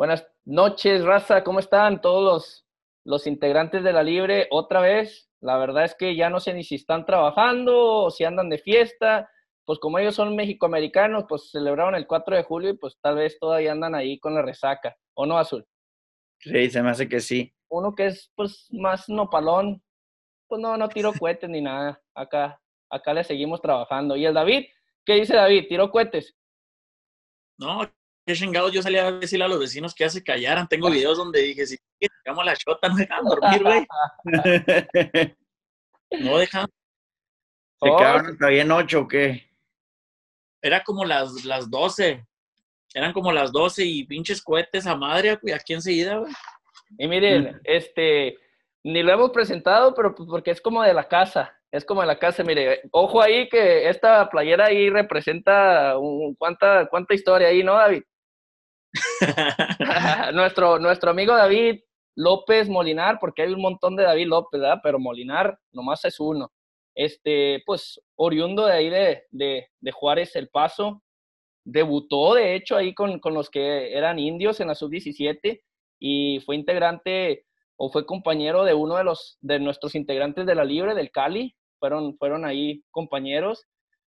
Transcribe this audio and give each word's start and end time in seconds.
Buenas 0.00 0.26
noches, 0.46 1.04
raza, 1.04 1.44
¿cómo 1.44 1.58
están 1.58 2.00
todos 2.00 2.24
los, 2.24 2.66
los 3.04 3.26
integrantes 3.26 3.84
de 3.84 3.92
la 3.92 4.02
Libre? 4.02 4.48
Otra 4.50 4.80
vez, 4.80 5.30
la 5.42 5.58
verdad 5.58 5.84
es 5.84 5.94
que 5.94 6.16
ya 6.16 6.30
no 6.30 6.40
sé 6.40 6.54
ni 6.54 6.64
si 6.64 6.76
están 6.76 7.04
trabajando 7.04 8.04
o 8.04 8.10
si 8.10 8.24
andan 8.24 8.48
de 8.48 8.56
fiesta. 8.56 9.30
Pues 9.66 9.78
como 9.78 9.98
ellos 9.98 10.14
son 10.14 10.34
mexicoamericanos, 10.34 11.26
pues 11.28 11.50
celebraron 11.50 11.94
el 11.96 12.06
4 12.06 12.34
de 12.34 12.44
julio 12.44 12.70
y 12.70 12.78
pues 12.78 12.96
tal 13.02 13.16
vez 13.16 13.38
todavía 13.38 13.72
andan 13.72 13.94
ahí 13.94 14.18
con 14.18 14.34
la 14.34 14.40
resaca. 14.40 14.96
¿O 15.12 15.26
no, 15.26 15.36
Azul? 15.36 15.66
Sí, 16.38 16.70
se 16.70 16.82
me 16.82 16.88
hace 16.88 17.06
que 17.06 17.20
sí. 17.20 17.54
Uno 17.68 17.94
que 17.94 18.06
es 18.06 18.32
pues 18.34 18.68
más 18.70 19.06
nopalón, 19.06 19.82
pues 20.48 20.62
no, 20.62 20.78
no 20.78 20.88
tiro 20.88 21.12
cohetes 21.20 21.50
ni 21.50 21.60
nada. 21.60 22.00
Acá, 22.14 22.58
acá 22.88 23.12
le 23.12 23.22
seguimos 23.22 23.60
trabajando. 23.60 24.16
¿Y 24.16 24.24
el 24.24 24.32
David? 24.32 24.64
¿Qué 25.04 25.16
dice 25.16 25.36
David? 25.36 25.66
¿Tiró 25.68 25.90
cohetes? 25.90 26.34
No, 27.58 27.82
qué 28.30 28.36
chingados, 28.38 28.72
yo 28.72 28.82
salía 28.82 29.08
a 29.08 29.12
decirle 29.12 29.44
a 29.44 29.48
los 29.48 29.58
vecinos 29.58 29.94
que 29.94 30.04
ya 30.04 30.10
se 30.10 30.22
callaran. 30.22 30.68
Tengo 30.68 30.90
videos 30.90 31.18
donde 31.18 31.40
dije, 31.40 31.66
si 31.66 31.76
llegamos 31.98 32.42
a 32.42 32.44
la 32.46 32.56
chota, 32.56 32.88
no 32.88 32.96
dejan 32.96 33.24
dormir, 33.24 33.62
güey. 33.62 33.86
no 36.20 36.38
dejan. 36.38 36.66
¿Se 37.82 37.88
quedaron 37.88 38.26
hasta 38.26 38.48
bien 38.48 38.70
ocho 38.70 39.00
o 39.00 39.08
qué? 39.08 39.48
Era 40.62 40.84
como 40.84 41.04
las, 41.04 41.44
las 41.44 41.68
12. 41.70 42.24
Eran 42.94 43.12
como 43.12 43.32
las 43.32 43.50
12 43.50 43.84
y 43.84 44.04
pinches 44.04 44.42
cohetes 44.42 44.86
a 44.86 44.94
madre, 44.94 45.36
güey, 45.42 45.54
aquí 45.54 45.72
enseguida, 45.72 46.18
güey. 46.18 46.32
Y 46.98 47.08
miren, 47.08 47.60
este, 47.64 48.36
ni 48.84 49.02
lo 49.02 49.12
hemos 49.12 49.30
presentado, 49.30 49.94
pero 49.94 50.14
pues 50.14 50.28
porque 50.28 50.50
es 50.50 50.60
como 50.60 50.82
de 50.82 50.94
la 50.94 51.08
casa. 51.08 51.56
Es 51.72 51.84
como 51.84 52.00
de 52.00 52.08
la 52.08 52.18
casa, 52.18 52.42
mire, 52.42 52.82
ojo 52.90 53.22
ahí 53.22 53.48
que 53.48 53.88
esta 53.88 54.28
playera 54.28 54.66
ahí 54.66 54.90
representa 54.90 55.96
un, 55.98 56.34
cuánta, 56.34 56.86
cuánta 56.86 57.14
historia 57.14 57.48
ahí, 57.48 57.62
¿no, 57.62 57.74
David? 57.74 58.02
nuestro, 60.34 60.78
nuestro 60.78 61.10
amigo 61.10 61.34
David 61.34 61.80
López 62.16 62.68
Molinar, 62.68 63.18
porque 63.20 63.42
hay 63.42 63.52
un 63.52 63.62
montón 63.62 63.96
de 63.96 64.04
David 64.04 64.26
López, 64.26 64.60
¿verdad? 64.60 64.80
Pero 64.82 64.98
Molinar 64.98 65.58
nomás 65.72 66.04
es 66.04 66.18
uno. 66.20 66.52
Este, 66.94 67.62
pues, 67.64 68.00
oriundo 68.16 68.66
de 68.66 68.72
ahí 68.72 68.90
de, 68.90 69.24
de, 69.30 69.92
Juárez 69.92 70.34
El 70.36 70.48
Paso, 70.48 71.02
debutó 71.64 72.34
de 72.34 72.54
hecho 72.54 72.76
ahí 72.76 72.94
con, 72.94 73.20
con 73.20 73.34
los 73.34 73.48
que 73.48 73.96
eran 73.96 74.18
indios 74.18 74.60
en 74.60 74.68
la 74.68 74.74
sub-17 74.74 75.62
y 76.00 76.40
fue 76.40 76.56
integrante 76.56 77.46
o 77.76 77.90
fue 77.90 78.06
compañero 78.06 78.64
de 78.64 78.74
uno 78.74 78.96
de 78.96 79.04
los 79.04 79.38
de 79.40 79.58
nuestros 79.60 79.94
integrantes 79.94 80.46
de 80.46 80.54
la 80.54 80.64
Libre, 80.64 80.94
del 80.94 81.10
Cali, 81.10 81.54
fueron, 81.78 82.16
fueron 82.18 82.44
ahí 82.44 82.84
compañeros. 82.90 83.66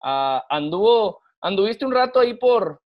Uh, 0.05 0.39
anduvo, 0.49 1.21
anduviste 1.41 1.85
un 1.85 1.93
rato 1.93 2.21
ahí 2.21 2.35
por, 2.35 2.81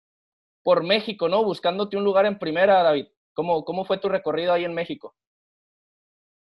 por 0.63 0.83
México, 0.83 1.29
¿no? 1.29 1.43
Buscándote 1.43 1.97
un 1.97 2.03
lugar 2.03 2.25
en 2.25 2.39
primera, 2.39 2.83
David. 2.83 3.07
¿Cómo, 3.33 3.63
cómo 3.63 3.85
fue 3.85 3.97
tu 3.97 4.09
recorrido 4.09 4.53
ahí 4.53 4.65
en 4.65 4.73
México? 4.73 5.15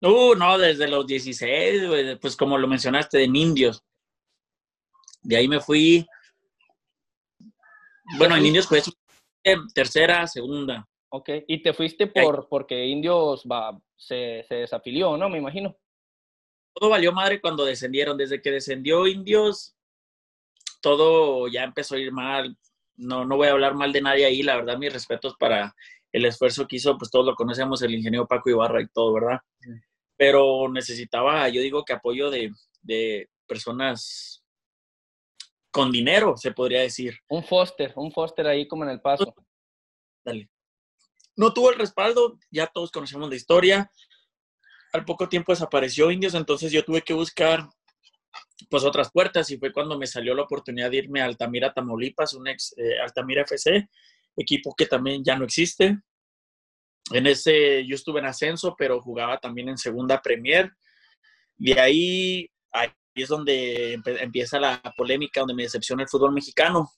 Uh, 0.02 0.36
no, 0.36 0.58
desde 0.58 0.88
los 0.88 1.08
16, 1.08 2.18
pues 2.22 2.36
como 2.36 2.58
lo 2.58 2.68
mencionaste, 2.68 3.18
de 3.18 3.24
Indios. 3.24 3.84
De 5.22 5.38
ahí 5.38 5.48
me 5.48 5.60
fui. 5.60 6.06
Bueno, 8.18 8.36
en 8.36 8.46
Indios 8.46 8.68
fue 8.68 8.82
tercera, 9.74 10.28
segunda. 10.28 10.88
Ok, 11.10 11.30
y 11.48 11.64
te 11.64 11.74
fuiste 11.74 12.08
por 12.08 12.48
porque 12.50 12.86
Indios 12.86 13.46
va, 13.52 13.80
se, 13.96 14.46
se 14.48 14.56
desafilió, 14.56 15.18
¿no? 15.18 15.30
Me 15.30 15.40
imagino. 15.40 15.76
Todo 16.74 16.90
valió 16.90 17.12
madre 17.12 17.40
cuando 17.42 17.66
descendieron. 17.66 18.18
Desde 18.18 18.42
que 18.42 18.52
descendió 18.52 19.08
Indios, 19.08 19.76
todo 20.82 21.48
ya 21.48 21.64
empezó 21.64 21.96
a 21.96 22.00
ir 22.00 22.12
mal 22.12 22.56
no, 22.98 23.26
no 23.26 23.38
voy 23.38 23.48
a 23.48 23.52
hablar 23.52 23.76
mal 23.76 23.92
de 23.92 24.02
nadie 24.02 24.26
ahí, 24.26 24.44
la 24.44 24.56
verdad, 24.56 24.78
mis 24.78 24.94
respetos 24.94 25.36
para 25.38 25.76
el 26.12 26.26
esfuerzo 26.26 26.68
que 26.68 26.78
hizo, 26.78 26.98
pues 26.98 27.12
todos 27.12 27.26
lo 27.26 27.36
conocemos, 27.36 27.82
el 27.82 27.94
ingeniero 27.94 28.28
Paco 28.28 28.50
Ibarra 28.50 28.82
y 28.82 28.88
todo, 28.88 29.14
¿verdad? 29.14 29.40
Pero 30.18 30.70
necesitaba, 30.72 31.50
yo 31.50 31.62
digo 31.62 31.84
que 31.84 31.94
apoyo 31.94 32.30
de, 32.30 32.54
de 32.82 33.30
personas 33.46 34.44
con 35.72 35.92
dinero, 35.92 36.38
se 36.38 36.52
podría 36.52 36.82
decir. 36.82 37.20
Un 37.28 37.44
Foster, 37.44 37.92
un 37.98 38.12
Foster 38.12 38.48
ahí 38.48 38.66
como 38.66 38.86
en 38.86 38.92
el 38.92 39.02
paso. 39.02 39.36
Dale. 40.24 40.50
No 41.36 41.54
tuvo 41.54 41.70
el 41.70 41.78
respaldo, 41.78 42.40
ya 42.50 42.68
todos 42.68 42.92
conocemos 42.92 43.30
la 43.30 43.36
historia. 43.36 43.92
Al 44.94 45.04
poco 45.04 45.28
tiempo 45.28 45.52
desapareció 45.52 46.10
Indios, 46.12 46.34
entonces 46.34 46.72
yo 46.72 46.86
tuve 46.86 47.02
que 47.02 47.14
buscar 47.14 47.68
pues 48.70 48.84
otras 48.84 49.12
puertas 49.12 49.50
y 49.52 49.58
fue 49.58 49.72
cuando 49.72 49.98
me 49.98 50.08
salió 50.08 50.34
la 50.34 50.44
oportunidad 50.44 50.90
de 50.90 50.98
irme 50.98 51.22
a 51.22 51.26
Altamira, 51.26 51.74
Tamaulipas, 51.74 52.34
un 52.34 52.48
ex 52.48 52.74
eh, 52.78 53.00
Altamira 53.00 53.42
FC, 53.44 53.90
equipo 54.36 54.74
que 54.76 54.86
también 54.86 55.24
ya 55.24 55.36
no 55.38 55.46
existe. 55.46 56.00
En 57.12 57.28
ese 57.28 57.86
yo 57.86 57.96
estuve 57.96 58.20
en 58.20 58.26
ascenso, 58.26 58.76
pero 58.78 59.02
jugaba 59.02 59.40
también 59.40 59.70
en 59.70 59.78
segunda 59.78 60.22
Premier. 60.22 60.72
De 61.58 61.80
ahí, 61.80 62.50
ahí 62.72 62.90
es 63.14 63.30
donde 63.30 64.00
empieza 64.06 64.60
la 64.60 64.82
polémica, 64.98 65.42
donde 65.42 65.54
me 65.54 65.64
decepciona 65.64 66.04
el 66.04 66.10
fútbol 66.10 66.34
mexicano. 66.34 66.90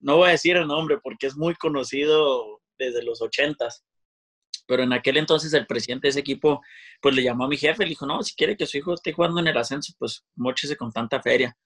No 0.00 0.16
voy 0.16 0.28
a 0.28 0.32
decir 0.32 0.56
el 0.56 0.66
nombre 0.66 0.98
porque 1.02 1.26
es 1.26 1.36
muy 1.36 1.54
conocido 1.54 2.60
desde 2.78 3.02
los 3.02 3.20
ochentas 3.22 3.84
pero 4.68 4.82
en 4.82 4.92
aquel 4.92 5.16
entonces 5.16 5.54
el 5.54 5.66
presidente 5.66 6.06
de 6.06 6.10
ese 6.10 6.20
equipo, 6.20 6.60
pues 7.00 7.14
le 7.14 7.22
llamó 7.22 7.44
a 7.44 7.48
mi 7.48 7.56
jefe, 7.56 7.84
le 7.84 7.88
dijo, 7.88 8.04
no, 8.04 8.22
si 8.22 8.34
quiere 8.34 8.54
que 8.54 8.66
su 8.66 8.76
hijo 8.76 8.92
esté 8.92 9.14
jugando 9.14 9.40
en 9.40 9.46
el 9.46 9.56
ascenso, 9.56 9.94
pues 9.98 10.26
mochese 10.36 10.76
con 10.76 10.92
tanta 10.92 11.22
feria. 11.22 11.56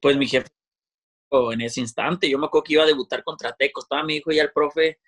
pues 0.00 0.16
mi 0.16 0.28
jefe, 0.28 0.48
en 1.52 1.60
ese 1.60 1.80
instante, 1.80 2.30
yo 2.30 2.38
me 2.38 2.46
acuerdo 2.46 2.62
que 2.62 2.74
iba 2.74 2.84
a 2.84 2.86
debutar 2.86 3.24
contra 3.24 3.52
Tecos, 3.52 3.84
estaba 3.84 4.04
mi 4.04 4.16
hijo 4.16 4.30
y 4.30 4.38
el 4.38 4.52
profe, 4.52 5.00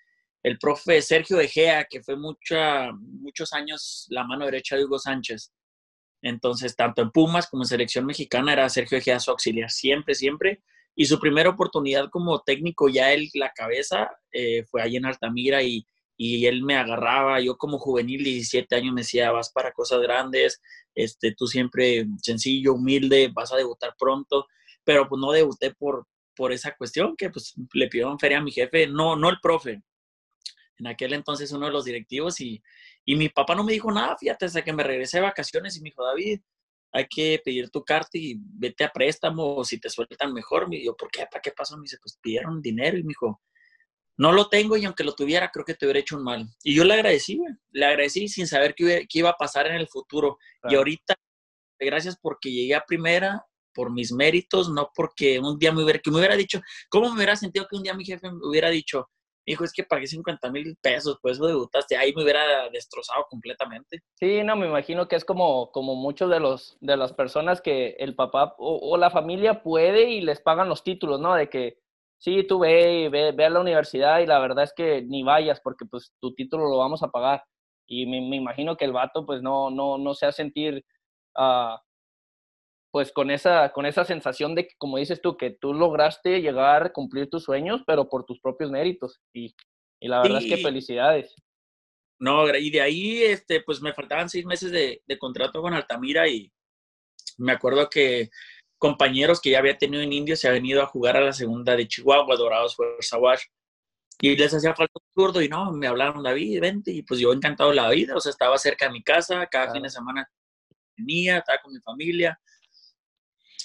el 0.43 0.59
profe 0.59 1.01
Sergio 1.01 1.37
De 1.37 1.47
Gea, 1.47 1.85
que 1.85 2.03
fue 2.03 2.17
mucha, 2.17 2.91
muchos 2.91 3.53
años 3.53 4.05
la 4.09 4.25
mano 4.25 4.43
derecha 4.43 4.75
de 4.75 4.83
Hugo 4.83 4.99
Sánchez. 4.99 5.53
Entonces, 6.21 6.75
tanto 6.75 7.03
en 7.03 7.11
Pumas 7.11 7.47
como 7.47 7.63
en 7.63 7.69
selección 7.69 8.05
mexicana 8.05 8.51
era 8.51 8.67
Sergio 8.67 8.97
De 8.97 9.01
Gea 9.01 9.19
su 9.21 9.31
auxiliar, 9.31 9.71
siempre, 9.71 10.13
siempre. 10.13 10.61
Y 10.93 11.05
su 11.05 11.19
primera 11.19 11.49
oportunidad 11.51 12.09
como 12.09 12.41
técnico, 12.41 12.89
ya 12.89 13.13
él, 13.13 13.29
la 13.33 13.51
cabeza, 13.51 14.11
eh, 14.33 14.65
fue 14.65 14.81
ahí 14.81 14.97
en 14.97 15.05
Altamira 15.05 15.63
y, 15.63 15.85
y 16.17 16.45
él 16.45 16.63
me 16.63 16.77
agarraba, 16.77 17.41
yo 17.41 17.57
como 17.57 17.77
juvenil, 17.77 18.23
17 18.23 18.75
años, 18.75 18.93
me 18.93 19.01
decía, 19.01 19.31
vas 19.31 19.51
para 19.51 19.73
cosas 19.73 20.01
grandes, 20.01 20.61
este, 20.93 21.33
tú 21.35 21.47
siempre 21.47 22.05
sencillo, 22.21 22.73
humilde, 22.73 23.31
vas 23.33 23.51
a 23.51 23.57
debutar 23.57 23.95
pronto, 23.97 24.47
pero 24.83 25.07
pues 25.07 25.19
no 25.19 25.31
debuté 25.31 25.73
por, 25.73 26.07
por 26.35 26.51
esa 26.51 26.75
cuestión, 26.75 27.15
que 27.17 27.29
pues 27.29 27.53
le 27.73 27.87
pidieron 27.87 28.19
feria 28.19 28.37
a 28.37 28.41
mi 28.41 28.51
jefe, 28.51 28.87
no, 28.87 29.15
no 29.15 29.29
el 29.29 29.39
profe, 29.41 29.81
en 30.77 30.87
aquel 30.87 31.13
entonces 31.13 31.51
uno 31.51 31.65
de 31.67 31.71
los 31.71 31.85
directivos, 31.85 32.39
y, 32.39 32.61
y 33.03 33.15
mi 33.15 33.29
papá 33.29 33.55
no 33.55 33.63
me 33.63 33.73
dijo 33.73 33.91
nada, 33.91 34.17
fíjate, 34.17 34.45
hasta 34.45 34.63
que 34.63 34.73
me 34.73 34.83
regresé 34.83 35.17
de 35.17 35.23
vacaciones 35.23 35.75
y 35.75 35.81
me 35.81 35.89
dijo, 35.89 36.05
David, 36.05 36.39
hay 36.91 37.07
que 37.09 37.41
pedir 37.43 37.69
tu 37.69 37.83
carta 37.83 38.11
y 38.13 38.37
vete 38.39 38.85
a 38.85 38.89
préstamo, 38.89 39.57
o 39.57 39.65
si 39.65 39.79
te 39.79 39.89
sueltan 39.89 40.33
mejor, 40.33 40.69
me 40.69 40.77
dijo, 40.77 40.95
¿por 40.95 41.11
qué? 41.11 41.25
¿Para 41.29 41.41
qué 41.41 41.51
pasó? 41.51 41.75
Me 41.75 41.83
dice, 41.83 41.97
pues 42.01 42.17
pidieron 42.21 42.61
dinero, 42.61 42.97
y 42.97 43.03
me 43.03 43.09
dijo, 43.09 43.41
no 44.17 44.31
lo 44.31 44.47
tengo 44.47 44.77
y 44.77 44.85
aunque 44.85 45.03
lo 45.03 45.13
tuviera, 45.13 45.49
creo 45.51 45.65
que 45.65 45.73
te 45.73 45.85
hubiera 45.85 45.99
hecho 45.99 46.17
un 46.17 46.23
mal. 46.23 46.47
Y 46.63 46.75
yo 46.75 46.83
le 46.83 46.93
agradecí, 46.93 47.37
güey. 47.37 47.53
Le 47.71 47.85
agradecí 47.85 48.27
sin 48.27 48.47
saber 48.47 48.73
qué, 48.75 49.05
iba 49.13 49.29
a 49.29 49.37
pasar 49.37 49.67
en 49.67 49.75
el 49.75 49.87
futuro. 49.87 50.37
Y 50.69 50.75
ahorita, 50.75 51.15
gracias 51.79 52.17
porque 52.21 52.51
llegué 52.51 52.75
a 52.75 52.85
primera 52.85 53.45
por 53.73 53.91
mis 53.91 54.11
méritos, 54.13 54.69
no 54.69 54.89
porque 54.95 55.39
un 55.39 55.59
día 55.59 55.73
me 55.73 55.83
hubiera, 55.83 55.99
que 55.99 56.09
me 56.09 56.17
hubiera 56.17 56.37
dicho, 56.37 56.61
¿cómo 56.89 57.09
me 57.09 57.17
hubiera 57.17 57.35
sentido 57.35 57.67
que 57.69 57.75
un 57.75 57.83
día 57.83 57.93
mi 57.93 58.05
jefe 58.05 58.31
me 58.31 58.47
hubiera 58.47 58.69
dicho, 58.69 59.09
hijo, 59.45 59.63
es 59.63 59.73
que 59.73 59.83
pagué 59.83 60.07
50 60.07 60.49
mil 60.49 60.77
pesos, 60.81 61.19
pues 61.21 61.35
eso 61.35 61.45
debutaste, 61.45 61.97
ahí 61.97 62.13
me 62.15 62.23
hubiera 62.23 62.69
destrozado 62.69 63.25
completamente. 63.29 64.01
Sí, 64.15 64.43
no, 64.43 64.55
me 64.55 64.67
imagino 64.67 65.07
que 65.07 65.17
es 65.17 65.25
como, 65.25 65.71
como 65.71 65.95
muchos 65.95 66.29
de 66.29 66.39
los 66.39 66.77
de 66.79 66.97
las 66.97 67.13
personas 67.13 67.61
que 67.61 67.95
el 67.99 68.15
papá 68.15 68.55
o, 68.57 68.91
o 68.91 68.97
la 68.97 69.11
familia 69.11 69.61
puede 69.61 70.09
y 70.09 70.21
les 70.21 70.39
pagan 70.39 70.69
los 70.69 70.83
títulos, 70.83 71.19
¿no? 71.19 71.35
De 71.35 71.49
que 71.49 71.84
sí, 72.17 72.43
tú 72.47 72.59
ve, 72.59 73.09
ve, 73.11 73.31
ve 73.31 73.45
a 73.45 73.49
la 73.49 73.61
universidad 73.61 74.19
y 74.19 74.25
la 74.25 74.39
verdad 74.39 74.63
es 74.63 74.73
que 74.75 75.01
ni 75.01 75.23
vayas 75.23 75.61
porque 75.61 75.85
pues 75.85 76.13
tu 76.19 76.33
título 76.33 76.69
lo 76.69 76.77
vamos 76.77 77.03
a 77.03 77.09
pagar. 77.09 77.43
Y 77.87 78.05
me, 78.05 78.21
me 78.21 78.35
imagino 78.35 78.77
que 78.77 78.85
el 78.85 78.93
vato 78.93 79.25
pues 79.25 79.41
no, 79.41 79.69
no, 79.69 79.97
no 79.97 80.13
se 80.13 80.25
a 80.25 80.31
sentir 80.31 80.83
uh, 81.37 81.77
pues 82.91 83.11
con 83.11 83.29
esa, 83.29 83.73
con 83.73 83.85
esa 83.85 84.05
sensación 84.05 84.55
de 84.55 84.67
que, 84.67 84.75
como 84.77 84.97
dices 84.97 85.21
tú, 85.21 85.35
que 85.35 85.51
tú 85.51 85.73
lograste 85.73 86.41
llegar 86.41 86.83
a 86.83 86.93
cumplir 86.93 87.29
tus 87.29 87.43
sueños, 87.43 87.81
pero 87.85 88.07
por 88.07 88.25
tus 88.25 88.39
propios 88.39 88.71
méritos. 88.71 89.19
Y, 89.33 89.53
y 89.99 90.07
la 90.07 90.21
verdad 90.21 90.41
es 90.41 90.47
que 90.47 90.63
felicidades. 90.63 91.35
No, 92.19 92.47
y 92.55 92.69
de 92.69 92.79
ahí, 92.79 93.21
este, 93.21 93.61
pues 93.61 93.81
me 93.81 93.93
faltaban 93.93 94.29
seis 94.29 94.45
meses 94.45 94.71
de, 94.71 95.03
de 95.05 95.19
contrato 95.19 95.61
con 95.61 95.73
Altamira 95.73 96.27
y 96.29 96.49
me 97.37 97.51
acuerdo 97.51 97.89
que 97.89 98.29
compañeros 98.77 99.41
que 99.41 99.51
ya 99.51 99.59
había 99.59 99.77
tenido 99.77 100.03
en 100.03 100.13
Indio 100.13 100.35
se 100.35 100.47
han 100.47 100.55
venido 100.55 100.81
a 100.81 100.87
jugar 100.87 101.17
a 101.17 101.21
la 101.21 101.33
segunda 101.33 101.75
de 101.75 101.87
Chihuahua, 101.87 102.35
Dorados 102.35 102.75
Fuerza 102.75 103.17
Wash. 103.17 103.43
Y 104.21 104.35
les 104.37 104.53
hacía 104.53 104.73
falta 104.73 104.93
un 104.95 105.23
zurdo 105.23 105.41
y 105.41 105.49
no, 105.49 105.71
me 105.73 105.87
hablaron, 105.87 106.23
David, 106.23 106.61
vente. 106.61 106.91
Y 106.91 107.03
pues 107.03 107.19
yo 107.19 107.33
encantado 107.33 107.73
la 107.73 107.89
vida, 107.89 108.15
o 108.15 108.19
sea, 108.19 108.29
estaba 108.29 108.57
cerca 108.57 108.85
de 108.85 108.93
mi 108.93 109.03
casa, 109.03 109.45
cada 109.47 109.71
fin 109.71 109.83
de 109.83 109.89
semana 109.89 110.29
venía, 110.97 111.39
estaba 111.39 111.59
con 111.61 111.73
mi 111.73 111.79
familia. 111.81 112.39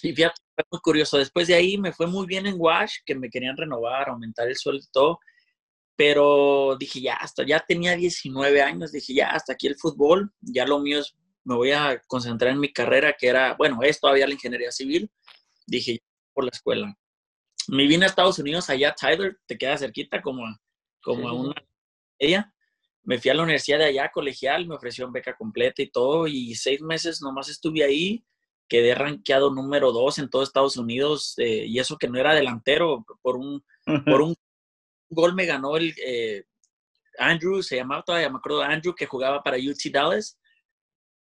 Y 0.03 0.13
fíjate, 0.15 0.41
fue 0.55 0.65
muy 0.71 0.81
curioso. 0.81 1.19
Después 1.19 1.47
de 1.49 1.55
ahí 1.55 1.79
me 1.79 1.93
fue 1.93 2.07
muy 2.07 2.27
bien 2.27 2.47
en 2.47 2.57
Wash, 2.59 2.97
que 3.05 3.15
me 3.15 3.31
querían 3.31 3.57
renovar, 3.57 4.09
aumentar 4.09 4.49
el 4.49 4.57
sueldo 4.57 4.83
y 4.85 4.91
todo. 4.93 5.21
pero 5.97 6.77
dije, 6.79 7.01
ya, 7.03 7.15
hasta 7.17 7.45
ya 7.45 7.61
tenía 7.61 7.95
19 7.97 8.63
años, 8.63 8.93
dije, 8.93 9.15
ya, 9.15 9.31
hasta 9.31 9.53
aquí 9.53 9.67
el 9.67 9.77
fútbol, 9.77 10.33
ya 10.41 10.65
lo 10.67 10.79
mío 10.81 11.01
es, 11.01 11.15
me 11.45 11.55
voy 11.55 11.73
a 11.73 12.01
concentrar 12.07 12.53
en 12.53 12.61
mi 12.61 12.73
carrera, 12.73 13.15
que 13.19 13.29
era, 13.29 13.55
bueno, 13.55 13.83
es 13.83 14.01
todavía 14.01 14.27
la 14.27 14.35
ingeniería 14.35 14.71
civil, 14.71 15.11
dije, 15.67 16.03
por 16.33 16.45
la 16.45 16.51
escuela. 16.51 16.97
Me 17.69 17.87
vine 17.87 18.05
a 18.05 18.09
Estados 18.09 18.39
Unidos, 18.39 18.69
allá 18.71 18.95
Tyler, 18.95 19.39
te 19.47 19.57
queda 19.57 19.79
cerquita, 19.79 20.21
como, 20.23 20.45
como 21.03 21.29
a 21.29 21.33
una... 21.33 21.55
Ella, 22.19 22.53
me 23.03 23.19
fui 23.19 23.31
a 23.31 23.35
la 23.35 23.43
universidad 23.43 23.79
de 23.79 23.87
allá, 23.87 24.11
colegial, 24.11 24.67
me 24.67 24.75
ofrecieron 24.75 25.13
beca 25.13 25.37
completa 25.37 25.83
y 25.83 25.91
todo, 25.91 26.27
y 26.27 26.55
seis 26.55 26.83
meses 26.83 27.23
nomás 27.23 27.49
estuve 27.49 27.83
ahí, 27.83 28.25
quedé 28.69 28.95
rankeado 28.95 29.51
número 29.51 29.93
dos 29.93 30.19
en 30.19 30.29
todo 30.29 30.43
Estados 30.43 30.77
Unidos, 30.77 31.35
eh, 31.39 31.65
y 31.67 31.79
eso 31.79 31.97
que 31.97 32.09
no 32.09 32.19
era 32.19 32.35
delantero, 32.35 33.05
por 33.23 33.37
un, 33.37 33.65
por 34.05 34.23
un 34.23 34.35
gol 35.09 35.35
me 35.35 35.47
ganó 35.47 35.77
el 35.77 35.95
eh, 36.05 36.45
Andrew, 37.19 37.63
se 37.63 37.77
llamaba 37.77 38.03
todavía, 38.03 38.31
me 38.31 38.39
acuerdo 38.39 38.63
Andrew, 38.63 38.95
que 38.95 39.07
jugaba 39.07 39.43
para 39.43 39.57
UT 39.57 39.91
Dallas, 39.93 40.39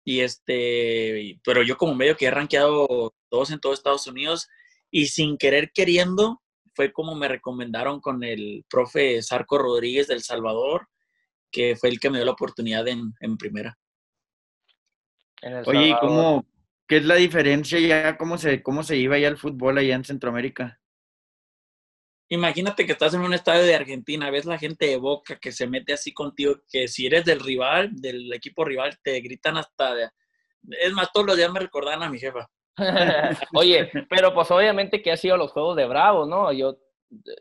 y 0.04 0.20
este, 0.20 1.40
pero 1.44 1.62
yo 1.62 1.76
como 1.76 1.94
medio 1.94 2.16
que 2.16 2.26
he 2.26 2.30
rankeado 2.30 3.14
dos 3.30 3.50
en 3.50 3.60
todo 3.60 3.72
Estados 3.72 4.06
Unidos, 4.06 4.48
y 4.90 5.06
sin 5.06 5.38
querer 5.38 5.72
queriendo, 5.72 6.42
fue 6.74 6.92
como 6.92 7.14
me 7.14 7.28
recomendaron 7.28 8.00
con 8.00 8.22
el 8.22 8.64
profe 8.68 9.22
Sarco 9.22 9.58
Rodríguez 9.58 10.06
del 10.06 10.22
Salvador, 10.22 10.88
que 11.50 11.76
fue 11.76 11.88
el 11.88 12.00
que 12.00 12.10
me 12.10 12.18
dio 12.18 12.26
la 12.26 12.32
oportunidad 12.32 12.86
en, 12.88 13.14
en 13.20 13.36
primera. 13.36 13.78
Oye, 15.66 15.88
¿y 15.88 15.98
cómo, 16.00 16.44
qué 16.86 16.98
es 16.98 17.04
la 17.04 17.16
diferencia 17.16 17.78
ya? 17.78 18.16
¿Cómo 18.16 18.38
se, 18.38 18.62
cómo 18.62 18.82
se 18.82 18.96
iba 18.96 19.18
ya 19.18 19.28
el 19.28 19.36
fútbol 19.36 19.78
allá 19.78 19.94
en 19.94 20.04
Centroamérica? 20.04 20.80
Imagínate 22.28 22.86
que 22.86 22.92
estás 22.92 23.14
en 23.14 23.20
un 23.20 23.34
estadio 23.34 23.62
de 23.64 23.74
Argentina, 23.74 24.30
ves 24.30 24.46
la 24.46 24.58
gente 24.58 24.86
de 24.86 24.96
Boca 24.96 25.38
que 25.38 25.52
se 25.52 25.66
mete 25.66 25.92
así 25.92 26.12
contigo, 26.12 26.56
que 26.70 26.88
si 26.88 27.06
eres 27.06 27.24
del 27.24 27.40
rival, 27.40 27.90
del 27.94 28.32
equipo 28.32 28.64
rival, 28.64 28.98
te 29.02 29.20
gritan 29.20 29.56
hasta... 29.56 29.94
De... 29.94 30.08
Es 30.80 30.92
más, 30.92 31.12
todos 31.12 31.26
los 31.26 31.36
días 31.36 31.52
me 31.52 31.60
recordaban 31.60 32.02
a 32.02 32.10
mi 32.10 32.18
jefa. 32.18 32.48
Oye, 33.54 33.90
pero 34.08 34.34
pues 34.34 34.50
obviamente 34.50 35.02
que 35.02 35.12
ha 35.12 35.16
sido 35.16 35.36
los 35.36 35.52
Juegos 35.52 35.76
de 35.76 35.86
Bravo, 35.86 36.26
¿no? 36.26 36.52
Yo 36.52 36.78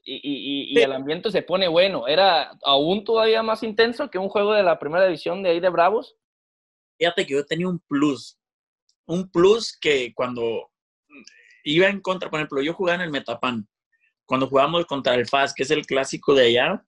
y, 0.04 0.80
el 0.80 0.92
ambiente 0.92 1.32
se 1.32 1.42
pone 1.42 1.68
bueno. 1.68 2.08
¿Era 2.08 2.52
aún 2.64 3.04
todavía 3.04 3.44
más 3.44 3.64
intenso 3.64 4.10
que 4.10 4.18
un 4.18 4.30
juego 4.30 4.54
de 4.54 4.64
la 4.64 4.80
primera 4.80 5.06
división 5.06 5.44
de 5.44 5.52
ahí 5.52 5.60
de 5.60 5.70
Bravos? 5.70 6.16
Fíjate 6.98 7.26
que 7.26 7.34
yo 7.34 7.46
tenía 7.46 7.68
un 7.68 7.80
plus. 7.80 8.38
Un 9.08 9.30
plus 9.30 9.78
que 9.80 10.14
cuando 10.14 10.70
iba 11.64 11.88
en 11.88 12.02
contra, 12.02 12.30
por 12.30 12.40
ejemplo, 12.40 12.62
yo 12.62 12.74
jugaba 12.74 12.96
en 12.96 13.02
el 13.02 13.12
Metapan. 13.12 13.68
Cuando 14.26 14.48
jugamos 14.48 14.86
contra 14.86 15.16
el 15.16 15.28
FAS, 15.28 15.54
que 15.54 15.64
es 15.64 15.72
el 15.72 15.86
clásico 15.86 16.34
de 16.34 16.48
allá, 16.48 16.86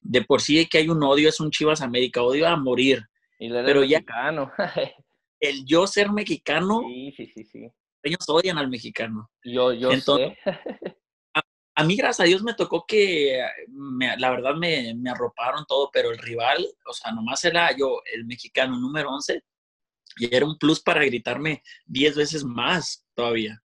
de 0.00 0.22
por 0.22 0.40
sí 0.40 0.66
que 0.66 0.78
hay 0.78 0.88
un 0.88 1.02
odio, 1.02 1.28
es 1.28 1.40
un 1.40 1.50
Chivas 1.50 1.82
América, 1.82 2.22
odio 2.22 2.46
a 2.46 2.56
morir. 2.56 3.02
Pero 3.38 3.84
ya, 3.84 3.98
mexicano. 3.98 4.52
el 5.40 5.64
yo 5.66 5.86
ser 5.86 6.10
mexicano, 6.10 6.82
sí, 6.86 7.12
sí, 7.16 7.26
sí, 7.34 7.44
sí. 7.44 7.70
ellos 8.02 8.28
odian 8.28 8.58
al 8.58 8.68
mexicano. 8.68 9.30
Yo, 9.44 9.72
yo 9.72 9.90
sé. 9.92 10.38
a 11.74 11.84
mí, 11.84 11.96
gracias 11.96 12.20
a 12.20 12.28
Dios, 12.28 12.42
me 12.42 12.54
tocó 12.54 12.84
que, 12.86 13.42
la 14.18 14.30
verdad, 14.30 14.54
me, 14.54 14.94
me, 14.94 15.10
arroparon 15.10 15.64
todo, 15.66 15.90
pero 15.92 16.10
el 16.10 16.18
rival, 16.18 16.66
o 16.86 16.92
sea, 16.92 17.12
nomás 17.12 17.44
era 17.44 17.76
yo, 17.76 18.00
el 18.14 18.24
mexicano 18.24 18.78
número 18.78 19.10
11, 19.10 19.42
y 20.18 20.34
era 20.34 20.46
un 20.46 20.56
plus 20.56 20.80
para 20.80 21.04
gritarme 21.04 21.62
10 21.84 22.16
veces 22.16 22.44
más 22.44 23.04
todavía. 23.14 23.62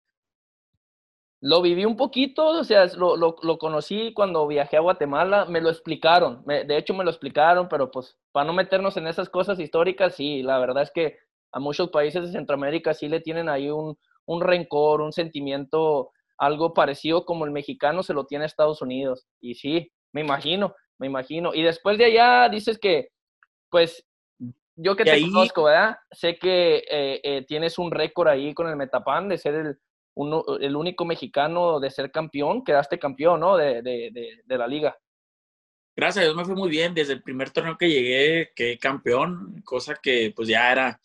Lo 1.40 1.62
viví 1.62 1.84
un 1.84 1.96
poquito, 1.96 2.46
o 2.46 2.64
sea, 2.64 2.84
lo, 2.96 3.16
lo, 3.16 3.36
lo, 3.42 3.58
conocí 3.58 4.12
cuando 4.12 4.46
viajé 4.46 4.76
a 4.76 4.80
Guatemala, 4.80 5.46
me 5.46 5.60
lo 5.62 5.70
explicaron, 5.70 6.44
de 6.44 6.76
hecho 6.76 6.92
me 6.92 7.02
lo 7.02 7.10
explicaron, 7.10 7.66
pero 7.68 7.90
pues 7.90 8.18
para 8.30 8.46
no 8.46 8.52
meternos 8.52 8.98
en 8.98 9.06
esas 9.06 9.30
cosas 9.30 9.58
históricas, 9.58 10.16
sí, 10.16 10.42
la 10.42 10.58
verdad 10.58 10.82
es 10.82 10.90
que 10.90 11.16
a 11.52 11.58
muchos 11.58 11.88
países 11.88 12.22
de 12.22 12.32
Centroamérica 12.32 12.92
sí 12.92 13.08
le 13.08 13.20
tienen 13.20 13.48
ahí 13.48 13.70
un, 13.70 13.96
un 14.26 14.40
rencor, 14.42 15.00
un 15.00 15.12
sentimiento 15.12 16.12
algo 16.40 16.72
parecido 16.72 17.26
como 17.26 17.44
el 17.44 17.50
mexicano 17.50 18.02
se 18.02 18.14
lo 18.14 18.24
tiene 18.24 18.46
Estados 18.46 18.80
Unidos. 18.80 19.26
Y 19.40 19.56
sí, 19.56 19.92
me 20.12 20.22
imagino, 20.22 20.74
me 20.98 21.06
imagino. 21.06 21.52
Y 21.54 21.62
después 21.62 21.98
de 21.98 22.06
allá 22.06 22.48
dices 22.48 22.78
que, 22.78 23.10
pues, 23.68 24.06
yo 24.74 24.96
que 24.96 25.04
te 25.04 25.20
conozco, 25.20 25.64
¿verdad? 25.64 25.98
Sé 26.10 26.38
que 26.38 26.76
eh, 26.90 27.20
eh, 27.22 27.44
tienes 27.46 27.78
un 27.78 27.90
récord 27.90 28.28
ahí 28.28 28.54
con 28.54 28.68
el 28.68 28.76
Metapan 28.76 29.28
de 29.28 29.36
ser 29.36 29.54
el, 29.54 29.78
el 30.60 30.76
único 30.76 31.04
mexicano 31.04 31.80
de 31.80 31.90
ser 31.90 32.10
campeón, 32.10 32.64
quedaste 32.64 32.98
campeón, 32.98 33.40
¿no? 33.40 33.56
De, 33.56 33.82
de, 33.82 34.42
de, 34.44 34.58
la 34.58 34.66
liga. 34.66 34.96
Gracias 35.96 36.22
a 36.22 36.26
Dios 36.26 36.36
me 36.36 36.44
fue 36.44 36.54
muy 36.54 36.70
bien. 36.70 36.94
Desde 36.94 37.12
el 37.12 37.22
primer 37.22 37.50
torneo 37.50 37.76
que 37.76 37.88
llegué, 37.88 38.50
quedé 38.54 38.78
campeón, 38.78 39.60
cosa 39.64 39.96
que 40.02 40.32
pues 40.34 40.48
ya 40.48 40.72
era, 40.72 41.00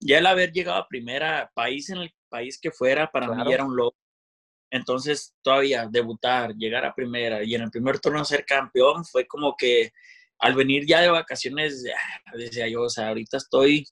ya 0.00 0.18
el 0.18 0.26
haber 0.26 0.52
llegado 0.52 0.78
a 0.78 0.88
primera, 0.88 1.50
país 1.54 1.90
en 1.90 1.98
el 1.98 2.14
país 2.28 2.58
que 2.60 2.70
fuera, 2.70 3.10
para 3.10 3.28
mí 3.28 3.52
era 3.52 3.64
un 3.64 3.76
logro 3.76 3.96
entonces, 4.70 5.34
todavía 5.42 5.86
debutar, 5.90 6.54
llegar 6.54 6.84
a 6.84 6.94
primera 6.94 7.42
y 7.42 7.54
en 7.54 7.62
el 7.62 7.70
primer 7.70 8.00
turno 8.00 8.24
ser 8.24 8.44
campeón 8.44 9.04
fue 9.04 9.26
como 9.26 9.56
que 9.56 9.92
al 10.38 10.54
venir 10.54 10.84
ya 10.86 11.00
de 11.00 11.08
vacaciones, 11.08 11.84
decía 12.34 12.68
yo, 12.68 12.82
o 12.82 12.90
sea, 12.90 13.08
ahorita 13.08 13.38
estoy 13.38 13.86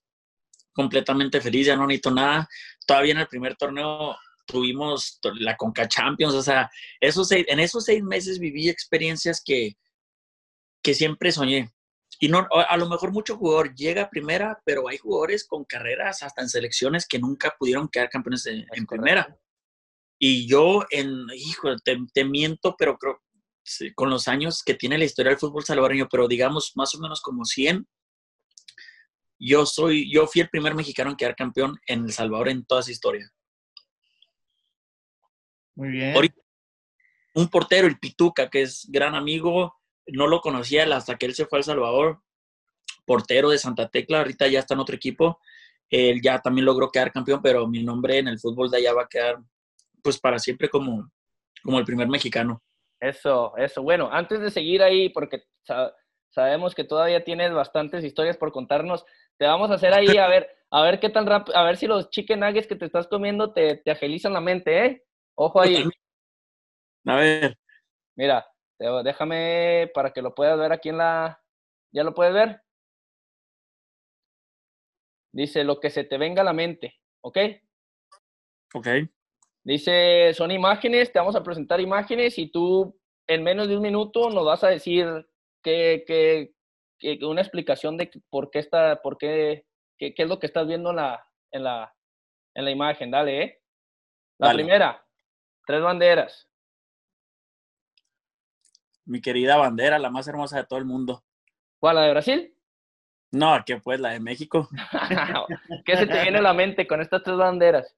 completamente 0.73 1.41
feliz, 1.41 1.67
ya 1.69 1.77
no 1.77 1.87
necesito 1.87 2.11
nada. 2.11 2.49
Todavía 2.87 3.13
en 3.13 3.21
el 3.21 3.29
primer 3.29 3.57
torneo 3.57 4.17
tuvimos 4.47 5.21
la 5.35 5.57
Conca 5.57 5.89
Champions, 5.89 6.35
o 6.35 6.43
sea, 6.43 6.71
esos 7.01 7.31
en 7.33 7.61
esos 7.61 7.85
seis 7.85 8.03
meses 8.03 8.39
viví 8.39 8.69
experiencias 8.69 9.43
que, 9.45 9.77
que 10.83 10.95
siempre 10.95 11.33
soñé. 11.33 11.71
Y 12.21 12.29
no, 12.29 12.47
a 12.51 12.77
lo 12.77 12.89
mejor 12.89 13.13
mucho 13.13 13.37
jugador 13.37 13.75
llega 13.75 14.03
a 14.03 14.11
primera, 14.11 14.63
pero 14.65 14.89
hay 14.89 14.99
jugadores 14.99 15.47
con 15.47 15.65
carreras 15.65 16.23
hasta 16.23 16.43
en 16.43 16.49
selecciones 16.49 17.09
que 17.09 17.19
nunca 17.19 17.55
pudieron 17.59 17.89
quedar 17.89 18.09
campeones 18.09 18.47
en 18.47 18.87
primera. 18.87 19.37
Y 20.19 20.47
yo, 20.47 20.85
en, 20.91 21.27
hijo, 21.35 21.69
te, 21.77 22.25
miento, 22.25 22.77
pero 22.79 22.97
creo, 22.97 23.23
con 23.95 24.11
los 24.11 24.29
años 24.29 24.63
que 24.65 24.75
tiene 24.75 24.99
la 24.99 25.05
historia 25.05 25.31
del 25.31 25.39
fútbol 25.39 25.65
salvadoreño, 25.65 26.09
pero 26.11 26.29
digamos 26.29 26.73
más 26.77 26.95
o 26.95 26.99
menos 27.01 27.21
como 27.21 27.45
100, 27.45 27.87
yo 29.39 29.67
soy, 29.67 30.11
yo 30.11 30.27
fui 30.27 30.43
el 30.43 30.49
primer 30.49 30.75
mexicano 30.75 31.11
en 31.11 31.17
quedar 31.17 31.37
campeón 31.37 31.79
en 31.87 32.05
El 32.05 32.13
Salvador 32.13 32.49
en 32.49 32.65
toda 32.65 32.81
esa 32.81 32.93
historia. 32.93 33.31
Muy 35.75 35.89
bien. 35.91 36.15
un 37.35 37.49
portero, 37.49 37.87
el 37.87 37.99
Pituca, 37.99 38.49
que 38.49 38.63
es 38.63 38.87
gran 38.91 39.15
amigo, 39.15 39.75
no 40.07 40.27
lo 40.27 40.41
conocía 40.41 40.85
hasta 40.95 41.17
que 41.17 41.27
él 41.27 41.35
se 41.35 41.47
fue 41.47 41.59
a 41.59 41.61
El 41.61 41.65
Salvador, 41.65 42.21
portero 43.05 43.51
de 43.51 43.59
Santa 43.59 43.89
Tecla, 43.89 44.19
ahorita 44.19 44.47
ya 44.47 44.61
está 44.61 44.75
en 44.75 44.81
otro 44.81 44.95
equipo, 44.95 45.41
él 45.91 46.21
ya 46.23 46.41
también 46.41 46.65
logró 46.65 46.91
quedar 46.91 47.13
campeón, 47.13 47.41
pero 47.43 47.67
mi 47.67 47.83
nombre 47.83 48.19
en 48.19 48.29
el 48.29 48.39
fútbol 48.39 48.71
de 48.71 48.79
allá 48.79 48.93
va 48.95 49.03
a 49.03 49.09
quedar 49.09 49.39
pues 50.03 50.19
para 50.19 50.39
siempre 50.39 50.69
como, 50.69 51.11
como 51.63 51.79
el 51.79 51.85
primer 51.85 52.09
mexicano. 52.09 52.63
Eso, 53.01 53.57
eso. 53.57 53.83
Bueno, 53.83 54.09
antes 54.13 54.41
de 54.41 54.51
seguir 54.51 54.83
ahí, 54.83 55.09
porque 55.09 55.43
sabemos 56.31 56.75
que 56.75 56.85
todavía 56.85 57.25
tienes 57.25 57.53
bastantes 57.53 58.05
historias 58.05 58.37
por 58.37 58.53
contarnos, 58.53 59.05
te 59.37 59.47
vamos 59.47 59.71
a 59.71 59.75
hacer 59.75 59.95
ahí 59.95 60.17
a 60.17 60.27
ver, 60.29 60.49
a 60.71 60.83
ver 60.83 61.01
qué 61.01 61.11
tan 61.11 61.27
rápido, 61.27 61.57
a 61.57 61.65
ver 61.65 61.77
si 61.77 61.87
los 61.87 62.11
chicken 62.11 62.41
nuggets 62.41 62.67
que 62.67 62.77
te 62.77 62.87
estás 62.87 63.07
comiendo 63.07 63.53
te, 63.53 63.77
te 63.77 63.91
agilizan 63.91 64.33
la 64.33 64.41
mente, 64.41 64.87
¿eh? 64.87 65.05
Ojo 65.37 65.61
ahí. 65.61 65.85
A 67.07 67.17
ver. 67.17 67.59
Mira, 68.17 68.47
déjame 68.79 69.91
para 69.95 70.13
que 70.13 70.23
lo 70.23 70.35
puedas 70.35 70.59
ver 70.59 70.73
aquí 70.73 70.91
en 70.91 70.99
la... 70.99 71.41
¿Ya 71.93 72.05
lo 72.05 72.15
puedes 72.15 72.35
ver? 72.35 72.61
Dice 75.33 75.65
lo 75.65 75.81
que 75.81 75.91
se 75.91 76.05
te 76.05 76.17
venga 76.17 76.43
a 76.43 76.45
la 76.45 76.53
mente, 76.53 77.01
¿ok? 77.21 77.39
Ok. 78.75 78.89
Dice, 79.65 80.33
son 80.35 80.51
imágenes, 80.51 81.13
te 81.13 81.19
vamos 81.19 81.35
a 81.37 81.43
presentar 81.43 81.81
imágenes 81.81 82.39
y 82.39 82.51
tú 82.51 82.99
en 83.27 83.43
menos 83.43 83.69
de 83.69 83.77
un 83.77 83.83
minuto 83.83 84.31
nos 84.31 84.45
vas 84.45 84.63
a 84.63 84.69
decir 84.69 85.07
que, 85.63 86.05
que, 86.07 86.55
que 86.99 87.25
una 87.25 87.41
explicación 87.41 87.97
de 87.97 88.11
por 88.29 88.51
qué 88.51 88.59
está, 88.59 89.01
por 89.03 89.17
qué, 89.17 89.67
qué, 89.99 90.15
qué, 90.15 90.23
es 90.25 90.29
lo 90.29 90.39
que 90.39 90.47
estás 90.47 90.67
viendo 90.67 90.91
en 90.91 90.97
la, 90.97 91.29
en 91.51 91.65
la, 91.65 91.97
en 92.55 92.65
la 92.65 92.71
imagen. 92.71 93.11
Dale, 93.11 93.43
¿eh? 93.43 93.63
La 94.39 94.53
primera, 94.53 95.04
tres 95.67 95.83
banderas. 95.83 96.49
Mi 99.05 99.21
querida 99.21 99.57
bandera, 99.57 99.99
la 99.99 100.11
más 100.11 100.27
hermosa 100.29 100.57
de 100.57 100.65
todo 100.65 100.79
el 100.79 100.85
mundo. 100.85 101.25
¿Cuál, 101.79 101.97
la 101.97 102.03
de 102.03 102.11
Brasil? 102.11 102.57
No, 103.33 103.63
que 103.67 103.79
pues 103.79 104.01
la 104.01 104.11
de 104.11 104.21
México. 104.21 104.69
¿Qué 105.85 105.97
se 105.97 106.07
te 106.07 106.23
viene 106.23 106.39
a 106.39 106.43
la 106.43 106.55
mente 106.55 106.87
con 106.87 107.01
estas 107.01 107.23
tres 107.23 107.37
banderas? 107.37 107.95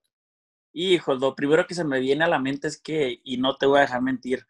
Hijo, 0.72 1.14
lo 1.14 1.34
primero 1.34 1.66
que 1.66 1.74
se 1.74 1.84
me 1.84 2.00
viene 2.00 2.24
a 2.24 2.28
la 2.28 2.38
mente 2.38 2.68
es 2.68 2.80
que, 2.80 3.20
y 3.22 3.36
no 3.36 3.56
te 3.56 3.66
voy 3.66 3.78
a 3.78 3.82
dejar 3.82 4.02
mentir, 4.02 4.46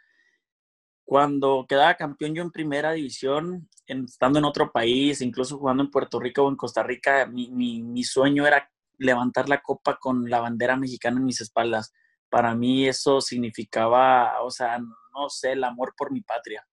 cuando 1.07 1.65
quedaba 1.69 1.95
campeón 1.95 2.35
yo 2.35 2.43
en 2.43 2.51
primera 2.51 2.93
división, 2.93 3.69
estando 3.87 4.41
en 4.41 4.45
otro 4.45 4.73
país, 4.73 5.21
incluso 5.21 5.57
jugando 5.57 5.85
en 5.85 5.91
Puerto 5.91 6.19
Rico 6.19 6.43
o 6.43 6.49
en 6.49 6.57
Costa 6.57 6.83
Rica, 6.83 7.27
mi, 7.27 7.49
mi, 7.49 8.03
sueño 8.03 8.45
era 8.45 8.69
levantar 8.99 9.49
la 9.49 9.63
copa 9.63 9.99
con 10.01 10.29
la 10.29 10.41
bandera 10.41 10.77
mexicana 10.77 11.19
en 11.19 11.25
mis 11.25 11.41
espaldas. 11.41 11.95
Para 12.29 12.55
mí 12.55 12.87
eso 12.87 13.21
significaba, 13.21 14.43
o 14.43 14.51
sea, 14.51 14.79
no 14.79 15.29
sé, 15.29 15.53
el 15.53 15.65
amor 15.65 15.95
por 15.97 16.13
mi 16.13 16.21
patria. 16.21 16.67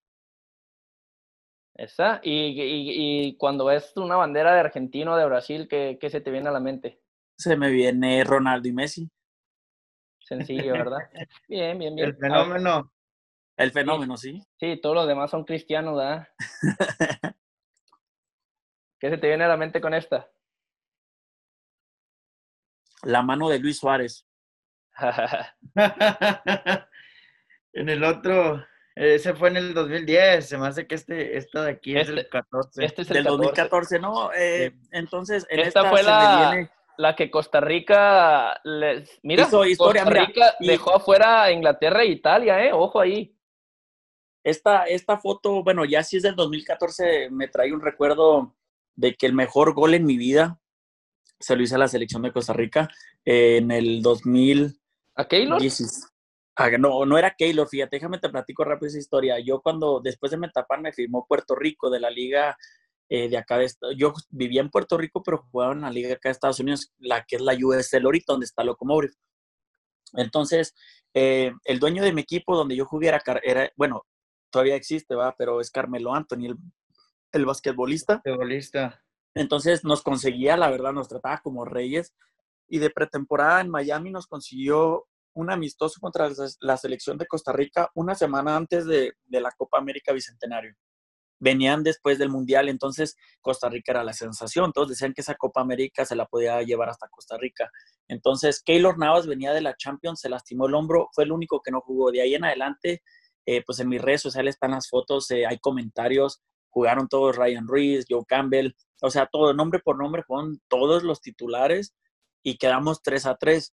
Esa. 1.76 2.20
Y, 2.24 2.62
y, 2.62 3.28
y 3.28 3.38
cuando 3.38 3.66
ves 3.66 3.94
una 3.96 4.16
bandera 4.16 4.54
de 4.54 4.60
argentino 4.60 5.16
de 5.16 5.26
Brasil, 5.26 5.68
¿qué, 5.68 5.98
¿qué 6.00 6.10
se 6.10 6.22
te 6.22 6.32
viene 6.32 6.50
a 6.50 6.52
la 6.52 6.60
mente? 6.60 7.02
Se 7.38 7.56
me 7.56 7.70
viene 7.70 8.24
Ronaldo 8.24 8.68
y 8.68 8.74
Messi. 8.74 9.10
Sencillo, 10.20 10.74
¿verdad? 10.74 11.00
Bien, 11.48 11.78
bien, 11.78 11.96
bien. 11.96 12.10
El 12.10 12.16
fenómeno. 12.16 12.92
El 13.58 13.72
fenómeno, 13.72 14.18
sí. 14.18 14.42
Sí, 14.60 14.80
todos 14.82 14.96
los 14.96 15.08
demás 15.08 15.30
son 15.30 15.44
cristianos, 15.44 15.98
¿verdad? 15.98 16.28
¿Qué 19.00 19.10
se 19.10 19.18
te 19.18 19.28
viene 19.28 19.44
a 19.44 19.50
la 19.50 19.58
mente 19.58 19.82
con 19.82 19.94
esta? 19.94 20.32
La 23.04 23.22
mano 23.22 23.50
de 23.50 23.60
Luis 23.60 23.78
Suárez. 23.78 24.26
en 27.74 27.90
el 27.90 28.04
otro, 28.04 28.64
ese 28.96 29.34
fue 29.34 29.50
en 29.50 29.58
el 29.58 29.74
2010, 29.74 30.48
se 30.48 30.58
me 30.58 30.68
hace 30.68 30.86
que 30.88 30.96
este, 30.96 31.38
esta 31.38 31.64
de 31.64 31.72
aquí 31.72 31.96
es 31.98 32.08
Este- 32.10 32.22
el 32.22 32.30
14. 32.30 32.86
Este 32.86 33.02
es 33.02 33.10
el 33.10 33.14
Del 33.16 33.24
14. 33.26 33.44
2014, 33.46 34.00
no. 34.00 34.32
eh, 34.34 34.74
entonces, 34.92 35.46
en 35.50 35.60
Esta 35.62 35.80
esta, 35.82 35.90
fue 35.90 36.04
la, 36.04 36.50
viene- 36.52 36.70
la 36.98 37.16
que 37.16 37.32
Costa 37.32 37.60
Rica 37.60 38.60
les, 38.64 39.20
mira, 39.24 39.44
Hizo 39.44 39.66
historia, 39.66 40.04
Costa 40.04 40.14
mira, 40.20 40.26
Rica 40.28 40.54
y- 40.60 40.68
dejó 40.68 40.96
afuera 40.96 41.44
a 41.44 41.52
Inglaterra 41.52 42.04
e 42.04 42.08
Italia, 42.08 42.64
eh, 42.64 42.72
ojo 42.74 43.00
ahí. 43.02 43.36
Esta, 44.46 44.84
esta 44.84 45.18
foto, 45.18 45.64
bueno, 45.64 45.86
ya 45.86 46.04
si 46.04 46.18
es 46.18 46.24
del 46.24 46.36
2014, 46.36 47.30
me 47.32 47.48
trae 47.48 47.72
un 47.74 47.80
recuerdo 47.82 48.56
de 48.96 49.16
que 49.16 49.26
el 49.26 49.34
mejor 49.34 49.74
gol 49.74 49.94
en 49.94 50.06
mi 50.06 50.18
vida 50.18 50.60
se 51.40 51.56
lo 51.56 51.64
hice 51.64 51.76
a 51.76 51.78
la 51.80 51.88
selección 51.88 52.22
de 52.22 52.32
Costa 52.34 52.52
Rica 52.54 52.90
eh, 53.26 53.58
en 53.58 53.72
el 53.72 54.02
2010. 54.02 54.82
¿A 55.16 55.26
Keylor? 55.28 55.62
Ah, 56.56 56.70
no, 56.78 57.06
no 57.06 57.18
era 57.18 57.34
Keylor, 57.36 57.68
fíjate, 57.68 57.96
déjame 57.96 58.20
te 58.20 58.30
platico 58.30 58.64
rápido 58.64 58.88
esa 58.88 59.00
historia. 59.00 59.40
Yo 59.40 59.62
cuando, 59.62 60.00
después 60.04 60.32
de 60.32 60.38
Metapan, 60.38 60.82
me 60.84 60.94
firmó 60.94 61.26
Puerto 61.28 61.56
Rico 61.56 61.90
de 61.90 62.00
la 62.00 62.12
liga 62.12 62.56
eh, 63.10 63.28
de 63.28 63.38
acá 63.38 63.58
de 63.58 63.70
Yo 63.98 64.14
vivía 64.30 64.62
en 64.62 64.70
Puerto 64.70 64.98
Rico, 64.98 65.24
pero 65.24 65.46
jugaba 65.52 65.74
en 65.74 65.82
la 65.82 65.90
liga 65.90 66.14
acá 66.14 66.30
de 66.30 66.34
Estados 66.34 66.60
Unidos, 66.60 66.92
la 67.00 67.24
que 67.24 67.38
es 67.38 67.42
la 67.42 67.54
USL 67.54 68.06
ahorita, 68.06 68.34
donde 68.34 68.46
está 68.46 68.64
Locomotive. 68.64 69.14
Entonces, 70.14 70.76
eh, 71.14 71.52
el 71.64 71.80
dueño 71.80 72.04
de 72.04 72.14
mi 72.14 72.22
equipo 72.22 72.56
donde 72.56 72.76
yo 72.76 72.86
jugué 72.86 73.08
era, 73.08 73.72
bueno, 73.76 74.06
todavía 74.52 74.76
existe, 74.76 75.16
va, 75.16 75.36
pero 75.36 75.60
es 75.60 75.72
Carmelo 75.72 76.14
Anthony, 76.14 76.46
el, 76.46 76.58
el 77.32 77.46
basquetbolista. 77.46 78.22
Futbolista. 78.24 79.04
Entonces 79.36 79.84
nos 79.84 80.04
conseguía, 80.04 80.56
la 80.58 80.70
verdad, 80.70 80.94
nos 80.94 81.08
trataba 81.08 81.40
como 81.40 81.66
reyes. 81.66 82.14
Y 82.68 82.80
de 82.80 82.90
pretemporada 82.90 83.62
en 83.62 83.70
Miami 83.70 84.12
nos 84.12 84.28
consiguió 84.28 85.06
un 85.36 85.52
amistoso 85.52 86.00
contra 86.00 86.30
la- 86.62 86.78
selección 86.78 87.18
de 87.18 87.26
Costa 87.26 87.52
Rica 87.52 87.90
una 87.96 88.16
semana 88.16 88.56
antes 88.56 88.86
de, 88.86 89.14
de 89.26 89.42
la 89.42 89.52
Copa 89.52 89.78
América 89.80 90.14
Bicentenario. 90.14 90.76
Venían 91.40 91.84
después 91.84 92.20
del 92.20 92.30
Mundial, 92.30 92.70
entonces 92.70 93.18
Costa 93.42 93.68
Rica 93.68 93.92
era 93.92 94.04
la 94.04 94.14
sensación. 94.14 94.72
Todos 94.72 94.90
decían 94.90 95.14
que 95.14 95.22
esa 95.22 95.36
Copa 95.36 95.60
América 95.60 96.06
se 96.06 96.16
la 96.16 96.26
podía 96.26 96.62
llevar 96.62 96.90
hasta 96.90 97.10
Costa 97.10 97.38
Rica. 97.38 97.70
Entonces 98.08 98.62
Keylor 98.64 98.98
Navas 98.98 99.28
venía 99.28 99.52
de 99.52 99.62
la 99.62 99.76
Champions, 99.76 100.22
se 100.22 100.30
lastimó 100.30 100.68
el 100.68 100.76
hombro, 100.76 101.10
fue 101.14 101.26
el 101.26 101.32
único 101.32 101.62
que 101.62 101.72
no 101.72 101.82
jugó. 101.82 102.12
De 102.12 102.22
ahí 102.22 102.36
en 102.36 102.46
adelante, 102.46 103.02
eh, 103.46 103.62
pues 103.66 103.80
en 103.80 103.90
mis 103.90 104.02
redes 104.02 104.22
sociales 104.22 104.56
están 104.56 104.72
las 104.72 104.88
fotos, 104.88 105.30
eh, 105.32 105.46
hay 105.46 105.58
comentarios, 105.60 106.42
jugaron 106.70 107.10
todos 107.10 107.36
Ryan 107.36 107.68
Reeves, 107.68 108.06
Joe 108.08 108.24
Campbell, 108.26 108.72
o 109.02 109.10
sea, 109.10 109.26
todo 109.30 109.54
nombre 109.54 109.80
por 109.84 109.98
nombre, 109.98 110.24
fueron 110.24 110.62
todos 110.70 111.04
los 111.04 111.20
titulares 111.20 111.94
y 112.44 112.58
quedamos 112.58 113.02
3 113.02 113.26
a 113.26 113.36
3. 113.36 113.74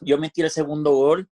Yo 0.00 0.16
metí 0.18 0.40
el 0.42 0.50
segundo 0.50 0.92
gol 0.92 1.28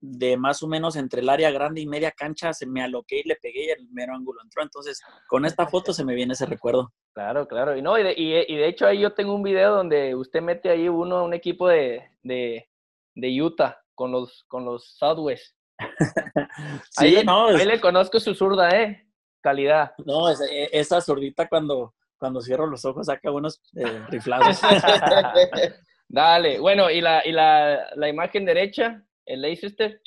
de 0.00 0.36
más 0.36 0.62
o 0.62 0.68
menos 0.68 0.94
entre 0.94 1.22
el 1.22 1.28
área 1.28 1.50
grande 1.50 1.80
y 1.80 1.86
media 1.86 2.12
cancha, 2.12 2.52
se 2.52 2.66
me 2.66 2.82
aloqué 2.82 3.20
y 3.20 3.28
le 3.28 3.34
pegué 3.36 3.64
y 3.66 3.70
el 3.70 3.88
mero 3.90 4.14
ángulo 4.14 4.40
entró. 4.42 4.62
Entonces, 4.62 5.00
con 5.26 5.44
esta 5.44 5.66
foto 5.66 5.92
se 5.92 6.04
me 6.04 6.14
viene 6.14 6.34
ese 6.34 6.46
recuerdo. 6.46 6.92
Claro, 7.14 7.48
claro. 7.48 7.76
Y 7.76 7.82
no, 7.82 7.98
y 7.98 8.04
de, 8.04 8.14
y, 8.16 8.56
de 8.56 8.68
hecho 8.68 8.86
ahí 8.86 9.00
yo 9.00 9.12
tengo 9.14 9.34
un 9.34 9.42
video 9.42 9.74
donde 9.74 10.14
usted 10.14 10.40
mete 10.40 10.70
ahí 10.70 10.88
uno, 10.88 11.24
un 11.24 11.34
equipo 11.34 11.66
de, 11.68 12.10
de, 12.22 12.68
de 13.16 13.42
Utah 13.42 13.80
con 13.94 14.12
los, 14.12 14.44
con 14.46 14.64
los 14.64 14.94
Southwest. 14.96 15.56
Ahí, 16.96 17.10
Sí, 17.10 17.10
le, 17.16 17.24
no, 17.24 17.46
ahí 17.48 17.56
es- 17.56 17.66
le 17.66 17.80
conozco 17.80 18.18
su 18.20 18.34
zurda, 18.34 18.68
¿eh? 18.70 19.08
Calidad. 19.40 19.92
no 20.04 20.28
es- 20.28 20.40
e- 20.40 20.68
esa 20.72 21.00
zurdita 21.00 21.48
cuando, 21.48 21.94
cuando 22.18 22.40
cierro 22.40 22.66
los 22.66 22.84
ojos 22.84 23.06
saca 23.06 23.30
unos 23.32 23.60
eh, 23.76 24.04
riflados. 24.08 24.60
Dale. 26.08 26.58
Bueno, 26.58 26.90
y 26.90 27.00
la, 27.00 27.26
y 27.26 27.32
la, 27.32 27.90
la 27.94 28.08
imagen 28.08 28.44
derecha, 28.44 29.04
el 29.26 29.42
Leicester. 29.42 30.00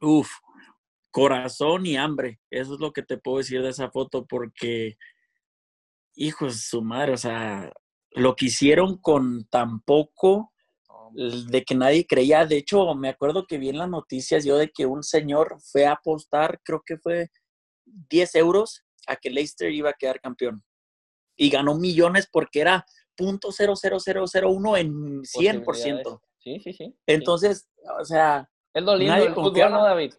Uf, 0.00 0.30
corazón 1.10 1.86
y 1.86 1.96
hambre. 1.96 2.40
Eso 2.50 2.74
es 2.74 2.80
lo 2.80 2.92
que 2.92 3.02
te 3.02 3.18
puedo 3.18 3.38
decir 3.38 3.62
de 3.62 3.70
esa 3.70 3.90
foto 3.90 4.26
porque, 4.26 4.96
hijos 6.14 6.54
de 6.54 6.60
su 6.60 6.82
madre, 6.82 7.12
o 7.12 7.16
sea, 7.16 7.72
lo 8.10 8.34
que 8.34 8.46
hicieron 8.46 8.98
con 8.98 9.46
tan 9.48 9.80
poco 9.80 10.52
de 11.12 11.64
que 11.64 11.74
nadie 11.74 12.06
creía. 12.06 12.46
De 12.46 12.56
hecho, 12.56 12.94
me 12.94 13.08
acuerdo 13.08 13.46
que 13.46 13.58
vi 13.58 13.68
en 13.68 13.78
las 13.78 13.88
noticias 13.88 14.44
yo 14.44 14.58
de 14.58 14.70
que 14.70 14.86
un 14.86 15.02
señor 15.02 15.56
fue 15.60 15.86
a 15.86 15.92
apostar, 15.92 16.60
creo 16.64 16.82
que 16.84 16.98
fue 16.98 17.30
10 17.86 18.34
euros, 18.34 18.84
a 19.06 19.16
que 19.16 19.30
Leicester 19.30 19.70
iba 19.72 19.90
a 19.90 19.96
quedar 19.98 20.20
campeón. 20.20 20.64
Y 21.36 21.50
ganó 21.50 21.76
millones 21.76 22.28
porque 22.30 22.60
era 22.60 22.84
.00001 23.18 24.76
en 24.78 25.22
100%. 25.22 25.64
Posibilidades. 25.64 26.06
Sí, 26.38 26.60
sí, 26.60 26.72
sí. 26.72 26.84
sí. 26.86 26.96
Entonces, 27.06 27.68
o 28.00 28.04
sea, 28.04 28.48
es 28.72 28.82
lo 28.82 28.96
lindo 28.96 29.14
del 29.14 29.34
fútbol. 29.34 29.70
¿no, 29.70 29.84
David? 29.84 30.14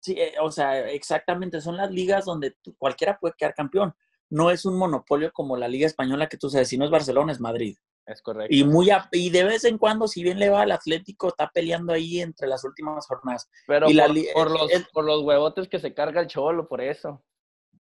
Sí, 0.00 0.14
eh, 0.18 0.34
o 0.40 0.50
sea, 0.50 0.88
exactamente, 0.90 1.60
son 1.60 1.76
las 1.76 1.90
ligas 1.90 2.24
donde 2.24 2.54
cualquiera 2.78 3.18
puede 3.18 3.34
quedar 3.36 3.54
campeón. 3.54 3.94
No 4.30 4.50
es 4.50 4.64
un 4.64 4.76
monopolio 4.76 5.32
como 5.32 5.56
la 5.56 5.68
Liga 5.68 5.86
Española 5.86 6.28
que 6.28 6.36
tú 6.36 6.50
sabes, 6.50 6.68
si 6.68 6.78
no 6.78 6.84
es 6.84 6.90
Barcelona, 6.90 7.32
es 7.32 7.40
Madrid. 7.40 7.76
Es 8.06 8.22
correcto. 8.22 8.54
Y, 8.54 8.64
muy 8.64 8.88
a- 8.90 9.08
y 9.12 9.30
de 9.30 9.44
vez 9.44 9.64
en 9.64 9.76
cuando, 9.76 10.06
si 10.08 10.22
bien 10.22 10.38
le 10.38 10.48
va 10.50 10.62
al 10.62 10.70
Atlético, 10.72 11.28
está 11.28 11.50
peleando 11.50 11.92
ahí 11.92 12.20
entre 12.20 12.46
las 12.46 12.64
últimas 12.64 13.06
jornadas. 13.06 13.50
Pero 13.66 13.90
y 13.90 13.98
por, 13.98 14.32
por 14.34 14.50
los, 14.50 14.70
es- 14.72 14.88
por 14.92 15.04
los 15.04 15.22
huevotes 15.22 15.68
que 15.68 15.78
se 15.78 15.92
carga 15.94 16.20
el 16.22 16.26
cholo, 16.26 16.68
por 16.68 16.80
eso. 16.80 17.22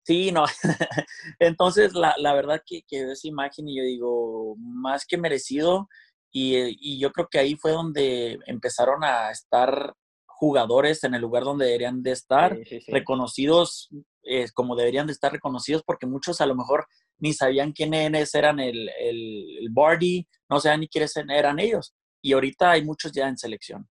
Sí, 0.06 0.32
no. 0.32 0.46
Entonces, 1.40 1.94
la, 1.94 2.14
la 2.18 2.34
verdad 2.34 2.62
que, 2.66 2.84
que 2.88 3.04
veo 3.04 3.14
esa 3.14 3.28
imagen 3.28 3.68
y 3.68 3.78
yo 3.78 3.84
digo, 3.84 4.56
más 4.58 5.06
que 5.06 5.18
merecido. 5.18 5.90
Y, 6.32 6.56
y 6.80 7.00
yo 7.00 7.12
creo 7.12 7.28
que 7.30 7.40
ahí 7.40 7.56
fue 7.56 7.72
donde 7.72 8.38
empezaron 8.46 9.04
a 9.04 9.32
estar 9.32 9.94
jugadores 10.26 11.04
en 11.06 11.16
el 11.16 11.22
lugar 11.22 11.44
donde 11.44 11.66
deberían 11.66 12.04
de 12.04 12.12
estar. 12.12 12.56
Sí, 12.58 12.66
sí, 12.66 12.82
sí. 12.82 12.92
reconocidos 12.92 13.90
eh, 14.24 14.46
como 14.54 14.76
deberían 14.76 15.08
de 15.08 15.14
estar 15.14 15.32
reconocidos, 15.32 15.82
porque 15.86 16.08
muchos 16.08 16.42
a 16.42 16.46
lo 16.46 16.56
mejor 16.56 16.88
ni 17.20 17.34
sabían 17.34 17.72
quiénes 17.72 18.36
eran 18.36 18.60
el, 18.60 18.90
el, 19.00 19.58
el 19.60 19.70
Bardi, 19.72 20.28
no 20.50 20.60
sabían 20.60 20.82
ni 20.82 20.88
quiénes 20.88 21.16
eran 21.18 21.60
ellos. 21.60 21.96
Y 22.22 22.34
ahorita 22.34 22.72
hay 22.72 22.84
muchos 22.84 23.12
ya 23.12 23.28
en 23.28 23.38
selección. 23.38 23.88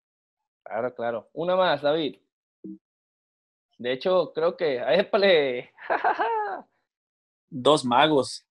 Claro, 0.63 0.93
claro. 0.96 1.29
Una 1.34 1.55
más, 1.55 1.82
David. 1.82 2.17
De 3.77 3.92
hecho, 3.94 4.32
creo 4.34 4.56
que. 4.56 4.77
¡Épale! 4.88 5.72
Dos 7.50 7.86
magos. 7.86 8.46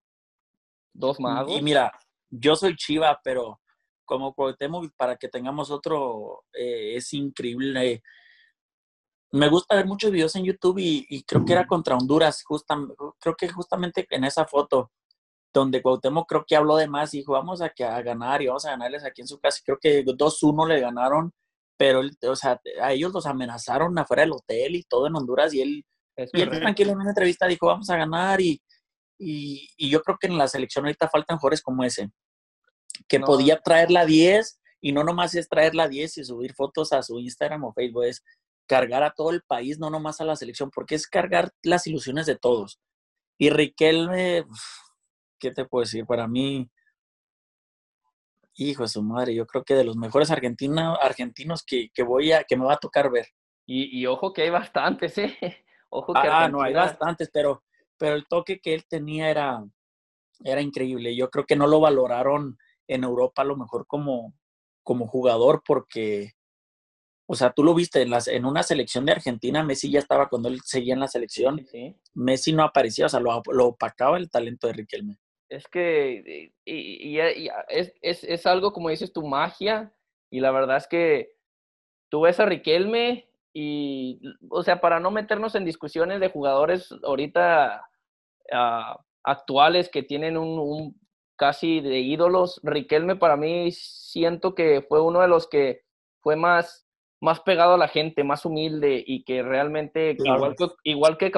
Dos 0.93 1.19
magos. 1.19 1.57
Y 1.57 1.61
mira, 1.61 1.91
yo 2.29 2.55
soy 2.55 2.75
Chiva, 2.75 3.19
pero 3.23 3.59
como 4.05 4.33
Cuauhtémoc, 4.33 4.91
para 4.95 5.15
que 5.17 5.27
tengamos 5.29 5.71
otro, 5.71 6.43
eh, 6.53 6.95
es 6.95 7.13
increíble. 7.13 8.03
Me 9.31 9.49
gusta 9.49 9.75
ver 9.75 9.87
muchos 9.87 10.11
videos 10.11 10.35
en 10.35 10.43
YouTube 10.45 10.77
y, 10.77 11.05
y 11.09 11.23
creo 11.23 11.43
que 11.43 11.53
era 11.53 11.65
contra 11.65 11.95
Honduras, 11.97 12.43
justam- 12.47 12.93
creo 13.19 13.35
que 13.35 13.49
justamente 13.49 14.05
en 14.11 14.25
esa 14.25 14.45
foto, 14.45 14.91
donde 15.51 15.81
Cuauhtémoc 15.81 16.29
creo 16.29 16.45
que 16.45 16.55
habló 16.55 16.75
de 16.75 16.87
más 16.87 17.13
y 17.13 17.17
dijo, 17.19 17.31
vamos 17.33 17.61
a, 17.61 17.69
que, 17.69 17.83
a 17.83 17.99
ganar 18.03 18.41
y 18.41 18.47
vamos 18.47 18.65
a 18.65 18.71
ganarles 18.71 19.03
aquí 19.03 19.21
en 19.21 19.27
su 19.27 19.39
casa. 19.39 19.59
Creo 19.65 19.79
que 19.79 20.03
2-1 20.05 20.67
le 20.67 20.79
ganaron, 20.79 21.33
pero, 21.77 22.01
o 22.27 22.35
sea, 22.35 22.59
a 22.81 22.93
ellos 22.93 23.11
los 23.13 23.25
amenazaron 23.25 23.97
afuera 23.97 24.21
del 24.23 24.33
hotel 24.33 24.75
y 24.75 24.83
todo 24.83 25.07
en 25.07 25.15
Honduras 25.15 25.53
y 25.53 25.61
él 25.61 25.85
y 26.15 26.41
él 26.41 26.49
tranquilo 26.51 26.91
en 26.91 26.99
una 26.99 27.09
entrevista 27.09 27.47
dijo, 27.47 27.65
vamos 27.67 27.89
a 27.89 27.97
ganar 27.97 28.39
y, 28.39 28.61
y, 29.17 29.67
y 29.77 29.89
yo 29.89 30.01
creo 30.03 30.17
que 30.19 30.27
en 30.27 30.37
la 30.37 30.47
selección 30.47 30.85
ahorita 30.85 31.09
faltan 31.09 31.37
jugadores 31.39 31.61
como 31.63 31.83
ese, 31.83 32.11
que 33.07 33.17
No. 33.19 33.25
podía 33.25 33.59
traer 33.59 33.89
la 33.89 34.05
10 34.05 34.59
y 34.79 34.91
no 34.91 35.03
nomás 35.03 35.33
es 35.33 35.49
traer 35.49 35.73
la 35.73 35.87
10 35.87 36.17
y 36.19 36.23
subir 36.25 36.53
fotos 36.53 36.93
a 36.93 37.01
su 37.01 37.19
Instagram 37.19 37.63
o 37.63 37.73
Facebook, 37.73 38.03
es 38.05 38.23
cargar 38.67 39.01
a 39.03 39.11
todo 39.11 39.31
el 39.31 39.41
país, 39.41 39.79
no 39.79 39.89
nomás 39.89 40.21
a 40.21 40.25
la 40.25 40.35
selección, 40.35 40.69
porque 40.69 40.95
es 40.95 41.07
cargar 41.07 41.51
las 41.63 41.87
ilusiones 41.87 42.27
de 42.27 42.37
todos. 42.37 42.79
Y 43.39 43.49
Riquelme, 43.49 44.41
uf, 44.41 44.61
¿qué 45.39 45.51
te 45.51 45.65
puedo 45.65 45.83
decir? 45.83 46.05
Para 46.05 46.27
mí, 46.27 46.69
hijo 48.55 48.83
de 48.83 48.89
su 48.89 49.01
madre, 49.03 49.33
yo 49.33 49.45
creo 49.45 49.63
que 49.63 49.75
de 49.75 49.83
los 49.83 49.97
mejores 49.97 50.31
argentinos, 50.31 50.97
argentinos 51.01 51.63
que, 51.63 51.89
que 51.93 52.03
voy 52.03 52.31
a, 52.31 52.43
que 52.43 52.55
me 52.55 52.65
va 52.65 52.73
a 52.73 52.77
tocar 52.77 53.11
ver. 53.11 53.27
Y, 53.65 53.99
y 53.99 54.05
ojo 54.05 54.33
que 54.33 54.43
hay 54.43 54.49
bastantes, 54.49 55.17
¿eh? 55.17 55.37
Ojo 55.95 56.13
que 56.13 56.27
Ah, 56.27 56.49
no, 56.49 56.61
hay 56.61 56.73
bastantes, 56.73 57.29
pero, 57.31 57.63
pero 57.99 58.15
el 58.15 58.25
toque 58.27 58.59
que 58.59 58.73
él 58.73 58.83
tenía 58.89 59.29
era, 59.29 59.63
era 60.43 60.59
increíble. 60.59 61.15
Yo 61.15 61.29
creo 61.29 61.45
que 61.45 61.55
no 61.55 61.67
lo 61.67 61.79
valoraron 61.79 62.57
en 62.87 63.03
Europa 63.03 63.43
a 63.43 63.45
lo 63.45 63.55
mejor 63.55 63.85
como, 63.85 64.33
como 64.83 65.07
jugador 65.07 65.61
porque 65.65 66.31
O 67.27 67.35
sea, 67.35 67.53
tú 67.53 67.63
lo 67.63 67.73
viste 67.73 68.01
en, 68.01 68.09
las, 68.09 68.27
en 68.27 68.45
una 68.45 68.63
selección 68.63 69.05
de 69.05 69.13
Argentina, 69.13 69.63
Messi 69.63 69.91
ya 69.91 69.99
estaba 69.99 70.29
cuando 70.29 70.49
él 70.49 70.61
seguía 70.65 70.95
en 70.95 70.99
la 70.99 71.07
selección. 71.07 71.65
Messi 72.13 72.53
no 72.53 72.63
aparecía, 72.63 73.05
o 73.05 73.09
sea, 73.09 73.19
lo, 73.19 73.41
lo, 73.51 73.67
opacaba 73.67 74.17
el 74.17 74.29
talento 74.29 74.67
de 74.67 74.73
Riquelme. 74.73 75.19
Es 75.53 75.67
que 75.67 76.51
y, 76.65 77.19
es, 77.19 77.93
es, 78.01 78.23
es, 78.23 78.45
algo, 78.47 78.73
como 78.73 78.89
dices, 78.89 79.13
tu 79.13 79.25
magia. 79.25 79.93
Y 80.31 80.39
la 80.39 80.49
verdad 80.49 80.77
es 80.77 80.87
que 80.87 81.35
tú 82.09 82.21
ves 82.21 82.39
a 82.39 82.45
Riquelme 82.45 83.29
y, 83.53 84.19
o 84.49 84.63
sea, 84.63 84.81
para 84.81 84.99
no 84.99 85.11
meternos 85.11 85.53
en 85.53 85.63
discusiones 85.63 86.19
de 86.19 86.29
jugadores 86.29 86.91
ahorita 87.03 87.87
ah, 88.51 88.99
actuales 89.23 89.89
que 89.89 90.01
tienen 90.01 90.37
un, 90.37 90.57
un, 90.57 90.99
casi 91.35 91.81
de 91.81 91.99
ídolos, 91.99 92.59
Riquelme 92.63 93.15
para 93.15 93.37
mí 93.37 93.71
siento 93.71 94.55
que 94.55 94.81
fue 94.81 95.01
uno 95.01 95.21
de 95.21 95.27
los 95.27 95.47
que 95.47 95.83
fue 96.21 96.35
más, 96.35 96.87
más 97.21 97.41
pegado 97.41 97.75
a 97.75 97.77
la 97.77 97.87
gente, 97.87 98.23
más 98.23 98.43
humilde 98.43 99.03
y 99.05 99.23
que 99.23 99.43
realmente, 99.43 100.17
igual, 100.17 100.55
que, 100.55 100.67
igual 100.83 101.17
que 101.17 101.31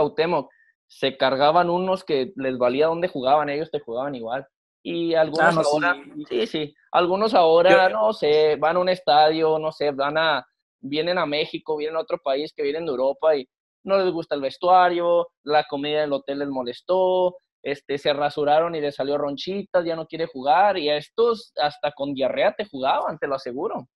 se 0.88 1.18
cargaban 1.18 1.70
unos 1.70 2.04
que 2.04 2.32
les 2.36 2.58
valía 2.58 2.88
dónde 2.88 3.08
jugaban, 3.08 3.50
ellos 3.50 3.72
te 3.72 3.80
jugaban 3.80 4.16
igual. 4.16 4.48
Y 4.84 5.16
algunos 5.16 5.58
ah, 5.58 5.62
ahora, 5.66 5.98
sí. 6.30 6.46
sí, 6.46 6.76
algunos 6.92 7.34
ahora, 7.34 7.90
no 7.90 8.14
sé, 8.14 8.56
van 8.58 8.78
a 8.78 8.80
un 8.80 8.90
estadio, 8.90 9.58
no 9.58 9.72
sé, 9.72 9.92
van 9.92 10.18
a, 10.18 10.46
vienen 10.80 11.18
a 11.18 11.26
México, 11.26 11.76
vienen 11.76 11.98
a 11.98 12.02
otro 12.02 12.20
país 12.24 12.54
que 12.56 12.62
vienen 12.62 12.86
de 12.86 12.92
Europa 12.92 13.36
y 13.36 13.50
no 13.84 13.98
les 13.98 14.12
gusta 14.12 14.36
el 14.36 14.42
vestuario, 14.42 15.28
la 15.44 15.64
comida 15.64 16.02
del 16.02 16.14
hotel 16.14 16.40
les 16.40 16.50
molestó, 16.50 17.36
este, 17.64 17.98
se 17.98 18.14
rasuraron 18.14 18.76
y 18.76 18.82
les 18.82 18.96
salió 18.96 19.18
ronchitas, 19.18 19.84
ya 19.84 19.96
no 19.96 20.06
quiere 20.06 20.28
jugar, 20.28 20.78
y 20.78 20.90
a 20.90 20.98
estos 20.98 21.52
hasta 21.60 21.92
con 21.92 22.14
diarrea 22.14 22.54
te 22.54 22.66
jugaban, 22.66 23.18
te 23.18 23.28
lo 23.28 23.36
aseguro. 23.36 23.88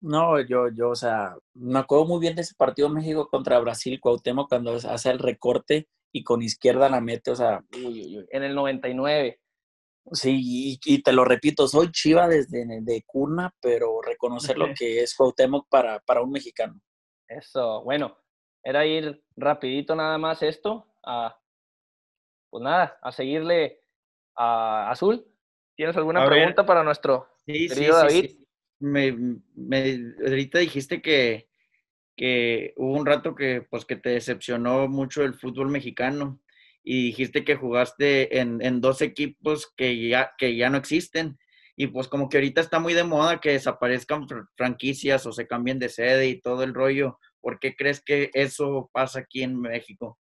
No, 0.00 0.40
yo, 0.40 0.68
yo, 0.68 0.88
o 0.90 0.94
sea, 0.94 1.36
me 1.52 1.78
acuerdo 1.78 2.06
muy 2.06 2.18
bien 2.20 2.34
de 2.34 2.42
ese 2.42 2.54
partido 2.56 2.88
México 2.88 3.28
contra 3.28 3.58
Brasil, 3.58 4.00
Cuauhtémoc, 4.00 4.48
cuando 4.48 4.72
hace 4.72 5.10
el 5.10 5.18
recorte 5.18 5.86
y 6.12 6.24
con 6.24 6.42
izquierda 6.42 6.88
la 6.88 7.00
mete, 7.00 7.30
o 7.30 7.36
sea, 7.36 7.64
en 7.72 8.42
el 8.42 8.54
99. 8.54 9.40
Sí, 10.12 10.78
y, 10.84 11.02
te 11.02 11.12
lo 11.12 11.24
repito, 11.24 11.68
soy 11.68 11.92
chiva 11.92 12.26
desde 12.26 12.64
de 12.80 13.02
cuna, 13.06 13.54
pero 13.60 14.00
reconocer 14.02 14.58
lo 14.58 14.66
que 14.78 15.02
es 15.02 15.14
Cuauhtémoc 15.14 15.68
para, 15.68 16.00
para 16.00 16.22
un 16.22 16.30
mexicano. 16.30 16.80
Eso, 17.28 17.82
bueno, 17.84 18.16
era 18.64 18.84
ir 18.86 19.22
rapidito 19.36 19.94
nada 19.94 20.18
más 20.18 20.42
esto, 20.42 20.94
a, 21.04 21.38
pues 22.50 22.62
nada, 22.62 22.98
a 23.02 23.12
seguirle 23.12 23.82
a 24.36 24.90
Azul. 24.90 25.24
¿Tienes 25.76 25.96
alguna 25.96 26.26
pregunta 26.26 26.66
para 26.66 26.82
nuestro 26.82 27.28
querido 27.46 27.96
David? 27.96 28.36
Me, 28.80 29.12
me, 29.54 30.14
ahorita 30.26 30.58
dijiste 30.58 31.00
que, 31.00 31.49
que 32.20 32.74
hubo 32.76 32.98
un 32.98 33.06
rato 33.06 33.34
que, 33.34 33.62
pues, 33.62 33.86
que 33.86 33.96
te 33.96 34.10
decepcionó 34.10 34.86
mucho 34.88 35.22
el 35.22 35.32
fútbol 35.32 35.70
mexicano 35.70 36.38
y 36.84 37.04
dijiste 37.04 37.46
que 37.46 37.56
jugaste 37.56 38.40
en, 38.40 38.60
en 38.60 38.82
dos 38.82 39.00
equipos 39.00 39.72
que 39.74 40.06
ya, 40.06 40.34
que 40.36 40.54
ya 40.54 40.68
no 40.68 40.76
existen. 40.76 41.38
Y 41.76 41.86
pues 41.86 42.08
como 42.08 42.28
que 42.28 42.36
ahorita 42.36 42.60
está 42.60 42.78
muy 42.78 42.92
de 42.92 43.04
moda 43.04 43.40
que 43.40 43.52
desaparezcan 43.52 44.26
franquicias 44.54 45.24
o 45.24 45.32
se 45.32 45.46
cambien 45.46 45.78
de 45.78 45.88
sede 45.88 46.28
y 46.28 46.42
todo 46.42 46.62
el 46.62 46.74
rollo. 46.74 47.18
¿Por 47.40 47.58
qué 47.58 47.74
crees 47.74 48.02
que 48.02 48.28
eso 48.34 48.90
pasa 48.92 49.20
aquí 49.20 49.42
en 49.42 49.58
México? 49.58 50.18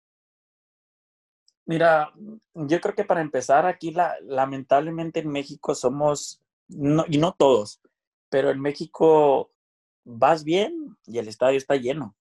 Mira, 1.66 2.14
yo 2.54 2.80
creo 2.80 2.94
que 2.94 3.06
para 3.06 3.22
empezar 3.22 3.66
aquí, 3.66 3.90
la, 3.90 4.16
lamentablemente 4.22 5.22
en 5.22 5.30
México 5.30 5.74
somos, 5.74 6.44
y 6.70 7.18
no 7.18 7.34
todos, 7.36 7.82
pero 8.30 8.52
en 8.52 8.62
México 8.62 9.52
vas 10.08 10.44
bien 10.44 10.98
y 11.06 11.18
el 11.18 11.28
estadio 11.28 11.58
está 11.58 11.76
lleno. 11.76 12.16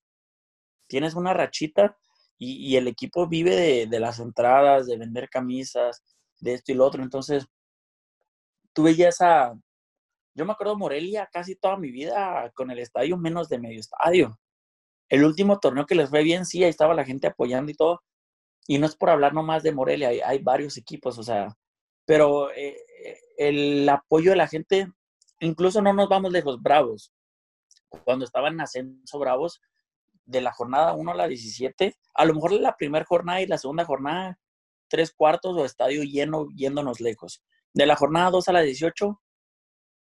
Tienes 0.88 1.14
una 1.14 1.32
rachita 1.32 1.96
y, 2.38 2.76
el 2.76 2.88
equipo 2.88 3.26
vive 3.26 3.86
de, 3.86 4.00
las 4.00 4.18
entradas, 4.18 4.86
de 4.86 4.98
vender 4.98 5.28
camisas, 5.30 6.02
de 6.40 6.54
esto 6.54 6.72
y 6.72 6.74
lo 6.74 6.84
otro. 6.84 7.02
Entonces, 7.02 7.46
tú 8.72 8.82
veías 8.82 9.20
a, 9.20 9.54
yo 10.34 10.44
me 10.44 10.52
acuerdo 10.52 10.76
Morelia 10.76 11.28
casi 11.32 11.56
toda 11.56 11.76
mi 11.78 11.90
vida 11.90 12.50
con 12.54 12.70
el 12.70 12.78
estadio 12.78 13.16
menos 13.16 13.48
de 13.48 13.58
medio 13.58 13.80
estadio. 13.80 14.38
El 15.08 15.24
último 15.24 15.58
torneo 15.60 15.86
que 15.86 15.94
les 15.94 16.10
fue 16.10 16.22
bien, 16.22 16.44
sí, 16.44 16.62
ahí 16.64 16.70
estaba 16.70 16.92
la 16.92 17.04
gente 17.04 17.28
apoyando 17.28 17.70
y 17.70 17.74
todo, 17.74 18.02
y 18.66 18.78
no 18.78 18.86
es 18.86 18.96
por 18.96 19.10
hablar 19.10 19.32
nomás 19.32 19.62
de 19.62 19.72
Morelia, 19.72 20.08
hay, 20.08 20.38
varios 20.40 20.76
equipos, 20.76 21.18
o 21.18 21.22
sea, 21.22 21.56
pero 22.04 22.50
eh, 22.50 22.76
eh, 23.04 23.18
el 23.38 23.88
apoyo 23.88 24.30
de 24.32 24.36
la 24.36 24.48
gente, 24.48 24.92
incluso 25.40 25.80
no 25.80 25.92
nos 25.92 26.08
vamos 26.08 26.32
lejos, 26.32 26.60
Bravos. 26.60 27.12
Cuando 28.04 28.24
estaban 28.24 28.54
en 28.54 28.60
ascenso 28.60 29.18
Bravos, 29.18 29.60
de 30.24 30.40
la 30.40 30.52
jornada 30.52 30.94
1 30.94 31.12
a 31.12 31.14
la 31.14 31.28
17, 31.28 31.96
a 32.14 32.24
lo 32.24 32.34
mejor 32.34 32.52
la 32.52 32.76
primera 32.76 33.04
jornada 33.04 33.40
y 33.40 33.46
la 33.46 33.58
segunda 33.58 33.84
jornada, 33.84 34.38
tres 34.88 35.12
cuartos 35.12 35.56
o 35.56 35.64
estadio 35.64 36.02
lleno, 36.02 36.48
yéndonos 36.54 37.00
lejos. 37.00 37.42
De 37.72 37.86
la 37.86 37.96
jornada 37.96 38.30
2 38.30 38.48
a 38.48 38.52
la 38.52 38.60
18, 38.62 39.20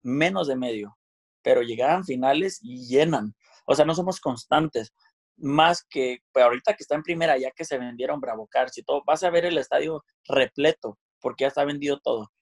menos 0.03 0.47
de 0.47 0.57
medio, 0.57 0.97
pero 1.43 1.63
llegaban 1.63 2.05
finales 2.05 2.61
y 2.63 2.87
llenan. 2.87 3.35
O 3.67 3.75
sea, 3.75 3.85
no 3.85 3.95
somos 3.95 4.21
constantes 4.21 4.93
más 5.37 5.85
que 5.89 6.19
pero 6.33 6.47
ahorita 6.47 6.75
que 6.75 6.83
está 6.83 6.95
en 6.95 7.03
primera, 7.03 7.37
ya 7.39 7.51
que 7.51 7.65
se 7.65 7.79
vendieron 7.79 8.21
Bravo 8.21 8.47
Cars 8.47 8.79
y 8.79 8.83
todo, 8.83 9.03
vas 9.07 9.23
a 9.23 9.31
ver 9.31 9.45
el 9.45 9.59
estadio 9.59 10.05
repleto, 10.27 10.99
porque 11.21 11.43
ya 11.43 11.49
está 11.49 11.65
vendido 11.65 12.01
todo. 12.01 12.33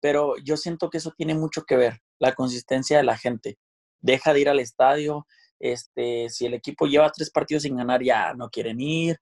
Pero 0.00 0.36
yo 0.44 0.56
siento 0.56 0.90
que 0.90 0.98
eso 0.98 1.12
tiene 1.16 1.34
mucho 1.34 1.64
que 1.64 1.76
ver, 1.76 2.00
la 2.18 2.34
consistencia 2.34 2.98
de 2.98 3.04
la 3.04 3.16
gente. 3.16 3.58
Deja 4.04 4.34
de 4.34 4.40
ir 4.40 4.50
al 4.50 4.60
estadio, 4.60 5.26
este, 5.58 6.28
si 6.28 6.44
el 6.44 6.52
equipo 6.52 6.86
lleva 6.86 7.10
tres 7.10 7.30
partidos 7.30 7.62
sin 7.62 7.74
ganar, 7.74 8.02
ya 8.02 8.34
no 8.34 8.50
quieren 8.50 8.78
ir. 8.78 9.16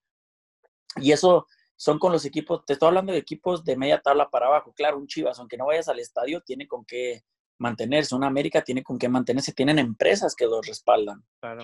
Y 0.96 1.12
eso 1.12 1.46
son 1.76 2.00
con 2.00 2.10
los 2.10 2.24
equipos, 2.24 2.64
te 2.66 2.72
estoy 2.72 2.88
hablando 2.88 3.12
de 3.12 3.18
equipos 3.18 3.64
de 3.64 3.76
media 3.76 4.00
tabla 4.00 4.28
para 4.28 4.46
abajo. 4.46 4.72
Claro, 4.72 4.98
un 4.98 5.06
Chivas, 5.06 5.38
aunque 5.38 5.56
no 5.56 5.66
vayas 5.66 5.88
al 5.88 6.00
estadio, 6.00 6.40
tiene 6.40 6.66
con 6.66 6.84
qué 6.84 7.22
mantenerse. 7.58 8.16
Una 8.16 8.26
América 8.26 8.62
tiene 8.62 8.82
con 8.82 8.98
qué 8.98 9.08
mantenerse. 9.08 9.52
Tienen 9.52 9.78
empresas 9.78 10.34
que 10.34 10.46
los 10.46 10.66
respaldan. 10.66 11.22
Claro. 11.40 11.62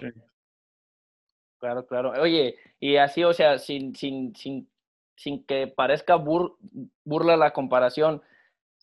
Claro, 1.58 1.86
claro. 1.86 2.12
Oye, 2.22 2.54
y 2.78 2.98
así, 2.98 3.24
o 3.24 3.32
sea, 3.32 3.58
sin, 3.58 3.96
sin, 3.96 4.32
sin, 4.36 4.70
sin 5.16 5.44
que 5.44 5.66
parezca 5.66 6.14
burla 6.14 7.36
la 7.36 7.52
comparación, 7.52 8.22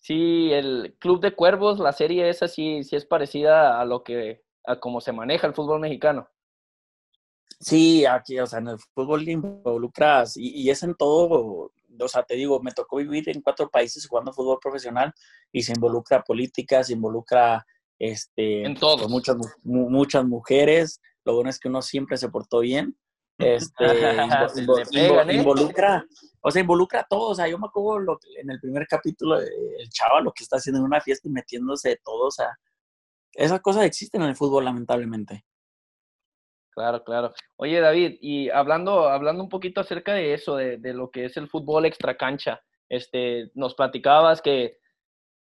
sí, 0.05 0.53
el 0.53 0.95
Club 0.99 1.19
de 1.19 1.33
Cuervos, 1.33 1.79
la 1.79 1.91
serie 1.91 2.29
esa 2.29 2.47
sí, 2.47 2.83
sí 2.83 2.95
es 2.95 3.05
parecida 3.07 3.81
a 3.81 3.85
lo 3.85 4.03
que, 4.03 4.43
a 4.63 4.79
cómo 4.79 5.01
se 5.01 5.11
maneja 5.11 5.47
el 5.47 5.55
fútbol 5.55 5.79
mexicano. 5.79 6.29
Sí, 7.59 8.05
aquí, 8.05 8.39
o 8.39 8.45
sea, 8.45 8.59
en 8.59 8.67
el 8.67 8.77
fútbol 8.93 9.27
involucras, 9.27 10.37
y, 10.37 10.61
y 10.61 10.69
es 10.69 10.83
en 10.83 10.93
todo, 10.93 11.71
o 11.99 12.07
sea, 12.07 12.21
te 12.21 12.35
digo, 12.35 12.61
me 12.61 12.71
tocó 12.71 12.97
vivir 12.97 13.29
en 13.29 13.41
cuatro 13.41 13.67
países 13.67 14.07
jugando 14.07 14.31
fútbol 14.31 14.59
profesional 14.61 15.11
y 15.51 15.63
se 15.63 15.73
involucra 15.73 16.21
política, 16.21 16.83
se 16.83 16.93
involucra, 16.93 17.65
este, 17.97 18.63
en 18.63 18.75
todo. 18.75 18.97
Pues, 18.97 19.09
muchas, 19.09 19.37
muchas 19.63 20.23
mujeres, 20.23 21.01
lo 21.23 21.33
bueno 21.33 21.49
es 21.49 21.57
que 21.57 21.67
uno 21.69 21.81
siempre 21.81 22.17
se 22.17 22.29
portó 22.29 22.59
bien. 22.59 22.95
Este, 23.37 23.85
¿eh? 24.93 25.33
involucra, 25.33 26.05
o 26.41 26.51
sea, 26.51 26.61
involucra 26.61 27.01
a 27.01 27.07
todos. 27.07 27.31
O 27.31 27.35
sea, 27.35 27.47
yo 27.47 27.57
me 27.57 27.67
acuerdo 27.67 27.99
lo 27.99 28.19
en 28.41 28.49
el 28.49 28.59
primer 28.59 28.87
capítulo, 28.87 29.39
el 29.39 29.89
chaval 29.89 30.23
lo 30.23 30.31
que 30.31 30.43
está 30.43 30.57
haciendo 30.57 30.79
en 30.79 30.85
una 30.85 31.01
fiesta 31.01 31.27
y 31.27 31.31
metiéndose 31.31 31.89
de 31.89 32.01
todo. 32.03 32.27
O 32.27 32.31
sea, 32.31 32.57
esas 33.33 33.61
cosas 33.61 33.83
existen 33.83 34.21
en 34.21 34.29
el 34.29 34.35
fútbol, 34.35 34.65
lamentablemente. 34.65 35.45
Claro, 36.71 37.03
claro. 37.03 37.33
Oye, 37.55 37.79
David, 37.79 38.17
y 38.19 38.49
hablando, 38.49 39.07
hablando 39.07 39.41
un 39.41 39.49
poquito 39.49 39.79
acerca 39.79 40.13
de 40.13 40.33
eso, 40.33 40.57
de, 40.57 40.77
de 40.77 40.93
lo 40.93 41.09
que 41.09 41.25
es 41.25 41.37
el 41.37 41.47
fútbol 41.47 41.85
extracancha, 41.85 42.61
este, 42.89 43.49
nos 43.53 43.75
platicabas 43.75 44.41
que 44.41 44.77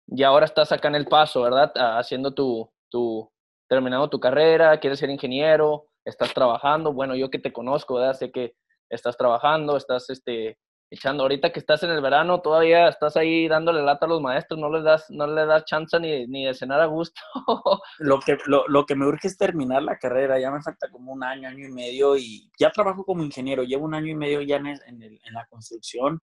ya 0.07 0.27
ahora 0.27 0.45
estás 0.45 0.71
acá 0.71 0.87
en 0.87 0.95
El 0.95 1.05
Paso, 1.05 1.43
¿verdad? 1.43 1.71
Haciendo 1.75 2.33
tu, 2.33 2.71
tu, 2.89 3.31
terminando 3.67 4.09
tu 4.09 4.19
carrera, 4.19 4.79
quieres 4.79 4.99
ser 4.99 5.09
ingeniero, 5.09 5.87
estás 6.09 6.33
trabajando, 6.33 6.93
bueno, 6.93 7.15
yo 7.15 7.29
que 7.29 7.39
te 7.39 7.53
conozco, 7.53 7.95
¿verdad? 7.95 8.13
Sé 8.13 8.31
que 8.31 8.55
estás 8.89 9.17
trabajando, 9.17 9.77
estás 9.77 10.09
este, 10.09 10.57
echando, 10.91 11.23
ahorita 11.23 11.51
que 11.51 11.59
estás 11.59 11.83
en 11.83 11.91
el 11.91 12.01
verano, 12.01 12.41
todavía 12.41 12.87
estás 12.87 13.15
ahí 13.15 13.47
dándole 13.47 13.83
lata 13.83 14.05
a 14.05 14.09
los 14.09 14.21
maestros, 14.21 14.59
no 14.59 14.71
les 14.71 14.83
das, 14.83 15.05
no 15.09 15.27
les 15.27 15.47
das 15.47 15.65
chance 15.65 15.99
ni, 15.99 16.25
ni 16.27 16.45
de 16.45 16.53
cenar 16.53 16.81
a 16.81 16.87
gusto. 16.87 17.21
lo, 17.99 18.19
que, 18.19 18.37
lo, 18.45 18.85
que 18.85 18.95
me 18.95 19.05
urge 19.05 19.27
es 19.27 19.37
terminar 19.37 19.83
la 19.83 19.97
carrera, 19.97 20.39
ya 20.39 20.51
me 20.51 20.61
falta 20.61 20.89
como 20.89 21.13
un 21.13 21.23
año, 21.23 21.47
año 21.47 21.67
y 21.67 21.71
medio, 21.71 22.17
y 22.17 22.49
ya 22.59 22.71
trabajo 22.71 23.03
como 23.05 23.23
ingeniero, 23.23 23.63
llevo 23.63 23.85
un 23.85 23.93
año 23.93 24.07
y 24.07 24.15
medio 24.15 24.41
ya 24.41 24.57
en, 24.57 24.67
en, 24.67 25.33
la 25.33 25.45
construcción, 25.47 26.19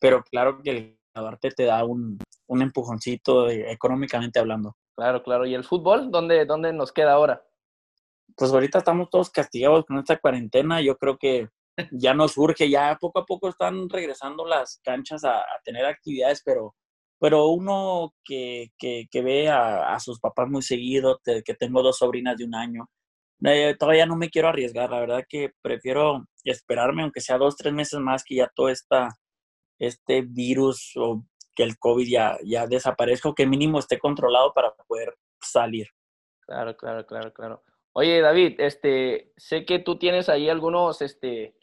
pero 0.00 0.22
claro 0.24 0.60
que 0.62 0.70
el 0.70 0.98
graduarte 1.14 1.50
te 1.50 1.64
da 1.64 1.84
un, 1.84 2.18
un 2.48 2.62
empujoncito 2.62 3.48
económicamente 3.48 4.40
hablando. 4.40 4.76
Claro, 4.96 5.22
claro. 5.22 5.46
¿Y 5.46 5.54
el 5.54 5.64
fútbol? 5.64 6.10
¿Dónde, 6.10 6.44
dónde 6.44 6.72
nos 6.72 6.92
queda 6.92 7.12
ahora? 7.12 7.42
Pues 8.36 8.52
ahorita 8.52 8.78
estamos 8.78 9.10
todos 9.10 9.30
castigados 9.30 9.84
con 9.86 9.98
esta 9.98 10.18
cuarentena. 10.18 10.80
Yo 10.80 10.96
creo 10.96 11.16
que 11.18 11.48
ya 11.92 12.14
nos 12.14 12.32
surge, 12.32 12.68
ya 12.68 12.96
poco 13.00 13.20
a 13.20 13.26
poco 13.26 13.48
están 13.48 13.88
regresando 13.88 14.46
las 14.46 14.80
canchas 14.82 15.24
a, 15.24 15.44
tener 15.64 15.84
actividades, 15.86 16.42
pero, 16.44 16.74
pero 17.18 17.48
uno 17.48 18.14
que, 18.24 18.68
que, 18.78 19.22
ve 19.22 19.48
a, 19.48 19.98
sus 20.00 20.20
papás 20.20 20.48
muy 20.48 20.62
seguido, 20.62 21.20
que 21.24 21.54
tengo 21.54 21.82
dos 21.82 21.98
sobrinas 21.98 22.36
de 22.36 22.44
un 22.44 22.54
año, 22.54 22.88
eh, 23.44 23.74
todavía 23.78 24.04
no 24.06 24.16
me 24.16 24.28
quiero 24.28 24.48
arriesgar, 24.48 24.90
la 24.90 25.00
verdad 25.00 25.24
que 25.26 25.52
prefiero 25.62 26.26
esperarme, 26.44 27.02
aunque 27.02 27.20
sea 27.22 27.38
dos, 27.38 27.56
tres 27.56 27.72
meses 27.72 27.98
más, 27.98 28.22
que 28.22 28.36
ya 28.36 28.50
todo 28.54 28.68
esta, 28.68 29.16
este 29.78 30.22
virus 30.22 30.92
o 30.96 31.24
que 31.54 31.62
el 31.62 31.78
COVID 31.78 32.06
ya, 32.06 32.38
ya 32.44 32.66
desaparezca 32.66 33.30
o 33.30 33.34
que 33.34 33.46
mínimo 33.46 33.78
esté 33.78 33.98
controlado 33.98 34.52
para 34.52 34.74
poder 34.86 35.16
salir. 35.40 35.88
Claro, 36.40 36.76
claro, 36.76 37.06
claro, 37.06 37.32
claro. 37.32 37.62
Oye, 37.92 38.20
David, 38.20 38.60
este, 38.60 39.32
sé 39.36 39.64
que 39.64 39.80
tú 39.80 39.98
tienes 39.98 40.28
ahí 40.28 40.48
algunos, 40.48 41.02
este, 41.02 41.54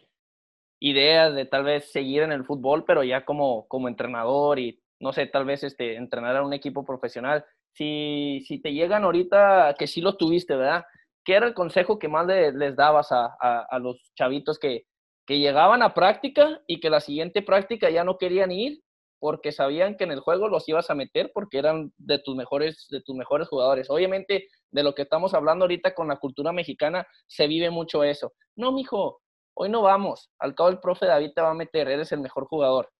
ideas 0.79 1.33
de 1.33 1.45
tal 1.45 1.63
vez 1.63 1.91
seguir 1.91 2.21
en 2.23 2.31
el 2.31 2.45
fútbol, 2.45 2.83
pero 2.85 3.03
ya 3.03 3.25
como, 3.25 3.67
como 3.67 3.87
entrenador 3.87 4.59
y, 4.59 4.81
no 4.99 5.13
sé, 5.13 5.27
tal 5.27 5.45
vez, 5.45 5.63
este, 5.63 5.95
entrenar 5.95 6.35
a 6.35 6.45
un 6.45 6.53
equipo 6.53 6.85
profesional. 6.85 7.45
Si, 7.73 8.43
si 8.47 8.61
te 8.61 8.73
llegan 8.73 9.03
ahorita, 9.03 9.75
que 9.79 9.87
sí 9.87 10.01
lo 10.01 10.17
tuviste, 10.17 10.55
¿verdad? 10.55 10.85
¿Qué 11.23 11.35
era 11.35 11.47
el 11.47 11.53
consejo 11.53 11.99
que 11.99 12.09
más 12.09 12.27
les 12.27 12.75
dabas 12.75 13.11
a, 13.11 13.35
a, 13.69 13.79
los 13.79 13.97
chavitos 14.15 14.59
que, 14.59 14.85
que 15.25 15.39
llegaban 15.39 15.81
a 15.81 15.93
práctica 15.93 16.61
y 16.67 16.79
que 16.79 16.89
la 16.89 16.99
siguiente 17.01 17.41
práctica 17.41 17.89
ya 17.89 18.03
no 18.03 18.17
querían 18.17 18.51
ir 18.51 18.81
porque 19.19 19.51
sabían 19.51 19.97
que 19.97 20.03
en 20.03 20.11
el 20.11 20.19
juego 20.19 20.47
los 20.47 20.67
ibas 20.69 20.89
a 20.89 20.95
meter 20.95 21.31
porque 21.33 21.57
eran 21.57 21.91
de 21.97 22.19
tus 22.19 22.35
mejores, 22.35 22.87
de 22.89 23.01
tus 23.01 23.15
mejores 23.15 23.47
jugadores. 23.47 23.89
Obviamente, 23.89 24.47
de 24.71 24.83
lo 24.83 24.93
que 24.93 25.03
estamos 25.03 25.33
hablando 25.33 25.65
ahorita 25.65 25.93
con 25.95 26.07
la 26.07 26.17
cultura 26.17 26.51
mexicana, 26.51 27.07
se 27.27 27.47
vive 27.47 27.69
mucho 27.69 28.03
eso. 28.03 28.33
No, 28.55 28.71
mijo, 28.71 29.21
hoy 29.53 29.69
no 29.69 29.81
vamos. 29.81 30.31
Al 30.39 30.55
cabo 30.55 30.69
el 30.69 30.79
profe 30.79 31.05
David 31.05 31.31
te 31.35 31.41
va 31.41 31.51
a 31.51 31.55
meter, 31.55 31.87
eres 31.87 32.11
el 32.11 32.19
mejor 32.19 32.45
jugador. 32.45 32.91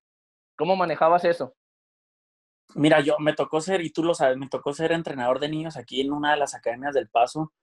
¿Cómo 0.58 0.76
manejabas 0.76 1.24
eso? 1.26 1.54
Mira, 2.76 3.00
yo 3.00 3.18
me 3.20 3.34
tocó 3.34 3.62
ser, 3.62 3.82
y 3.82 3.92
tú 3.92 4.04
lo 4.04 4.14
sabes, 4.14 4.38
me 4.38 4.50
tocó 4.50 4.74
ser 4.74 4.92
entrenador 4.92 5.40
de 5.40 5.50
niños 5.50 5.78
aquí 5.78 6.02
en 6.02 6.12
una 6.12 6.32
de 6.32 6.38
las 6.38 6.54
academias 6.54 6.94
del 6.94 7.10
Paso. 7.10 7.54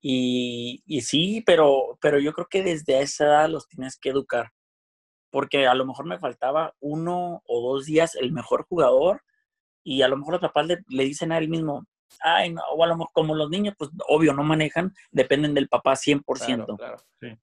Y, 0.00 0.82
y 0.86 1.00
sí, 1.02 1.42
pero, 1.44 1.98
pero 2.00 2.18
yo 2.18 2.32
creo 2.32 2.46
que 2.48 2.62
desde 2.62 3.00
esa 3.00 3.24
edad 3.24 3.48
los 3.48 3.68
tienes 3.68 3.98
que 3.98 4.10
educar 4.10 4.52
porque 5.36 5.66
a 5.66 5.74
lo 5.74 5.84
mejor 5.84 6.06
me 6.06 6.18
faltaba 6.18 6.72
uno 6.80 7.42
o 7.44 7.74
dos 7.74 7.84
días 7.84 8.14
el 8.14 8.32
mejor 8.32 8.64
jugador 8.66 9.20
y 9.84 10.00
a 10.00 10.08
lo 10.08 10.16
mejor 10.16 10.32
los 10.32 10.40
papás 10.40 10.66
le, 10.66 11.04
dicen 11.04 11.30
a 11.30 11.36
él 11.36 11.50
mismo, 11.50 11.84
ay, 12.20 12.54
no, 12.54 12.62
o 12.74 12.82
a 12.82 12.86
lo 12.86 12.96
mejor 12.96 13.12
como 13.12 13.34
los 13.34 13.50
niños, 13.50 13.74
pues 13.76 13.90
obvio 14.08 14.32
no 14.32 14.44
manejan, 14.44 14.94
dependen 15.10 15.52
del 15.52 15.68
papá 15.68 15.92
100%. 15.92 16.24
Claro, 16.24 16.76
claro. 16.78 16.96
Sí. 17.20 17.36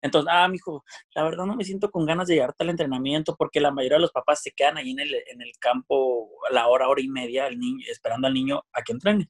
Entonces, 0.00 0.32
ah, 0.34 0.48
mijo, 0.48 0.82
la 1.14 1.24
verdad 1.24 1.44
no 1.44 1.56
me 1.56 1.64
siento 1.64 1.90
con 1.90 2.06
ganas 2.06 2.26
de 2.26 2.36
llevarte 2.36 2.64
al 2.64 2.70
entrenamiento 2.70 3.36
porque 3.36 3.60
la 3.60 3.70
mayoría 3.70 3.98
de 3.98 4.02
los 4.04 4.12
papás 4.12 4.40
se 4.40 4.52
quedan 4.52 4.78
ahí 4.78 4.92
en 4.92 5.00
el, 5.00 5.14
en 5.14 5.42
el 5.42 5.52
campo 5.60 6.30
a 6.48 6.54
la 6.54 6.68
hora, 6.68 6.88
hora 6.88 7.02
y 7.02 7.08
media, 7.08 7.48
el 7.48 7.58
niño, 7.58 7.84
esperando 7.90 8.28
al 8.28 8.32
niño 8.32 8.62
a 8.72 8.80
que 8.80 8.92
entrene. 8.92 9.28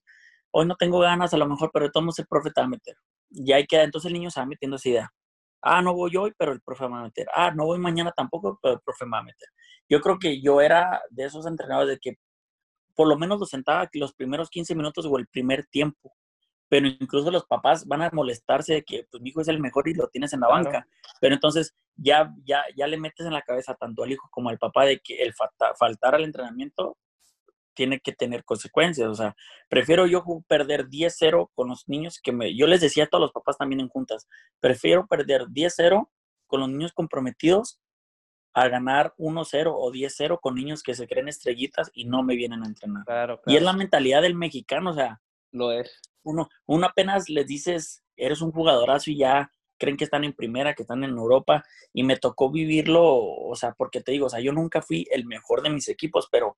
Hoy 0.52 0.66
no 0.66 0.76
tengo 0.76 1.00
ganas 1.00 1.34
a 1.34 1.38
lo 1.38 1.48
mejor, 1.48 1.72
pero 1.72 1.86
de 1.86 1.90
todos 1.90 2.20
el 2.20 2.26
profe 2.28 2.52
te 2.52 2.60
va 2.60 2.66
a 2.66 2.70
meter. 2.70 2.94
Y 3.30 3.50
ahí 3.50 3.66
queda, 3.66 3.82
entonces 3.82 4.06
el 4.06 4.12
niño 4.12 4.30
se 4.30 4.38
va 4.38 4.46
metiendo 4.46 4.76
esa 4.76 4.88
idea. 4.90 5.12
Ah, 5.62 5.82
no 5.82 5.94
voy 5.94 6.16
hoy, 6.16 6.32
pero 6.38 6.52
el 6.52 6.60
profe 6.60 6.84
me 6.84 6.90
va 6.90 7.00
a 7.00 7.04
meter. 7.04 7.26
Ah, 7.34 7.50
no 7.50 7.66
voy 7.66 7.78
mañana 7.78 8.12
tampoco, 8.12 8.58
pero 8.62 8.74
el 8.74 8.80
profe 8.80 9.04
me 9.04 9.12
va 9.12 9.18
a 9.18 9.24
meter. 9.24 9.48
Yo 9.88 10.00
creo 10.00 10.18
que 10.18 10.40
yo 10.40 10.60
era 10.60 11.00
de 11.10 11.24
esos 11.24 11.46
entrenadores 11.46 11.90
de 11.90 11.98
que 11.98 12.18
por 12.94 13.08
lo 13.08 13.16
menos 13.16 13.38
lo 13.38 13.46
sentaba 13.46 13.88
los 13.92 14.14
primeros 14.14 14.48
15 14.50 14.74
minutos 14.74 15.06
o 15.06 15.18
el 15.18 15.26
primer 15.26 15.66
tiempo. 15.66 16.14
Pero 16.68 16.88
incluso 16.88 17.30
los 17.30 17.44
papás 17.44 17.86
van 17.86 18.02
a 18.02 18.10
molestarse 18.12 18.74
de 18.74 18.82
que 18.82 19.06
pues, 19.10 19.22
mi 19.22 19.30
hijo 19.30 19.40
es 19.40 19.48
el 19.48 19.60
mejor 19.60 19.88
y 19.88 19.94
lo 19.94 20.08
tienes 20.08 20.32
en 20.32 20.40
la 20.40 20.48
banca. 20.48 20.86
Pero 21.20 21.34
entonces 21.34 21.76
ya, 21.94 22.32
ya, 22.44 22.64
ya 22.76 22.86
le 22.86 22.96
metes 22.96 23.24
en 23.24 23.32
la 23.32 23.42
cabeza 23.42 23.74
tanto 23.74 24.02
al 24.02 24.10
hijo 24.10 24.28
como 24.30 24.48
al 24.48 24.58
papá 24.58 24.84
de 24.84 24.98
que 24.98 25.22
el 25.22 25.32
faltar 25.34 26.14
al 26.14 26.24
entrenamiento 26.24 26.96
tiene 27.76 28.00
que 28.00 28.12
tener 28.12 28.42
consecuencias. 28.44 29.08
O 29.08 29.14
sea, 29.14 29.36
prefiero 29.68 30.06
yo 30.06 30.24
perder 30.48 30.88
10-0 30.88 31.50
con 31.54 31.68
los 31.68 31.88
niños 31.88 32.18
que 32.20 32.32
me... 32.32 32.56
Yo 32.56 32.66
les 32.66 32.80
decía 32.80 33.04
a 33.04 33.06
todos 33.06 33.22
los 33.22 33.32
papás 33.32 33.58
también 33.58 33.80
en 33.80 33.88
juntas, 33.88 34.26
prefiero 34.58 35.06
perder 35.06 35.42
10-0 35.42 36.08
con 36.48 36.60
los 36.60 36.68
niños 36.68 36.92
comprometidos 36.92 37.80
a 38.54 38.68
ganar 38.68 39.14
1-0 39.18 39.72
o 39.76 39.92
10-0 39.92 40.40
con 40.40 40.54
niños 40.54 40.82
que 40.82 40.94
se 40.94 41.06
creen 41.06 41.28
estrellitas 41.28 41.90
y 41.92 42.06
no 42.06 42.22
me 42.22 42.34
vienen 42.34 42.64
a 42.64 42.66
entrenar. 42.66 43.04
Y 43.46 43.56
es 43.56 43.62
la 43.62 43.74
mentalidad 43.74 44.22
del 44.22 44.34
mexicano, 44.34 44.90
o 44.90 44.94
sea. 44.94 45.20
Lo 45.52 45.72
es. 45.72 46.00
Uno, 46.22 46.48
uno 46.64 46.86
apenas 46.86 47.28
les 47.28 47.46
dices, 47.46 48.02
eres 48.16 48.40
un 48.40 48.52
jugadorazo 48.52 49.10
y 49.10 49.18
ya 49.18 49.50
creen 49.78 49.98
que 49.98 50.04
están 50.04 50.24
en 50.24 50.32
primera, 50.32 50.74
que 50.74 50.82
están 50.82 51.04
en 51.04 51.10
Europa, 51.10 51.64
y 51.92 52.02
me 52.02 52.16
tocó 52.16 52.50
vivirlo, 52.50 53.04
o 53.04 53.54
sea, 53.54 53.72
porque 53.72 54.00
te 54.00 54.12
digo, 54.12 54.26
o 54.26 54.30
sea, 54.30 54.40
yo 54.40 54.52
nunca 54.52 54.80
fui 54.80 55.06
el 55.10 55.26
mejor 55.26 55.62
de 55.62 55.68
mis 55.70 55.88
equipos, 55.88 56.28
pero 56.32 56.56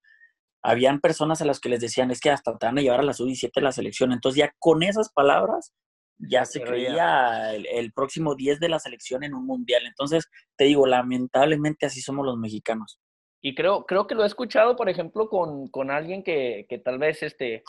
habían 0.61 0.99
personas 0.99 1.41
a 1.41 1.45
las 1.45 1.59
que 1.59 1.69
les 1.69 1.79
decían, 1.79 2.11
es 2.11 2.19
que 2.19 2.29
hasta 2.29 2.57
te 2.57 2.65
van 2.65 2.77
a 2.77 2.81
llevar 2.81 2.99
a 2.99 3.03
la 3.03 3.13
sub-17 3.13 3.61
la 3.61 3.71
selección. 3.71 4.11
Entonces 4.11 4.39
ya 4.39 4.53
con 4.59 4.83
esas 4.83 5.11
palabras 5.11 5.73
ya 6.19 6.45
se 6.45 6.61
creía 6.61 7.55
el, 7.55 7.93
próximo 7.93 8.35
10 8.35 8.59
de 8.59 8.69
la 8.69 8.79
selección 8.79 9.23
en 9.23 9.33
un 9.33 9.45
mundial. 9.45 9.83
Entonces, 9.85 10.29
te 10.57 10.65
digo, 10.65 10.85
lamentablemente 10.85 11.85
así 11.85 12.01
somos 12.01 12.25
los 12.25 12.37
mexicanos. 12.37 12.99
Y 13.41 13.55
creo, 13.55 13.85
creo 13.85 14.05
que 14.05 14.15
lo 14.15 14.23
he 14.23 14.27
escuchado, 14.27 14.75
por 14.75 14.89
ejemplo, 14.89 15.29
con, 15.29 15.69
con 15.69 15.91
alguien 15.91 16.23
que, 16.23 16.65
que, 16.67 16.77
tal 16.77 16.99
vez, 16.99 17.23
este, 17.23 17.63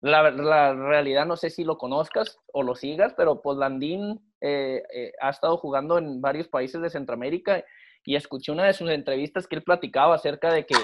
la, 0.00 0.30
la, 0.30 0.72
realidad 0.72 1.26
no 1.26 1.36
sé 1.36 1.50
si 1.50 1.64
lo 1.64 1.78
conozcas 1.78 2.38
o 2.52 2.62
lo 2.62 2.76
sigas, 2.76 3.12
pero 3.16 3.42
pues 3.42 3.58
Landín 3.58 4.20
eh, 4.40 4.84
eh, 4.94 5.12
ha 5.20 5.30
estado 5.30 5.56
jugando 5.56 5.98
en 5.98 6.20
varios 6.20 6.46
países 6.46 6.80
de 6.80 6.90
Centroamérica 6.90 7.64
y 8.06 8.14
escuché 8.14 8.52
una 8.52 8.64
de 8.64 8.72
sus 8.72 8.88
entrevistas 8.88 9.46
que 9.46 9.56
él 9.56 9.64
platicaba 9.64 10.14
acerca 10.14 10.52
de 10.52 10.64
que 10.64 10.76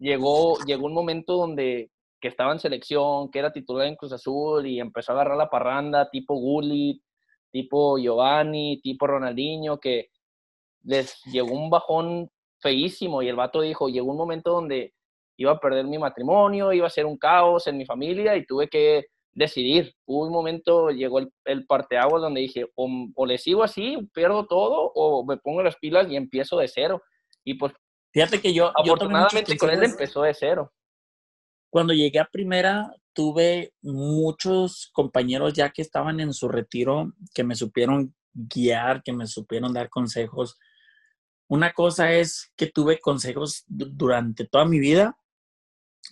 llegó, 0.00 0.58
llegó 0.66 0.86
un 0.86 0.94
momento 0.94 1.36
donde 1.36 1.90
que 2.20 2.28
estaba 2.28 2.52
en 2.52 2.58
selección, 2.58 3.30
que 3.30 3.38
era 3.38 3.52
titular 3.52 3.86
en 3.86 3.94
Cruz 3.94 4.12
Azul 4.12 4.66
y 4.66 4.80
empezó 4.80 5.12
a 5.12 5.14
agarrar 5.14 5.36
la 5.36 5.48
parranda 5.48 6.10
tipo 6.10 6.34
Gullit, 6.34 7.00
tipo 7.52 7.98
Giovanni, 7.98 8.80
tipo 8.82 9.06
Ronaldinho, 9.06 9.78
que 9.78 10.08
les 10.82 11.22
llegó 11.26 11.52
un 11.52 11.70
bajón 11.70 12.30
feísimo 12.58 13.22
y 13.22 13.28
el 13.28 13.36
vato 13.36 13.60
dijo, 13.60 13.88
llegó 13.88 14.10
un 14.10 14.16
momento 14.16 14.50
donde 14.50 14.94
iba 15.36 15.52
a 15.52 15.60
perder 15.60 15.86
mi 15.86 15.98
matrimonio, 15.98 16.72
iba 16.72 16.86
a 16.86 16.90
ser 16.90 17.06
un 17.06 17.16
caos 17.16 17.68
en 17.68 17.76
mi 17.76 17.84
familia 17.84 18.34
y 18.36 18.44
tuve 18.44 18.68
que 18.68 19.06
decidir. 19.36 19.94
Hubo 20.06 20.26
un 20.26 20.32
momento, 20.32 20.88
llegó 20.88 21.20
el, 21.20 21.30
el 21.44 21.66
parteaguas 21.66 22.22
donde 22.22 22.40
dije, 22.40 22.66
o, 22.74 23.26
le 23.26 23.38
sigo 23.38 23.62
así, 23.62 23.98
pierdo 24.12 24.46
todo, 24.46 24.90
o 24.94 25.24
me 25.24 25.36
pongo 25.36 25.62
las 25.62 25.76
pilas 25.76 26.10
y 26.10 26.16
empiezo 26.16 26.56
de 26.56 26.66
cero. 26.66 27.02
Y 27.44 27.54
pues, 27.54 27.72
fíjate 28.12 28.40
que 28.40 28.52
yo, 28.52 28.72
afortunadamente 28.74 29.56
con 29.56 29.70
él 29.70 29.84
empezó 29.84 30.22
de 30.22 30.34
cero. 30.34 30.72
Cuando 31.70 31.92
llegué 31.92 32.18
a 32.18 32.24
primera, 32.24 32.90
tuve 33.12 33.74
muchos 33.82 34.90
compañeros 34.92 35.52
ya 35.52 35.70
que 35.70 35.82
estaban 35.82 36.18
en 36.20 36.32
su 36.32 36.48
retiro, 36.48 37.12
que 37.34 37.44
me 37.44 37.54
supieron 37.54 38.14
guiar, 38.32 39.02
que 39.02 39.12
me 39.12 39.26
supieron 39.26 39.74
dar 39.74 39.90
consejos. 39.90 40.58
Una 41.48 41.72
cosa 41.74 42.12
es 42.12 42.52
que 42.56 42.68
tuve 42.68 42.98
consejos 42.98 43.64
durante 43.66 44.46
toda 44.46 44.64
mi 44.64 44.78
vida 44.78 45.18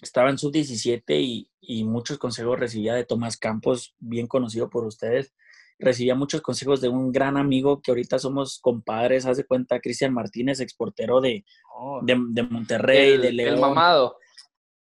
estaba 0.02 0.30
en 0.30 0.38
sub-17 0.38 1.02
y, 1.20 1.50
y, 1.60 1.84
muchos 1.84 2.18
consejos 2.18 2.58
recibía 2.58 2.94
de 2.94 3.04
Tomás 3.04 3.36
Campos, 3.36 3.94
bien 3.98 4.26
conocido 4.26 4.70
por 4.70 4.84
ustedes. 4.84 5.34
Recibía 5.78 6.14
muchos 6.14 6.40
consejos 6.40 6.80
de 6.80 6.88
un 6.88 7.10
gran 7.10 7.36
amigo 7.36 7.80
que 7.82 7.90
ahorita 7.90 8.18
somos 8.18 8.58
compadres, 8.60 9.26
haz 9.26 9.36
de 9.36 9.44
cuenta, 9.44 9.80
Cristian 9.80 10.14
Martínez, 10.14 10.60
exportero 10.60 11.20
de, 11.20 11.44
oh. 11.74 12.00
de, 12.02 12.42
Monterrey, 12.42 13.18
de 13.18 13.32
León. 13.32 13.54
El 13.54 13.60
mamado. 13.60 14.16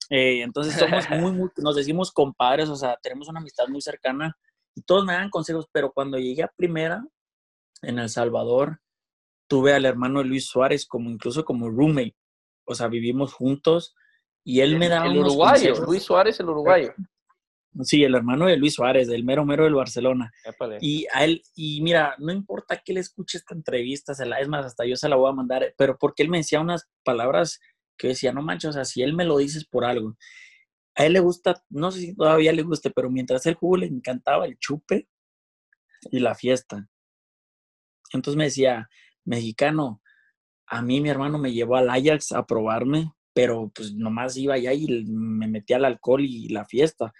Eh, 0.09 0.41
entonces 0.41 0.75
somos 0.75 1.09
muy, 1.09 1.31
muy, 1.31 1.49
nos 1.57 1.75
decimos 1.75 2.11
compadres, 2.11 2.69
o 2.69 2.75
sea, 2.75 2.97
tenemos 3.01 3.27
una 3.29 3.39
amistad 3.39 3.67
muy 3.67 3.81
cercana 3.81 4.37
y 4.75 4.81
todos 4.81 5.05
me 5.05 5.13
dan 5.13 5.29
consejos, 5.29 5.67
pero 5.71 5.91
cuando 5.91 6.17
llegué 6.17 6.43
a 6.43 6.53
primera 6.55 7.05
en 7.81 7.99
El 7.99 8.09
Salvador, 8.09 8.79
tuve 9.47 9.73
al 9.73 9.85
hermano 9.85 10.23
Luis 10.23 10.45
Suárez 10.45 10.85
como 10.85 11.09
incluso 11.09 11.45
como 11.45 11.69
roommate, 11.69 12.15
o 12.65 12.75
sea, 12.75 12.87
vivimos 12.87 13.33
juntos 13.33 13.95
y 14.43 14.59
él 14.59 14.77
me 14.77 14.89
da 14.89 15.05
El 15.05 15.17
uruguayo, 15.17 15.73
Luis 15.85 16.03
Suárez, 16.03 16.39
el 16.39 16.49
uruguayo. 16.49 16.93
Sí, 17.81 18.03
el 18.03 18.13
hermano 18.13 18.45
de 18.45 18.57
Luis 18.57 18.75
Suárez, 18.75 19.07
del 19.07 19.23
mero 19.23 19.45
mero 19.45 19.63
del 19.63 19.73
Barcelona. 19.73 20.31
Y 20.79 21.07
a 21.11 21.23
él, 21.23 21.41
y 21.55 21.81
mira, 21.81 22.15
no 22.19 22.31
importa 22.31 22.77
que 22.77 22.91
él 22.91 22.99
escuche 22.99 23.37
esta 23.37 23.55
entrevista, 23.55 24.13
se 24.13 24.25
la, 24.25 24.39
es 24.39 24.47
más, 24.47 24.65
hasta 24.65 24.85
yo 24.85 24.95
se 24.95 25.09
la 25.09 25.15
voy 25.15 25.29
a 25.29 25.33
mandar, 25.33 25.73
pero 25.75 25.97
porque 25.97 26.21
él 26.21 26.29
me 26.29 26.37
decía 26.37 26.59
unas 26.59 26.87
palabras 27.03 27.59
que 27.97 28.09
decía, 28.09 28.31
no 28.31 28.43
manches, 28.43 28.71
o 28.71 28.73
sea, 28.73 28.85
si 28.85 29.01
él 29.01 29.13
me 29.13 29.25
lo 29.25 29.37
dices 29.37 29.65
por 29.65 29.85
algo. 29.85 30.15
A 30.95 31.05
él 31.05 31.13
le 31.13 31.19
gusta, 31.19 31.63
no 31.69 31.91
sé 31.91 31.99
si 31.99 32.15
todavía 32.15 32.53
le 32.53 32.61
guste, 32.61 32.91
pero 32.91 33.09
mientras 33.09 33.45
él 33.47 33.55
jugó 33.55 33.77
le 33.77 33.87
encantaba 33.87 34.45
el 34.45 34.59
chupe 34.59 35.07
y 36.11 36.19
la 36.19 36.35
fiesta. 36.35 36.87
Entonces 38.11 38.37
me 38.37 38.45
decía, 38.45 38.87
mexicano, 39.25 40.01
a 40.67 40.83
mí 40.83 41.01
mi 41.01 41.09
hermano 41.09 41.39
me 41.39 41.51
llevó 41.51 41.77
al 41.77 41.89
Ajax 41.89 42.31
a 42.33 42.45
probarme 42.45 43.11
pero 43.33 43.71
pues 43.73 43.93
nomás 43.93 44.37
iba 44.37 44.53
allá 44.53 44.73
y 44.73 45.05
me 45.05 45.47
metía 45.47 45.77
al 45.77 45.85
alcohol 45.85 46.21
y 46.23 46.49
la 46.49 46.65
fiesta. 46.65 47.13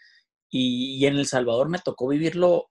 Y, 0.50 1.06
en 1.06 1.16
El 1.16 1.26
Salvador 1.26 1.70
me 1.70 1.80
tocó 1.80 2.08
vivirlo 2.08 2.70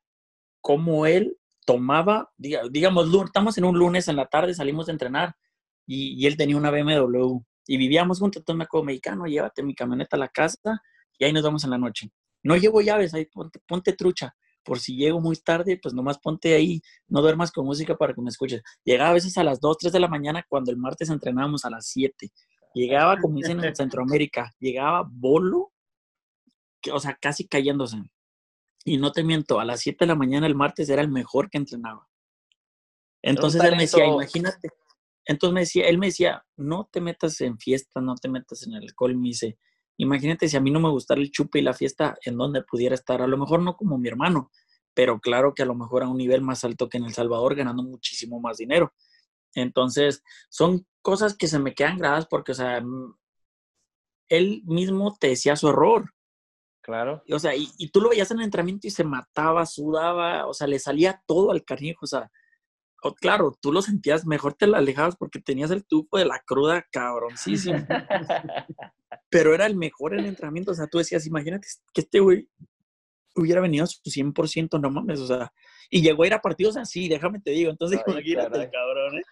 como 0.60 1.06
él 1.06 1.36
tomaba, 1.66 2.30
digamos, 2.38 3.08
estamos 3.24 3.58
en 3.58 3.64
un 3.64 3.78
lunes 3.78 4.08
en 4.08 4.16
la 4.16 4.26
tarde, 4.26 4.54
salimos 4.54 4.86
de 4.86 4.92
entrenar 4.92 5.34
y, 5.86 6.26
él 6.26 6.36
tenía 6.36 6.56
una 6.56 6.70
BMW 6.70 7.40
y 7.66 7.76
vivíamos 7.76 8.20
juntos, 8.20 8.40
entonces 8.40 8.58
me 8.58 8.64
acuerdo, 8.64 8.86
mexicano, 8.86 9.26
llévate 9.26 9.62
mi 9.62 9.74
camioneta 9.74 10.16
a 10.16 10.20
la 10.20 10.28
casa 10.28 10.80
y 11.18 11.24
ahí 11.24 11.32
nos 11.32 11.42
vamos 11.42 11.64
en 11.64 11.70
la 11.70 11.78
noche. 11.78 12.10
No 12.42 12.56
llevo 12.56 12.80
llaves, 12.80 13.14
ahí 13.14 13.26
ponte, 13.26 13.60
ponte 13.66 13.92
trucha. 13.92 14.34
por 14.64 14.78
si 14.78 14.96
llego 14.96 15.20
muy 15.20 15.36
tarde, 15.36 15.78
pues 15.82 15.94
nomás 15.94 16.18
ponte 16.18 16.54
ahí, 16.54 16.80
no 17.08 17.20
duermas 17.20 17.50
con 17.50 17.66
música 17.66 17.96
para 17.96 18.14
que 18.14 18.22
me 18.22 18.30
escuches. 18.30 18.62
Llegaba 18.84 19.10
a 19.10 19.14
veces 19.14 19.36
a 19.38 19.44
las 19.44 19.60
2, 19.60 19.78
3 19.78 19.92
de 19.92 20.00
la 20.00 20.08
mañana 20.08 20.44
cuando 20.48 20.70
el 20.70 20.76
martes 20.76 21.10
entrenábamos 21.10 21.64
a 21.64 21.70
las 21.70 21.86
7. 21.88 22.30
Llegaba, 22.74 23.18
como 23.18 23.36
dicen 23.36 23.62
en 23.62 23.74
Centroamérica, 23.76 24.52
llegaba 24.58 25.08
bolo, 25.10 25.72
o 26.92 27.00
sea, 27.00 27.16
casi 27.20 27.46
cayéndose. 27.46 27.98
Y 28.84 28.96
no 28.96 29.12
te 29.12 29.22
miento, 29.22 29.60
a 29.60 29.64
las 29.64 29.80
7 29.80 29.98
de 30.00 30.06
la 30.06 30.14
mañana 30.14 30.46
el 30.46 30.54
martes 30.54 30.88
era 30.88 31.02
el 31.02 31.08
mejor 31.08 31.50
que 31.50 31.58
entrenaba. 31.58 32.08
Entonces 33.22 33.62
él 33.62 33.72
me 33.72 33.82
decía, 33.82 34.06
imagínate. 34.06 34.70
Entonces 35.24 35.54
me 35.54 35.60
decía, 35.60 35.86
él 35.86 35.98
me 35.98 36.06
decía, 36.06 36.44
no 36.56 36.88
te 36.90 37.00
metas 37.00 37.40
en 37.40 37.58
fiesta, 37.58 38.00
no 38.00 38.16
te 38.16 38.28
metas 38.28 38.66
en 38.66 38.74
el 38.74 38.82
alcohol. 38.82 39.16
Me 39.16 39.28
dice, 39.28 39.56
imagínate 39.96 40.48
si 40.48 40.56
a 40.56 40.60
mí 40.60 40.70
no 40.70 40.80
me 40.80 40.90
gustara 40.90 41.20
el 41.20 41.30
chupe 41.30 41.60
y 41.60 41.62
la 41.62 41.74
fiesta, 41.74 42.16
en 42.24 42.36
donde 42.36 42.62
pudiera 42.62 42.96
estar. 42.96 43.22
A 43.22 43.28
lo 43.28 43.38
mejor 43.38 43.62
no 43.62 43.76
como 43.76 43.98
mi 43.98 44.08
hermano, 44.08 44.50
pero 44.94 45.20
claro 45.20 45.54
que 45.54 45.62
a 45.62 45.66
lo 45.66 45.76
mejor 45.76 46.02
a 46.02 46.08
un 46.08 46.18
nivel 46.18 46.42
más 46.42 46.64
alto 46.64 46.88
que 46.88 46.98
en 46.98 47.04
El 47.04 47.14
Salvador, 47.14 47.54
ganando 47.54 47.84
muchísimo 47.84 48.40
más 48.40 48.56
dinero. 48.56 48.92
Entonces, 49.54 50.22
son 50.48 50.86
cosas 51.02 51.36
que 51.36 51.48
se 51.48 51.58
me 51.58 51.74
quedan 51.74 51.98
grabadas 51.98 52.26
porque, 52.26 52.52
o 52.52 52.54
sea, 52.54 52.80
mm, 52.80 53.16
él 54.28 54.62
mismo 54.64 55.16
te 55.18 55.28
decía 55.28 55.56
su 55.56 55.68
error. 55.68 56.12
Claro. 56.84 57.22
o 57.30 57.38
sea, 57.38 57.54
y, 57.54 57.68
y, 57.78 57.92
tú 57.92 58.00
lo 58.00 58.08
veías 58.08 58.32
en 58.32 58.38
el 58.38 58.44
entrenamiento 58.46 58.88
y 58.88 58.90
se 58.90 59.04
mataba, 59.04 59.64
sudaba, 59.66 60.48
o 60.48 60.52
sea, 60.52 60.66
le 60.66 60.80
salía 60.80 61.22
todo 61.26 61.52
al 61.52 61.64
cariño, 61.64 61.94
o 62.02 62.06
sea, 62.08 62.28
claro, 63.20 63.56
tú 63.60 63.72
lo 63.72 63.82
sentías, 63.82 64.26
mejor 64.26 64.54
te 64.54 64.66
la 64.66 64.78
alejabas 64.78 65.16
porque 65.16 65.40
tenías 65.40 65.70
el 65.70 65.84
tufo 65.84 66.18
de 66.18 66.24
la 66.24 66.40
cruda 66.44 66.86
cabroncísimo. 66.90 67.78
Pero 69.30 69.54
era 69.54 69.66
el 69.66 69.76
mejor 69.76 70.14
en 70.14 70.20
el 70.20 70.26
entrenamiento, 70.26 70.72
o 70.72 70.74
sea, 70.74 70.86
tú 70.86 70.98
decías, 70.98 71.26
imagínate 71.26 71.66
que 71.92 72.00
este 72.02 72.20
güey 72.20 72.48
hubiera 73.34 73.60
venido 73.60 73.84
a 73.84 73.86
su 73.86 74.00
100%, 74.02 74.80
no 74.80 74.90
mames, 74.90 75.20
o 75.20 75.26
sea, 75.26 75.52
y 75.90 76.02
llegó 76.02 76.22
a 76.22 76.26
ir 76.26 76.34
a 76.34 76.42
partidos 76.42 76.76
así, 76.76 77.08
déjame 77.08 77.40
te 77.40 77.50
digo, 77.50 77.70
entonces 77.70 78.00
imagínate 78.06 78.70
cabrón, 78.70 79.18
¿eh? 79.18 79.22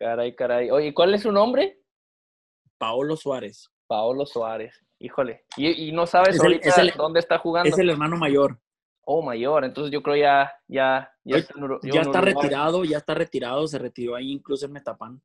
Caray, 0.00 0.34
caray. 0.34 0.70
Oye, 0.70 0.94
¿cuál 0.94 1.12
es 1.12 1.22
su 1.22 1.30
nombre? 1.30 1.78
Paolo 2.78 3.16
Suárez. 3.16 3.70
Paolo 3.86 4.24
Suárez. 4.24 4.82
Híjole. 4.98 5.44
¿Y, 5.58 5.92
no 5.92 6.06
sabes 6.06 6.40
ahorita 6.40 6.70
dónde 6.96 7.20
está 7.20 7.38
jugando? 7.38 7.68
Es 7.68 7.78
el 7.78 7.90
hermano 7.90 8.16
mayor. 8.16 8.58
Oh, 9.04 9.20
mayor. 9.20 9.62
Entonces 9.62 9.92
yo 9.92 10.02
creo 10.02 10.16
ya, 10.16 10.54
ya, 10.68 11.12
ya, 11.22 11.36
está, 11.36 11.54
ya 11.82 12.00
está 12.00 12.22
retirado, 12.22 12.82
ya 12.84 12.96
está 12.96 13.12
retirado, 13.12 13.66
se 13.66 13.78
retiró 13.78 14.14
ahí 14.14 14.32
incluso 14.32 14.64
en 14.64 14.72
Metapan. 14.72 15.22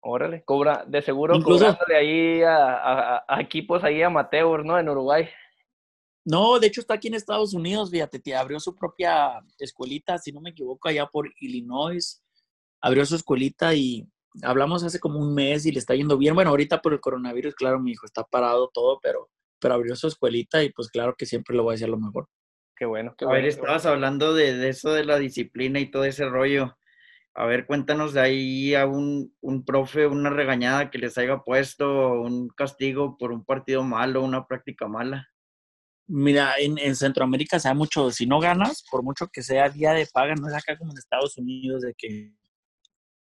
Órale, 0.00 0.42
cobra, 0.42 0.84
de 0.86 1.02
seguro 1.02 1.36
incluso, 1.36 1.76
de 1.86 1.96
ahí 1.96 2.42
a, 2.42 3.24
equipos 3.40 3.84
ahí 3.84 4.02
amateur, 4.02 4.64
¿no? 4.64 4.78
En 4.78 4.88
Uruguay. 4.88 5.28
No, 6.24 6.58
de 6.58 6.68
hecho 6.68 6.80
está 6.80 6.94
aquí 6.94 7.08
en 7.08 7.14
Estados 7.14 7.52
Unidos, 7.52 7.90
fíjate, 7.90 8.18
te 8.18 8.34
abrió 8.34 8.58
su 8.58 8.74
propia 8.74 9.42
escuelita, 9.58 10.16
si 10.16 10.32
no 10.32 10.40
me 10.40 10.50
equivoco, 10.50 10.88
allá 10.88 11.06
por 11.06 11.30
Illinois. 11.40 12.22
Abrió 12.80 13.04
su 13.04 13.16
escuelita 13.16 13.74
y 13.74 14.06
hablamos 14.42 14.82
hace 14.84 14.98
como 14.98 15.18
un 15.18 15.34
mes 15.34 15.66
y 15.66 15.72
le 15.72 15.78
está 15.78 15.94
yendo 15.94 16.18
bien. 16.18 16.34
Bueno, 16.34 16.50
ahorita 16.50 16.80
por 16.82 16.92
el 16.92 17.00
coronavirus, 17.00 17.54
claro, 17.54 17.80
mi 17.80 17.92
hijo 17.92 18.06
está 18.06 18.24
parado 18.24 18.70
todo, 18.72 18.98
pero, 19.02 19.30
pero 19.60 19.74
abrió 19.74 19.94
su 19.96 20.08
escuelita 20.08 20.62
y 20.62 20.70
pues 20.72 20.88
claro 20.88 21.14
que 21.16 21.26
siempre 21.26 21.56
lo 21.56 21.62
voy 21.62 21.72
a 21.72 21.74
decir 21.74 21.88
lo 21.88 21.98
mejor. 21.98 22.28
Qué 22.76 22.86
bueno, 22.86 23.14
qué 23.16 23.24
a 23.24 23.28
bueno. 23.28 23.42
ver, 23.42 23.48
estabas 23.48 23.86
hablando 23.86 24.34
de, 24.34 24.68
eso 24.68 24.92
de 24.92 25.04
la 25.04 25.18
disciplina 25.18 25.78
y 25.78 25.90
todo 25.90 26.04
ese 26.04 26.28
rollo. 26.28 26.76
A 27.36 27.46
ver, 27.46 27.66
cuéntanos 27.66 28.12
de 28.12 28.20
ahí 28.20 28.74
a 28.74 28.86
un, 28.86 29.34
un 29.40 29.64
profe, 29.64 30.06
una 30.06 30.30
regañada 30.30 30.90
que 30.90 30.98
les 30.98 31.18
haya 31.18 31.38
puesto, 31.38 32.20
un 32.20 32.48
castigo 32.48 33.16
por 33.18 33.32
un 33.32 33.44
partido 33.44 33.82
malo, 33.82 34.22
una 34.22 34.46
práctica 34.46 34.86
mala. 34.86 35.28
Mira, 36.06 36.54
en, 36.58 36.78
en, 36.78 36.94
Centroamérica 36.94 37.58
se 37.58 37.68
da 37.68 37.74
mucho, 37.74 38.10
si 38.10 38.26
no 38.26 38.38
ganas, 38.38 38.84
por 38.90 39.02
mucho 39.02 39.28
que 39.32 39.42
sea 39.42 39.70
día 39.70 39.92
de 39.92 40.06
paga, 40.12 40.34
no 40.34 40.48
es 40.48 40.54
acá 40.54 40.76
como 40.76 40.92
en 40.92 40.98
Estados 40.98 41.38
Unidos, 41.38 41.82
de 41.82 41.94
que 41.96 42.34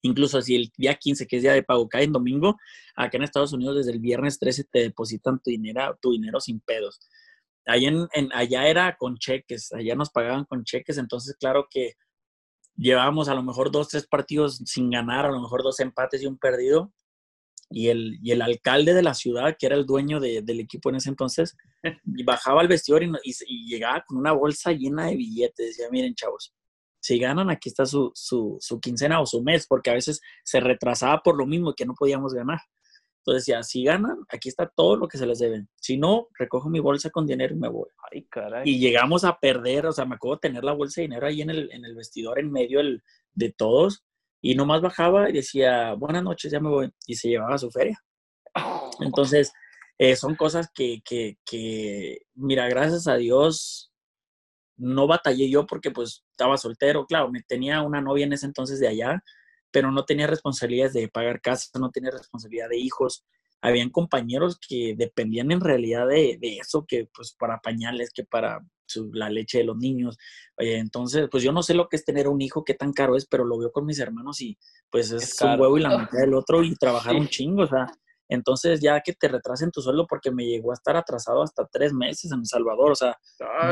Incluso 0.04 0.42
si 0.42 0.54
el 0.54 0.72
día 0.76 0.94
15, 0.96 1.26
que 1.26 1.36
es 1.36 1.42
día 1.42 1.54
de 1.54 1.62
pago, 1.62 1.88
cae 1.88 2.04
en 2.04 2.12
domingo, 2.12 2.58
acá 2.94 3.16
en 3.16 3.22
Estados 3.22 3.54
Unidos 3.54 3.76
desde 3.76 3.92
el 3.92 4.00
viernes 4.00 4.38
13 4.38 4.64
te 4.70 4.80
depositan 4.80 5.40
tu 5.42 5.50
dinero, 5.50 5.98
tu 6.00 6.12
dinero 6.12 6.40
sin 6.40 6.60
pedos. 6.60 7.00
Allá, 7.64 7.88
en, 7.88 8.32
allá 8.34 8.68
era 8.68 8.96
con 8.98 9.16
cheques, 9.16 9.72
allá 9.72 9.94
nos 9.94 10.10
pagaban 10.10 10.44
con 10.44 10.62
cheques, 10.62 10.98
entonces 10.98 11.34
claro 11.40 11.68
que 11.70 11.94
llevábamos 12.76 13.30
a 13.30 13.34
lo 13.34 13.42
mejor 13.42 13.70
dos, 13.70 13.88
tres 13.88 14.06
partidos 14.06 14.60
sin 14.66 14.90
ganar, 14.90 15.24
a 15.24 15.30
lo 15.30 15.40
mejor 15.40 15.62
dos 15.62 15.80
empates 15.80 16.22
y 16.22 16.26
un 16.26 16.36
perdido. 16.36 16.92
Y 17.70 17.88
el, 17.88 18.18
y 18.22 18.32
el 18.32 18.42
alcalde 18.42 18.92
de 18.92 19.02
la 19.02 19.14
ciudad, 19.14 19.56
que 19.58 19.64
era 19.64 19.74
el 19.74 19.86
dueño 19.86 20.20
del 20.20 20.60
equipo 20.60 20.90
en 20.90 20.96
ese 20.96 21.08
entonces, 21.08 21.56
bajaba 22.26 22.60
al 22.60 22.68
vestidor 22.68 23.02
y, 23.04 23.10
y, 23.46 23.66
llegaba 23.66 24.04
con 24.06 24.18
una 24.18 24.32
bolsa 24.32 24.70
llena 24.72 25.06
de 25.06 25.16
billetes. 25.16 25.68
Decía, 25.68 25.86
miren, 25.90 26.14
chavos, 26.14 26.54
si 27.04 27.18
ganan, 27.18 27.50
aquí 27.50 27.68
está 27.68 27.84
su, 27.84 28.12
su, 28.14 28.56
su, 28.60 28.80
quincena 28.80 29.20
o 29.20 29.26
su 29.26 29.42
mes, 29.42 29.66
porque 29.66 29.90
a 29.90 29.92
veces 29.92 30.22
se 30.42 30.58
retrasaba 30.58 31.22
por 31.22 31.36
lo 31.36 31.44
mismo 31.44 31.74
que 31.74 31.84
no 31.84 31.92
podíamos 31.92 32.32
ganar. 32.32 32.60
Entonces 33.18 33.44
decía, 33.44 33.62
si 33.62 33.84
ganan, 33.84 34.16
aquí 34.30 34.48
está 34.48 34.72
todo 34.74 34.96
lo 34.96 35.06
que 35.06 35.18
se 35.18 35.26
les 35.26 35.38
debe. 35.38 35.66
Si 35.78 35.98
no, 35.98 36.28
recojo 36.38 36.70
mi 36.70 36.80
bolsa 36.80 37.10
con 37.10 37.26
dinero 37.26 37.54
y 37.54 37.58
me 37.58 37.68
voy. 37.68 37.90
Ay, 38.10 38.24
caray. 38.30 38.62
Y 38.66 38.78
llegamos 38.78 39.24
a 39.24 39.38
perder, 39.38 39.84
o 39.84 39.92
sea, 39.92 40.06
me 40.06 40.14
acuerdo 40.14 40.38
tener 40.38 40.64
la 40.64 40.72
bolsa 40.72 41.02
de 41.02 41.08
dinero 41.08 41.26
ahí 41.26 41.42
en 41.42 41.50
el, 41.50 41.70
en 41.72 41.84
el 41.84 41.94
vestidor, 41.94 42.38
en 42.38 42.50
medio 42.50 42.80
de 43.34 43.52
todos, 43.52 44.02
y 44.40 44.54
nomás 44.54 44.80
bajaba 44.80 45.28
y 45.28 45.34
decía, 45.34 45.92
buenas 45.92 46.22
noches, 46.22 46.52
ya 46.52 46.60
me 46.60 46.70
voy, 46.70 46.90
y 47.06 47.16
se 47.16 47.28
llevaba 47.28 47.58
su 47.58 47.70
feria. 47.70 48.02
Entonces, 49.00 49.52
eh, 49.98 50.16
son 50.16 50.36
cosas 50.36 50.70
que, 50.74 51.02
que, 51.04 51.36
que, 51.44 52.22
mira, 52.34 52.66
gracias 52.70 53.06
a 53.08 53.16
Dios, 53.16 53.92
no 54.76 55.06
batallé 55.06 55.48
yo 55.48 55.66
porque 55.66 55.90
pues 55.90 56.24
estaba 56.30 56.56
soltero, 56.56 57.06
claro, 57.06 57.30
me 57.30 57.42
tenía 57.42 57.82
una 57.82 58.00
novia 58.00 58.26
en 58.26 58.32
ese 58.32 58.46
entonces 58.46 58.80
de 58.80 58.88
allá, 58.88 59.22
pero 59.70 59.90
no 59.90 60.04
tenía 60.04 60.26
responsabilidades 60.26 60.92
de 60.92 61.08
pagar 61.08 61.40
casa, 61.40 61.78
no 61.78 61.90
tenía 61.90 62.10
responsabilidad 62.10 62.68
de 62.68 62.78
hijos. 62.78 63.24
Habían 63.60 63.90
compañeros 63.90 64.58
que 64.58 64.94
dependían 64.96 65.50
en 65.50 65.60
realidad 65.60 66.06
de, 66.06 66.38
eso, 66.60 66.84
que 66.86 67.08
pues 67.14 67.34
para 67.38 67.60
pañales, 67.60 68.10
que 68.12 68.24
para 68.24 68.60
la 69.12 69.30
leche 69.30 69.58
de 69.58 69.64
los 69.64 69.76
niños. 69.78 70.18
entonces, 70.58 71.28
pues 71.30 71.42
yo 71.42 71.50
no 71.50 71.62
sé 71.62 71.74
lo 71.74 71.88
que 71.88 71.96
es 71.96 72.04
tener 72.04 72.28
un 72.28 72.40
hijo, 72.42 72.64
qué 72.64 72.74
tan 72.74 72.92
caro 72.92 73.16
es, 73.16 73.26
pero 73.26 73.44
lo 73.44 73.58
veo 73.58 73.72
con 73.72 73.86
mis 73.86 73.98
hermanos 73.98 74.40
y 74.42 74.58
pues 74.90 75.10
es, 75.10 75.40
un 75.40 75.58
huevo 75.58 75.78
y 75.78 75.80
la 75.80 75.88
mitad 75.98 76.18
del 76.18 76.34
otro 76.34 76.62
y 76.62 76.76
trabajar 76.76 77.16
un 77.16 77.28
chingo, 77.28 77.62
o 77.62 77.66
sea, 77.66 77.86
entonces, 78.28 78.80
ya 78.80 79.00
que 79.00 79.12
te 79.12 79.28
retrasen 79.28 79.70
tu 79.70 79.82
sueldo, 79.82 80.06
porque 80.06 80.30
me 80.30 80.46
llegó 80.46 80.70
a 80.70 80.74
estar 80.74 80.96
atrasado 80.96 81.42
hasta 81.42 81.66
tres 81.66 81.92
meses 81.92 82.32
en 82.32 82.40
El 82.40 82.46
Salvador. 82.46 82.92
O 82.92 82.94
sea, 82.94 83.18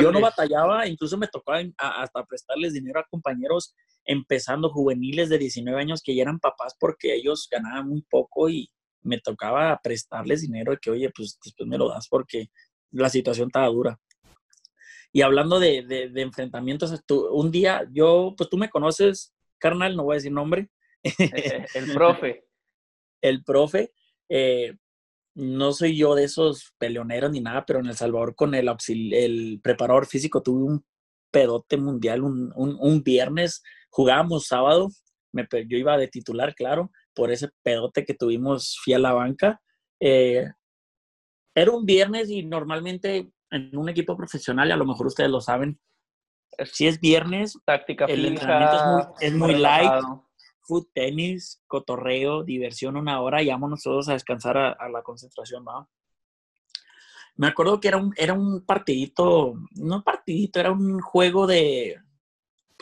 yo 0.01 0.13
no 0.13 0.21
batallaba, 0.21 0.87
incluso 0.87 1.17
me 1.17 1.29
tocaba 1.29 1.61
hasta 1.79 2.25
prestarles 2.25 2.75
dinero 2.75 3.01
a 3.01 3.07
compañeros 3.09 3.75
empezando 4.05 4.69
juveniles 4.71 5.29
de 5.29 5.39
19 5.39 5.81
años 5.81 6.03
que 6.03 6.15
ya 6.15 6.23
eran 6.23 6.41
papás 6.41 6.75
porque 6.79 7.15
ellos 7.15 7.49
ganaban 7.51 7.89
muy 7.89 8.03
poco 8.03 8.49
y 8.49 8.69
me 9.03 9.21
tocaba 9.21 9.79
prestarles 9.83 10.43
dinero 10.43 10.73
de 10.73 10.79
que, 10.79 10.91
oye, 10.91 11.11
pues 11.15 11.39
después 11.43 11.69
me 11.69 11.79
lo 11.79 11.89
das 11.89 12.09
porque 12.09 12.51
la 12.91 13.09
situación 13.09 13.49
estaba 13.49 13.69
dura. 13.69 13.99
Y 15.13 15.23
hablando 15.23 15.61
de, 15.61 15.83
de, 15.83 16.23
enfrentamientos, 16.23 17.03
un 17.09 17.51
día 17.51 17.87
yo, 17.93 18.35
pues 18.37 18.49
tú 18.49 18.57
me 18.57 18.71
conoces, 18.71 19.35
carnal, 19.59 19.95
no 19.95 20.05
voy 20.05 20.15
a 20.15 20.17
decir 20.17 20.33
nombre. 20.33 20.71
el 21.75 21.93
profe. 21.93 22.45
el 23.21 23.43
profe 23.45 23.93
eh, 24.35 24.79
no 25.35 25.73
soy 25.73 25.95
yo 25.95 26.15
de 26.15 26.25
esos 26.25 26.73
peleoneros 26.79 27.31
ni 27.31 27.41
nada, 27.41 27.67
pero 27.67 27.81
en 27.81 27.87
El 27.87 27.97
Salvador 27.97 28.35
con 28.35 28.55
el, 28.55 28.71
el 28.89 29.61
preparador 29.63 30.07
físico 30.07 30.43
tuve 30.43 30.63
un 30.65 30.85
pedote 31.31 31.77
mundial 31.77 32.23
un, 32.23 32.51
un, 32.57 33.03
viernes, 33.03 33.63
jugábamos 33.91 34.47
sábado, 34.47 34.89
me, 35.33 35.47
yo 35.51 35.77
iba 35.77 35.99
de 35.99 36.09
titular, 36.09 36.55
claro, 36.55 36.91
por 37.15 37.31
ese 37.31 37.51
pedote 37.63 38.07
que 38.07 38.15
tuvimos, 38.15 38.79
fui 38.83 38.95
a 38.95 38.99
la 38.99 39.13
banca. 39.13 39.61
Eh, 40.01 40.47
era 41.55 41.71
un 41.71 41.85
viernes 41.85 42.31
y 42.31 42.43
normalmente 42.43 43.31
en 43.51 43.77
un 43.77 43.91
equipo 43.91 44.17
profesional, 44.17 44.69
y 44.69 44.73
a 44.73 44.77
lo 44.77 44.87
mejor 44.87 45.09
ustedes 45.09 45.31
lo 45.31 45.43
saben, 45.43 45.79
si 46.65 46.87
es 46.87 47.01
viernes, 47.01 47.59
táctica 47.67 48.07
el 48.07 48.25
entrenamiento 48.25 49.15
es 49.21 49.33
muy, 49.33 49.51
es 49.51 49.55
muy 49.55 49.61
light, 49.61 50.05
food, 50.63 50.87
tenis, 50.95 51.63
cotorreo, 51.67 52.45
diversión 52.45 52.97
una 52.97 53.21
hora 53.21 53.43
y 53.43 53.49
vámonos 53.49 53.83
todos 53.83 54.09
a 54.09 54.15
descansar 54.15 54.57
a, 54.57 54.89
la 54.89 55.03
concentración, 55.03 55.65
¿va? 55.67 55.89
Me 57.37 57.47
acuerdo 57.47 57.81
que 57.81 57.89
era 57.89 57.97
un, 57.97 58.13
era 58.17 58.35
un 58.35 58.65
partidito, 58.65 59.55
no 59.73 60.05
partidito, 60.05 60.61
era 60.61 60.71
un 60.71 61.01
juego 61.01 61.47
de, 61.47 61.97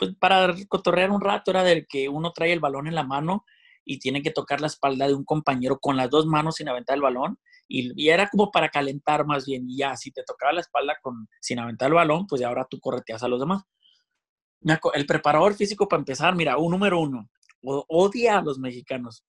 pues 0.01 0.15
para 0.15 0.53
cotorrear 0.67 1.11
un 1.11 1.21
rato, 1.21 1.51
era 1.51 1.63
del 1.63 1.87
que 1.87 2.09
uno 2.09 2.31
trae 2.31 2.51
el 2.51 2.59
balón 2.59 2.87
en 2.87 2.95
la 2.95 3.03
mano 3.03 3.45
y 3.85 3.99
tiene 3.99 4.21
que 4.21 4.31
tocar 4.31 4.61
la 4.61 4.67
espalda 4.67 5.07
de 5.07 5.13
un 5.13 5.23
compañero 5.23 5.79
con 5.79 5.97
las 5.97 6.09
dos 6.09 6.25
manos 6.25 6.55
sin 6.55 6.69
aventar 6.69 6.95
el 6.95 7.01
balón. 7.01 7.37
Y, 7.67 8.09
era 8.09 8.27
como 8.27 8.51
para 8.51 8.69
calentar 8.69 9.25
más 9.25 9.45
bien. 9.45 9.69
Y 9.69 9.77
ya, 9.77 9.95
si 9.95 10.11
te 10.11 10.23
tocaba 10.23 10.53
la 10.53 10.61
espalda 10.61 10.97
con, 11.01 11.27
sin 11.39 11.59
aventar 11.59 11.87
el 11.87 11.93
balón, 11.93 12.27
pues 12.27 12.41
ya 12.41 12.47
ahora 12.47 12.67
tú 12.69 12.79
correteas 12.79 13.23
a 13.23 13.27
los 13.27 13.39
demás. 13.39 13.63
El 14.93 15.05
preparador 15.05 15.53
físico 15.53 15.87
para 15.87 16.01
empezar, 16.01 16.35
mira, 16.35 16.57
un 16.57 16.71
número 16.71 16.99
uno, 16.99 17.29
odia 17.63 18.37
a 18.37 18.41
los 18.41 18.59
mexicanos. 18.59 19.23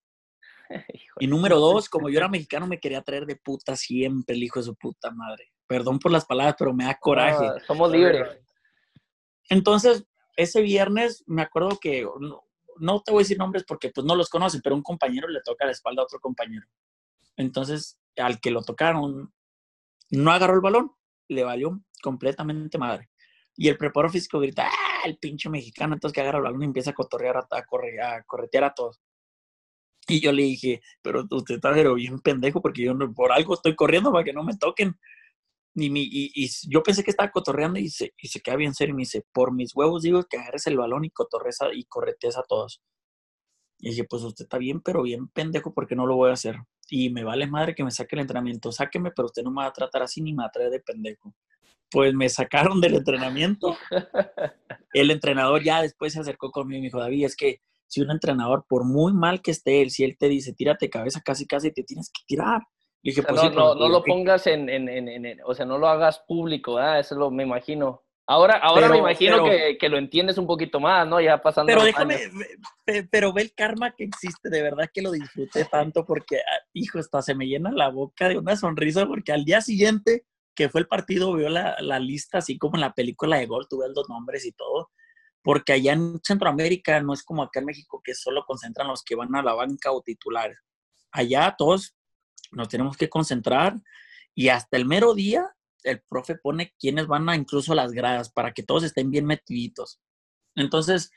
y 1.20 1.26
número 1.26 1.58
dos, 1.58 1.88
como 1.88 2.08
yo 2.08 2.18
era 2.18 2.28
mexicano, 2.28 2.66
me 2.66 2.80
quería 2.80 3.02
traer 3.02 3.26
de 3.26 3.36
puta 3.36 3.76
siempre 3.76 4.34
el 4.34 4.42
hijo 4.42 4.60
de 4.60 4.66
su 4.66 4.74
puta 4.74 5.10
madre. 5.10 5.52
Perdón 5.66 5.98
por 5.98 6.12
las 6.12 6.24
palabras, 6.24 6.56
pero 6.58 6.74
me 6.74 6.84
da 6.84 6.98
coraje. 7.00 7.60
somos 7.66 7.90
libres. 7.90 8.38
Entonces, 9.48 10.04
ese 10.36 10.62
viernes 10.62 11.24
me 11.26 11.42
acuerdo 11.42 11.78
que, 11.80 12.06
no, 12.78 13.02
te 13.02 13.12
voy 13.12 13.20
a 13.20 13.24
decir 13.24 13.38
nombres 13.38 13.64
porque 13.66 13.90
pues 13.90 14.06
no 14.06 14.14
los 14.14 14.28
conocen, 14.28 14.60
pero 14.62 14.74
un 14.74 14.82
compañero 14.82 15.28
le 15.28 15.40
toca 15.42 15.66
la 15.66 15.72
espalda 15.72 16.02
a 16.02 16.04
otro 16.04 16.20
compañero. 16.20 16.66
Entonces, 17.36 17.98
al 18.16 18.40
que 18.40 18.50
lo 18.50 18.62
tocaron, 18.62 19.32
no 20.10 20.30
agarró 20.30 20.54
el 20.54 20.60
balón, 20.60 20.92
le 21.28 21.44
valió 21.44 21.80
completamente 22.02 22.78
madre. 22.78 23.08
Y 23.56 23.68
el 23.68 23.76
preparador 23.76 24.12
físico 24.12 24.40
grita, 24.40 24.66
¡ah! 24.66 25.02
El 25.04 25.18
pinche 25.18 25.48
mexicano, 25.48 25.94
entonces 25.94 26.14
que 26.14 26.20
agarra 26.20 26.38
el 26.38 26.44
balón 26.44 26.62
y 26.62 26.66
empieza 26.66 26.90
a 26.90 26.94
cotorrear, 26.94 27.36
a, 27.50 27.64
correr, 27.64 28.00
a 28.00 28.22
corretear 28.24 28.64
a 28.64 28.74
todos. 28.74 29.00
Y 30.08 30.20
yo 30.20 30.32
le 30.32 30.42
dije, 30.42 30.80
pero 31.00 31.24
usted 31.30 31.56
está 31.56 31.72
pero 31.72 31.94
bien 31.94 32.18
pendejo 32.20 32.60
porque 32.60 32.82
yo 32.82 32.96
por 33.14 33.32
algo 33.32 33.54
estoy 33.54 33.76
corriendo 33.76 34.10
para 34.12 34.24
que 34.24 34.32
no 34.32 34.42
me 34.42 34.56
toquen. 34.56 34.98
Y, 35.74 35.90
mi, 35.90 36.02
y, 36.10 36.50
yo 36.68 36.82
pensé 36.82 37.02
que 37.02 37.10
estaba 37.10 37.30
cotorreando 37.30 37.78
y 37.78 37.88
se, 37.88 38.12
y 38.18 38.28
se 38.28 38.40
queda 38.40 38.56
bien 38.56 38.74
serio 38.74 38.92
y 38.92 38.96
me 38.96 39.02
dice, 39.02 39.24
por 39.32 39.54
mis 39.54 39.74
huevos 39.74 40.02
digo 40.02 40.22
que 40.24 40.36
agarres 40.38 40.66
el 40.66 40.76
balón 40.76 41.04
y 41.04 41.10
cotorres 41.10 41.58
y 41.72 41.84
corretees 41.84 42.36
a 42.36 42.42
todos. 42.42 42.82
Y 43.78 43.90
dije, 43.90 44.04
pues 44.04 44.22
usted 44.22 44.44
está 44.44 44.58
bien, 44.58 44.80
pero 44.80 45.02
bien 45.02 45.28
pendejo 45.28 45.74
porque 45.74 45.96
no 45.96 46.06
lo 46.06 46.16
voy 46.16 46.30
a 46.30 46.34
hacer. 46.34 46.56
Y 46.88 47.10
me 47.10 47.24
vale 47.24 47.46
madre 47.46 47.74
que 47.74 47.84
me 47.84 47.90
saque 47.90 48.16
el 48.16 48.20
entrenamiento. 48.22 48.70
Sáqueme, 48.70 49.10
pero 49.10 49.26
usted 49.26 49.42
no 49.42 49.50
me 49.50 49.62
va 49.62 49.68
a 49.68 49.72
tratar 49.72 50.02
así 50.02 50.20
ni 50.20 50.32
me 50.32 50.42
va 50.42 50.48
a 50.48 50.52
traer 50.52 50.70
de 50.70 50.80
pendejo. 50.80 51.34
Pues 51.92 52.14
me 52.14 52.28
sacaron 52.28 52.80
del 52.80 52.94
entrenamiento. 52.94 53.76
El 54.92 55.10
entrenador 55.10 55.62
ya 55.62 55.82
después 55.82 56.12
se 56.12 56.20
acercó 56.20 56.50
conmigo 56.50 56.78
y 56.78 56.80
me 56.80 56.86
dijo, 56.86 56.98
David, 56.98 57.26
es 57.26 57.36
que 57.36 57.60
si 57.86 58.00
un 58.00 58.10
entrenador, 58.10 58.64
por 58.68 58.84
muy 58.84 59.12
mal 59.12 59.42
que 59.42 59.50
esté 59.50 59.82
él, 59.82 59.90
si 59.90 60.04
él 60.04 60.16
te 60.18 60.28
dice, 60.28 60.52
tírate 60.52 60.90
cabeza 60.90 61.20
casi 61.24 61.46
casi, 61.46 61.70
te 61.72 61.82
tienes 61.82 62.10
que 62.10 62.22
tirar 62.26 62.62
pues 63.02 63.52
no, 63.52 63.74
no, 63.74 63.88
lo 63.88 64.04
pongas 64.04 64.46
en, 64.46 64.68
en, 64.68 64.88
en, 64.88 65.38
o 65.44 65.54
sea, 65.54 65.66
no 65.66 65.76
lo 65.78 65.88
hagas 65.88 66.20
público, 66.26 66.74
¿verdad? 66.74 67.00
Eso 67.00 67.16
lo 67.16 67.30
me 67.30 67.42
imagino. 67.42 68.02
Ahora, 68.28 68.58
ahora 68.58 68.88
me 68.88 68.98
imagino 68.98 69.44
que, 69.44 69.76
que, 69.78 69.88
lo 69.88 69.98
entiendes 69.98 70.38
un 70.38 70.46
poquito 70.46 70.78
más, 70.78 71.06
¿no? 71.08 71.20
Ya 71.20 71.42
pasando. 71.42 71.66
Pero 71.66 71.82
déjame, 71.84 72.18
pero 73.10 73.32
ve 73.32 73.42
el 73.42 73.52
karma 73.54 73.92
que 73.92 74.04
existe, 74.04 74.48
de 74.48 74.62
verdad 74.62 74.88
que 74.94 75.02
lo 75.02 75.10
disfruté 75.10 75.64
tanto 75.64 76.04
porque, 76.06 76.36
ah, 76.36 76.60
hijo, 76.72 77.00
hasta 77.00 77.20
se 77.22 77.34
me 77.34 77.46
llena 77.46 77.72
la 77.72 77.88
boca 77.88 78.28
de 78.28 78.38
una 78.38 78.54
sonrisa 78.54 79.06
porque 79.06 79.32
al 79.32 79.44
día 79.44 79.60
siguiente 79.60 80.24
que 80.54 80.68
fue 80.68 80.82
el 80.82 80.88
partido 80.88 81.32
veo 81.32 81.48
la, 81.48 81.76
la 81.80 81.98
lista 81.98 82.38
así 82.38 82.58
como 82.58 82.76
en 82.76 82.82
la 82.82 82.94
película 82.94 83.38
de 83.38 83.46
gol, 83.46 83.66
tuve 83.68 83.88
los 83.88 84.08
nombres 84.08 84.44
y 84.44 84.52
todo, 84.52 84.90
porque 85.42 85.72
allá 85.72 85.92
en 85.92 86.20
Centroamérica 86.22 87.00
no 87.00 87.12
es 87.12 87.22
como 87.22 87.42
acá 87.42 87.60
en 87.60 87.66
México 87.66 88.00
que 88.02 88.14
solo 88.14 88.44
concentran 88.46 88.88
los 88.88 89.02
que 89.02 89.14
van 89.14 89.34
a 89.34 89.42
la 89.42 89.54
banca 89.54 89.92
o 89.92 90.02
titulares. 90.02 90.58
Allá 91.10 91.54
todos 91.56 91.94
nos 92.52 92.68
tenemos 92.68 92.96
que 92.96 93.08
concentrar 93.08 93.76
y 94.34 94.48
hasta 94.48 94.76
el 94.76 94.86
mero 94.86 95.14
día 95.14 95.54
el 95.82 96.00
profe 96.08 96.36
pone 96.36 96.74
quienes 96.78 97.06
van 97.06 97.28
a 97.28 97.36
incluso 97.36 97.74
las 97.74 97.92
gradas 97.92 98.30
para 98.30 98.52
que 98.52 98.62
todos 98.62 98.84
estén 98.84 99.10
bien 99.10 99.26
metiditos. 99.26 100.00
Entonces, 100.54 101.10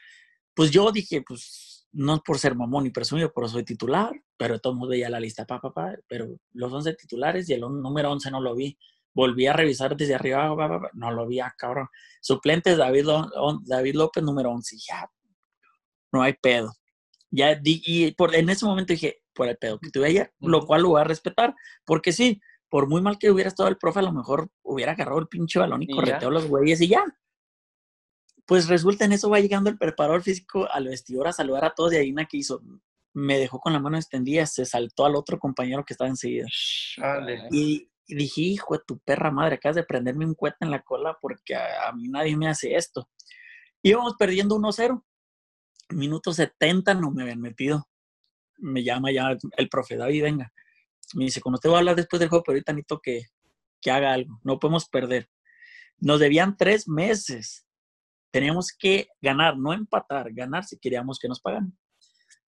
pues 0.54 0.72
yo 0.72 0.92
dije, 0.92 1.22
pues 1.22 1.88
no 1.92 2.22
por 2.22 2.40
ser 2.40 2.56
mamón 2.56 2.86
y 2.86 2.90
presumido, 2.90 3.32
pero 3.34 3.48
soy 3.48 3.64
titular, 3.64 4.12
pero 4.38 4.60
todo 4.60 4.74
el 4.74 4.80
mundo 4.80 4.92
veía 4.92 5.10
la 5.10 5.20
lista, 5.20 5.46
pa, 5.46 5.62
pa, 5.62 5.96
pero 6.08 6.38
los 6.52 6.72
11 6.72 6.94
titulares 6.96 7.50
y 7.50 7.54
el 7.54 7.62
número 7.62 8.12
11 8.12 8.32
no 8.32 8.42
lo 8.42 8.56
vi. 8.56 8.78
Volví 9.16 9.48
a 9.48 9.54
revisar 9.54 9.98
desde 9.98 10.14
arriba, 10.14 10.54
no 10.94 11.12
lo 11.12 11.26
vi, 11.26 11.40
ah, 11.40 11.56
cabrón. 11.58 11.88
Suplentes, 12.22 12.78
David, 12.78 13.08
David 13.64 13.96
López, 13.96 14.24
número 14.24 14.52
11, 14.52 14.78
ya, 14.78 15.10
no 16.12 16.22
hay 16.22 16.34
pedo. 16.34 16.74
Ya, 17.32 17.60
y 17.64 18.12
por, 18.12 18.36
en 18.36 18.50
ese 18.50 18.66
momento 18.66 18.94
dije, 18.94 19.24
por 19.34 19.48
el 19.48 19.58
pedo 19.58 19.80
que 19.80 19.90
tuve 19.90 20.08
ayer, 20.08 20.34
lo 20.40 20.66
cual 20.66 20.84
lo 20.84 20.90
voy 20.90 21.02
a 21.02 21.06
respetar, 21.06 21.56
porque 21.86 22.12
sí, 22.12 22.42
por 22.70 22.88
muy 22.88 23.02
mal 23.02 23.18
que 23.18 23.32
hubiera 23.32 23.48
estado 23.50 23.70
el 23.70 23.78
profe, 23.78 24.00
a 24.00 24.04
lo 24.04 24.12
mejor 24.12 24.50
hubiera 24.64 24.94
agarrado 24.94 25.20
el 25.20 25.28
pinche 25.28 25.60
balón 25.60 25.84
y, 25.84 25.88
correteado 25.88 26.32
los 26.32 26.48
güeyes 26.48 26.82
y 26.82 26.88
ya. 26.88 27.04
Pues 28.46 28.68
resulta 28.68 29.06
en 29.06 29.14
eso 29.14 29.30
va 29.30 29.40
llegando 29.40 29.70
el 29.70 29.78
preparador 29.78 30.22
físico 30.22 30.68
al 30.72 30.88
vestidor 30.88 31.28
a 31.28 31.34
saludar 31.34 31.66
a 31.66 31.74
todos 31.74 31.94
y 31.94 31.98
Aina 31.98 32.26
que 32.26 32.38
hizo, 32.38 32.62
me 33.14 33.38
dejó 33.38 33.60
con 33.60 33.74
la 33.74 33.80
mano 33.80 33.98
extendida, 33.98 34.46
se 34.46 34.66
saltó 34.66 35.06
al 35.06 35.16
otro 35.16 35.40
compañero 35.40 35.84
que 35.84 35.94
estaba 35.94 36.10
enseguida. 36.10 36.48
Y, 37.52 37.90
dije, 38.08 38.42
hijo 38.42 38.76
de 38.76 38.84
tu 38.86 39.00
perra 39.00 39.32
madre, 39.32 39.56
acabas 39.56 39.76
de 39.76 39.84
prenderme 39.84 40.26
un 40.26 40.36
cuete 40.36 40.58
en 40.62 40.72
la 40.72 40.82
cola 40.82 41.18
porque 41.22 41.56
a, 41.56 41.92
mí 41.94 42.08
nadie 42.08 42.38
me 42.38 42.48
hace 42.48 42.76
esto. 42.76 43.10
Íbamos 43.82 44.16
perdiendo 44.18 44.58
1-0. 44.58 45.04
Minuto 45.90 46.34
70 46.34 46.96
no 46.96 47.12
me 47.12 47.24
habían 47.24 47.42
metido 47.42 47.88
me 48.58 48.84
llama 48.84 49.12
ya 49.12 49.36
el 49.58 49.70
profe 49.70 49.98
David, 49.98 50.24
venga. 50.24 50.54
Me 51.14 51.26
dice, 51.26 51.42
cuando 51.42 51.60
te 51.60 51.68
voy 51.68 51.76
a 51.76 51.80
hablar 51.80 51.96
después 51.96 52.20
del 52.20 52.30
juego, 52.30 52.44
pero 52.44 52.56
ahorita 52.56 52.74
necesito 52.74 53.00
que, 53.02 53.24
que 53.82 53.92
haga 53.92 54.14
algo, 54.14 54.40
no 54.44 54.60
podemos 54.60 54.88
perder. 54.90 55.30
Nos 55.98 56.20
debían 56.20 56.58
tres 56.58 56.88
meses. 56.88 57.66
Teníamos 58.32 58.72
que 58.78 59.08
ganar, 59.22 59.58
no 59.58 59.74
empatar, 59.74 60.34
ganar 60.34 60.66
si 60.66 60.78
queríamos 60.78 61.20
que 61.20 61.28
nos 61.28 61.40
pagaran. 61.40 61.78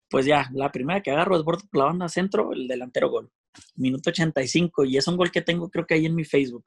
Pues 0.09 0.25
ya, 0.25 0.49
la 0.53 0.71
primera 0.71 1.01
que 1.01 1.11
agarro 1.11 1.37
es 1.37 1.43
por 1.43 1.57
la 1.73 1.85
banda 1.85 2.09
centro, 2.09 2.53
el 2.53 2.67
delantero 2.67 3.09
gol. 3.09 3.31
Minuto 3.75 4.09
85, 4.09 4.85
y 4.85 4.97
es 4.97 5.07
un 5.07 5.17
gol 5.17 5.31
que 5.31 5.41
tengo 5.41 5.69
creo 5.69 5.85
que 5.85 5.95
ahí 5.95 6.05
en 6.05 6.15
mi 6.15 6.25
Facebook. 6.25 6.65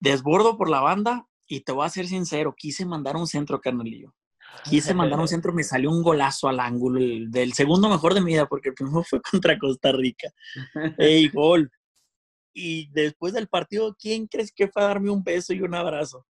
Desbordo 0.00 0.56
por 0.56 0.70
la 0.70 0.80
banda 0.80 1.28
y 1.46 1.60
te 1.60 1.72
voy 1.72 1.86
a 1.86 1.90
ser 1.90 2.06
sincero, 2.06 2.54
quise 2.56 2.84
mandar 2.84 3.16
un 3.16 3.26
centro, 3.26 3.60
carnalillo. 3.60 4.14
Quise 4.64 4.94
mandar 4.94 5.18
un 5.18 5.28
centro, 5.28 5.52
me 5.52 5.62
salió 5.62 5.90
un 5.90 6.02
golazo 6.02 6.48
al 6.48 6.60
ángulo, 6.60 7.00
del 7.28 7.52
segundo 7.52 7.88
mejor 7.88 8.14
de 8.14 8.20
mi 8.20 8.32
vida, 8.32 8.46
porque 8.46 8.70
el 8.70 8.74
primero 8.74 9.02
fue 9.08 9.20
contra 9.20 9.58
Costa 9.58 9.92
Rica. 9.92 10.28
¡Ey, 10.98 11.28
gol! 11.28 11.70
Y 12.52 12.90
después 12.90 13.32
del 13.32 13.48
partido, 13.48 13.96
¿quién 13.98 14.26
crees 14.26 14.52
que 14.52 14.68
fue 14.68 14.82
a 14.82 14.86
darme 14.86 15.10
un 15.10 15.22
beso 15.22 15.52
y 15.52 15.60
un 15.62 15.74
abrazo? 15.74 16.26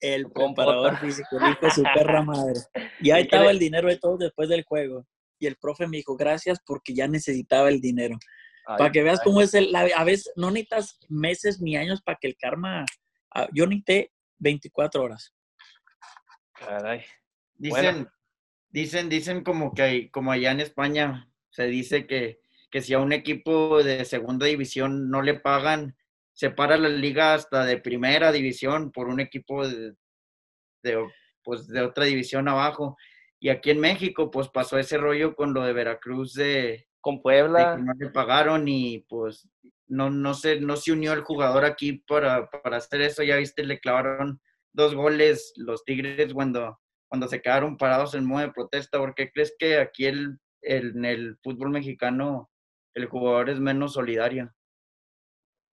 El 0.00 0.32
comparador 0.32 0.96
físico, 0.98 1.38
dijo 1.38 1.70
su 1.70 1.82
perra 1.82 2.22
madre. 2.22 2.60
Y 3.00 3.10
ahí 3.10 3.22
estaba 3.22 3.50
el 3.50 3.58
dinero 3.58 3.88
de 3.88 3.98
todos 3.98 4.18
después 4.18 4.48
del 4.48 4.64
juego. 4.64 5.06
Y 5.38 5.46
el 5.46 5.56
profe 5.56 5.86
me 5.86 5.98
dijo, 5.98 6.16
gracias 6.16 6.58
porque 6.64 6.94
ya 6.94 7.08
necesitaba 7.08 7.68
el 7.68 7.80
dinero. 7.80 8.18
para 8.66 8.90
que 8.90 9.02
veas 9.02 9.20
cómo 9.22 9.40
es 9.40 9.54
el... 9.54 9.74
A 9.74 10.04
veces 10.04 10.32
no 10.36 10.50
necesitas 10.50 10.98
meses 11.08 11.60
ni 11.60 11.76
años 11.76 12.02
para 12.02 12.18
que 12.20 12.28
el 12.28 12.36
karma... 12.36 12.84
Yo 13.52 13.66
necesité 13.66 14.12
24 14.38 15.02
horas. 15.02 15.34
Caray. 16.54 17.02
Dicen, 17.54 18.08
dicen, 18.70 19.08
dicen 19.08 19.44
como 19.44 19.74
que 19.74 19.82
hay, 19.82 20.10
como 20.10 20.32
allá 20.32 20.50
en 20.50 20.60
España 20.60 21.30
se 21.50 21.66
dice 21.66 22.06
que, 22.06 22.40
que 22.70 22.80
si 22.80 22.94
a 22.94 22.98
un 22.98 23.12
equipo 23.12 23.82
de 23.82 24.04
segunda 24.04 24.46
división 24.46 25.10
no 25.10 25.22
le 25.22 25.34
pagan, 25.34 25.96
se 26.40 26.48
para 26.48 26.78
la 26.78 26.88
liga 26.88 27.34
hasta 27.34 27.66
de 27.66 27.76
primera 27.76 28.32
división 28.32 28.92
por 28.92 29.08
un 29.08 29.20
equipo 29.20 29.68
de, 29.68 29.94
pues, 31.44 31.68
de 31.68 31.82
otra 31.82 32.06
división 32.06 32.48
abajo. 32.48 32.96
Y 33.38 33.50
aquí 33.50 33.68
en 33.68 33.78
México, 33.78 34.30
pues 34.30 34.48
pasó 34.48 34.78
ese 34.78 34.96
rollo 34.96 35.36
con 35.36 35.52
lo 35.52 35.62
de 35.62 35.74
Veracruz 35.74 36.32
de 36.32 36.88
con 37.02 37.20
Puebla. 37.20 37.76
que 37.76 37.82
no 37.82 37.92
le 37.92 38.08
pagaron 38.08 38.66
y 38.68 39.00
pues 39.00 39.50
no, 39.86 40.08
no, 40.08 40.32
se, 40.32 40.58
no 40.58 40.76
se 40.76 40.92
unió 40.92 41.12
el 41.12 41.20
jugador 41.20 41.66
aquí 41.66 42.02
para, 42.08 42.48
para 42.48 42.78
hacer 42.78 43.02
eso. 43.02 43.22
Ya 43.22 43.36
viste, 43.36 43.62
le 43.62 43.78
clavaron 43.78 44.40
dos 44.72 44.94
goles 44.94 45.52
los 45.56 45.84
Tigres 45.84 46.32
cuando, 46.32 46.80
cuando 47.06 47.28
se 47.28 47.42
quedaron 47.42 47.76
parados 47.76 48.14
en 48.14 48.24
modo 48.24 48.40
de 48.46 48.52
protesta? 48.52 48.96
¿Por 48.96 49.14
qué 49.14 49.30
crees 49.30 49.54
que 49.58 49.78
aquí 49.78 50.06
el, 50.06 50.38
en 50.62 51.04
el 51.04 51.36
fútbol 51.42 51.68
mexicano 51.68 52.50
el 52.94 53.04
jugador 53.04 53.50
es 53.50 53.60
menos 53.60 53.92
solidario? 53.92 54.54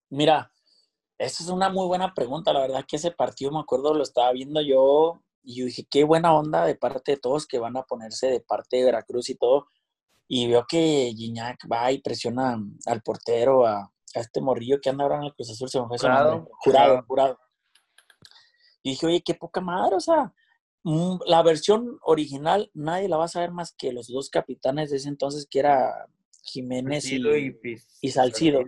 Mira, 0.09 0.51
esa 1.17 1.43
es 1.43 1.49
una 1.49 1.69
muy 1.69 1.87
buena 1.87 2.13
pregunta. 2.13 2.53
La 2.53 2.61
verdad 2.61 2.85
que 2.87 2.97
ese 2.97 3.11
partido, 3.11 3.51
me 3.51 3.59
acuerdo, 3.59 3.93
lo 3.93 4.03
estaba 4.03 4.31
viendo 4.31 4.61
yo 4.61 5.21
y 5.43 5.59
yo 5.59 5.65
dije, 5.65 5.87
qué 5.89 6.03
buena 6.03 6.33
onda 6.33 6.65
de 6.65 6.75
parte 6.75 7.13
de 7.13 7.17
todos 7.17 7.47
que 7.47 7.59
van 7.59 7.77
a 7.77 7.83
ponerse 7.83 8.27
de 8.27 8.39
parte 8.39 8.77
de 8.77 8.85
Veracruz 8.85 9.29
y 9.29 9.35
todo. 9.35 9.67
Y 10.27 10.47
veo 10.47 10.65
que 10.67 11.13
Gignac 11.15 11.67
va 11.71 11.91
y 11.91 12.01
presiona 12.01 12.59
al 12.85 13.01
portero, 13.01 13.65
a, 13.65 13.91
este 14.13 14.41
morrillo 14.41 14.79
que 14.81 14.89
anda 14.89 15.03
ahora 15.03 15.17
en 15.17 15.25
el 15.25 15.33
Cruz 15.35 15.51
Azul, 15.51 15.69
se 15.69 15.79
me 15.79 15.87
fue 15.87 15.97
jurado, 15.97 16.49
jurado, 16.59 17.03
jurado. 17.07 17.39
Y 18.81 18.91
dije, 18.91 19.05
oye, 19.05 19.21
qué 19.21 19.35
poca 19.35 19.61
madre, 19.61 19.95
o 19.95 19.99
sea, 19.99 20.33
Mm, 20.89 21.19
la 21.25 21.43
versión 21.43 21.99
original 22.01 22.71
nadie 22.73 23.09
la 23.09 23.17
va 23.17 23.25
a 23.25 23.27
saber 23.27 23.51
más 23.51 23.73
que 23.73 23.91
los 23.91 24.07
dos 24.07 24.29
capitanes 24.29 24.89
de 24.89 24.95
ese 24.95 25.09
entonces, 25.09 25.45
que 25.45 25.59
era 25.59 26.07
Jiménez 26.43 27.05
y, 27.05 28.11
Salcido. 28.11 28.61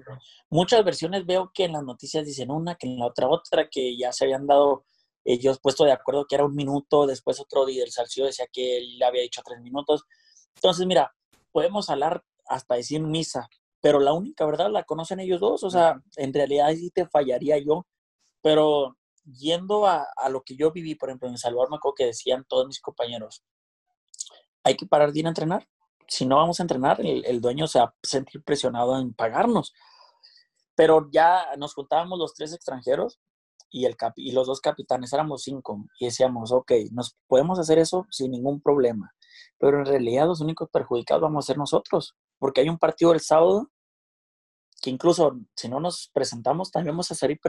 Muchas 0.49 0.83
versiones 0.83 1.25
veo 1.25 1.51
que 1.53 1.65
en 1.65 1.73
las 1.73 1.83
noticias 1.83 2.25
dicen 2.25 2.51
una, 2.51 2.75
que 2.75 2.87
en 2.87 2.99
la 2.99 3.05
otra 3.05 3.27
otra, 3.27 3.69
que 3.69 3.97
ya 3.97 4.11
se 4.11 4.25
habían 4.25 4.47
dado 4.47 4.85
ellos 5.25 5.59
puesto 5.61 5.83
de 5.83 5.91
acuerdo 5.91 6.25
que 6.27 6.35
era 6.35 6.45
un 6.45 6.55
minuto, 6.55 7.05
después 7.05 7.39
otro 7.39 7.65
día 7.65 7.83
el 7.83 7.91
Salcido 7.91 8.27
decía 8.27 8.47
que 8.51 8.77
él 8.77 8.97
le 8.97 9.05
había 9.05 9.21
dicho 9.21 9.41
tres 9.45 9.61
minutos. 9.61 10.03
Entonces, 10.55 10.85
mira, 10.85 11.13
podemos 11.51 11.89
hablar 11.89 12.23
hasta 12.47 12.75
decir 12.75 13.01
misa, 13.01 13.47
pero 13.81 13.99
la 13.99 14.13
única 14.13 14.45
verdad 14.45 14.71
la 14.71 14.83
conocen 14.83 15.19
ellos 15.19 15.39
dos, 15.39 15.63
o 15.63 15.69
sea, 15.69 16.01
en 16.15 16.33
realidad 16.33 16.71
sí 16.73 16.89
te 16.89 17.07
fallaría 17.07 17.57
yo, 17.59 17.85
pero 18.41 18.97
yendo 19.23 19.85
a, 19.85 20.07
lo 20.29 20.41
que 20.41 20.55
yo 20.55 20.71
viví, 20.71 20.95
por 20.95 21.09
ejemplo, 21.09 21.27
en 21.27 21.35
El 21.35 21.39
Salvador, 21.39 21.69
me 21.69 21.77
acuerdo 21.77 21.95
que 21.95 22.05
decían 22.05 22.45
todos 22.47 22.67
mis 22.67 22.81
compañeros, 22.81 23.43
hay 24.63 24.75
que 24.75 24.85
parar 24.85 25.11
de 25.11 25.19
ir 25.19 25.25
a 25.25 25.29
entrenar. 25.29 25.67
Si 26.09 26.25
no 26.25 26.37
vamos 26.37 26.59
a 26.59 26.63
entrenar, 26.63 26.99
el, 27.01 27.39
dueño 27.39 27.67
se 27.67 27.79
va 27.79 27.85
a 27.85 27.95
sentir 28.03 28.43
presionado 28.43 28.99
en 28.99 29.13
pagarnos. 29.13 29.73
Pero 30.75 31.07
ya 31.11 31.45
nos 31.57 31.73
juntábamos 31.73 32.17
los 32.17 32.33
tres 32.33 32.53
extranjeros 32.53 33.19
y, 33.69 33.85
el 33.85 33.95
y 34.15 34.31
los 34.31 34.47
dos 34.47 34.61
capitanes 34.61 35.13
éramos 35.13 35.43
cinco 35.43 35.85
y 35.99 36.05
decíamos, 36.05 36.51
ok, 36.51 36.71
nos 36.91 37.15
podemos 37.27 37.59
hacer 37.59 37.77
eso 37.79 38.07
sin 38.09 38.31
ningún 38.31 38.61
problema, 38.61 39.13
pero 39.59 39.79
en 39.79 39.85
realidad 39.85 40.25
los 40.25 40.41
únicos 40.41 40.69
perjudicados 40.71 41.21
vamos 41.21 41.45
a 41.45 41.47
ser 41.47 41.57
nosotros, 41.57 42.15
porque 42.39 42.61
hay 42.61 42.69
un 42.69 42.79
partido 42.79 43.13
el 43.13 43.19
sábado 43.19 43.69
que 44.81 44.89
incluso 44.89 45.37
si 45.55 45.67
no 45.67 45.79
nos 45.79 46.09
presentamos 46.13 46.71
también 46.71 46.93
vamos 46.93 47.11
a 47.11 47.15
salir 47.15 47.39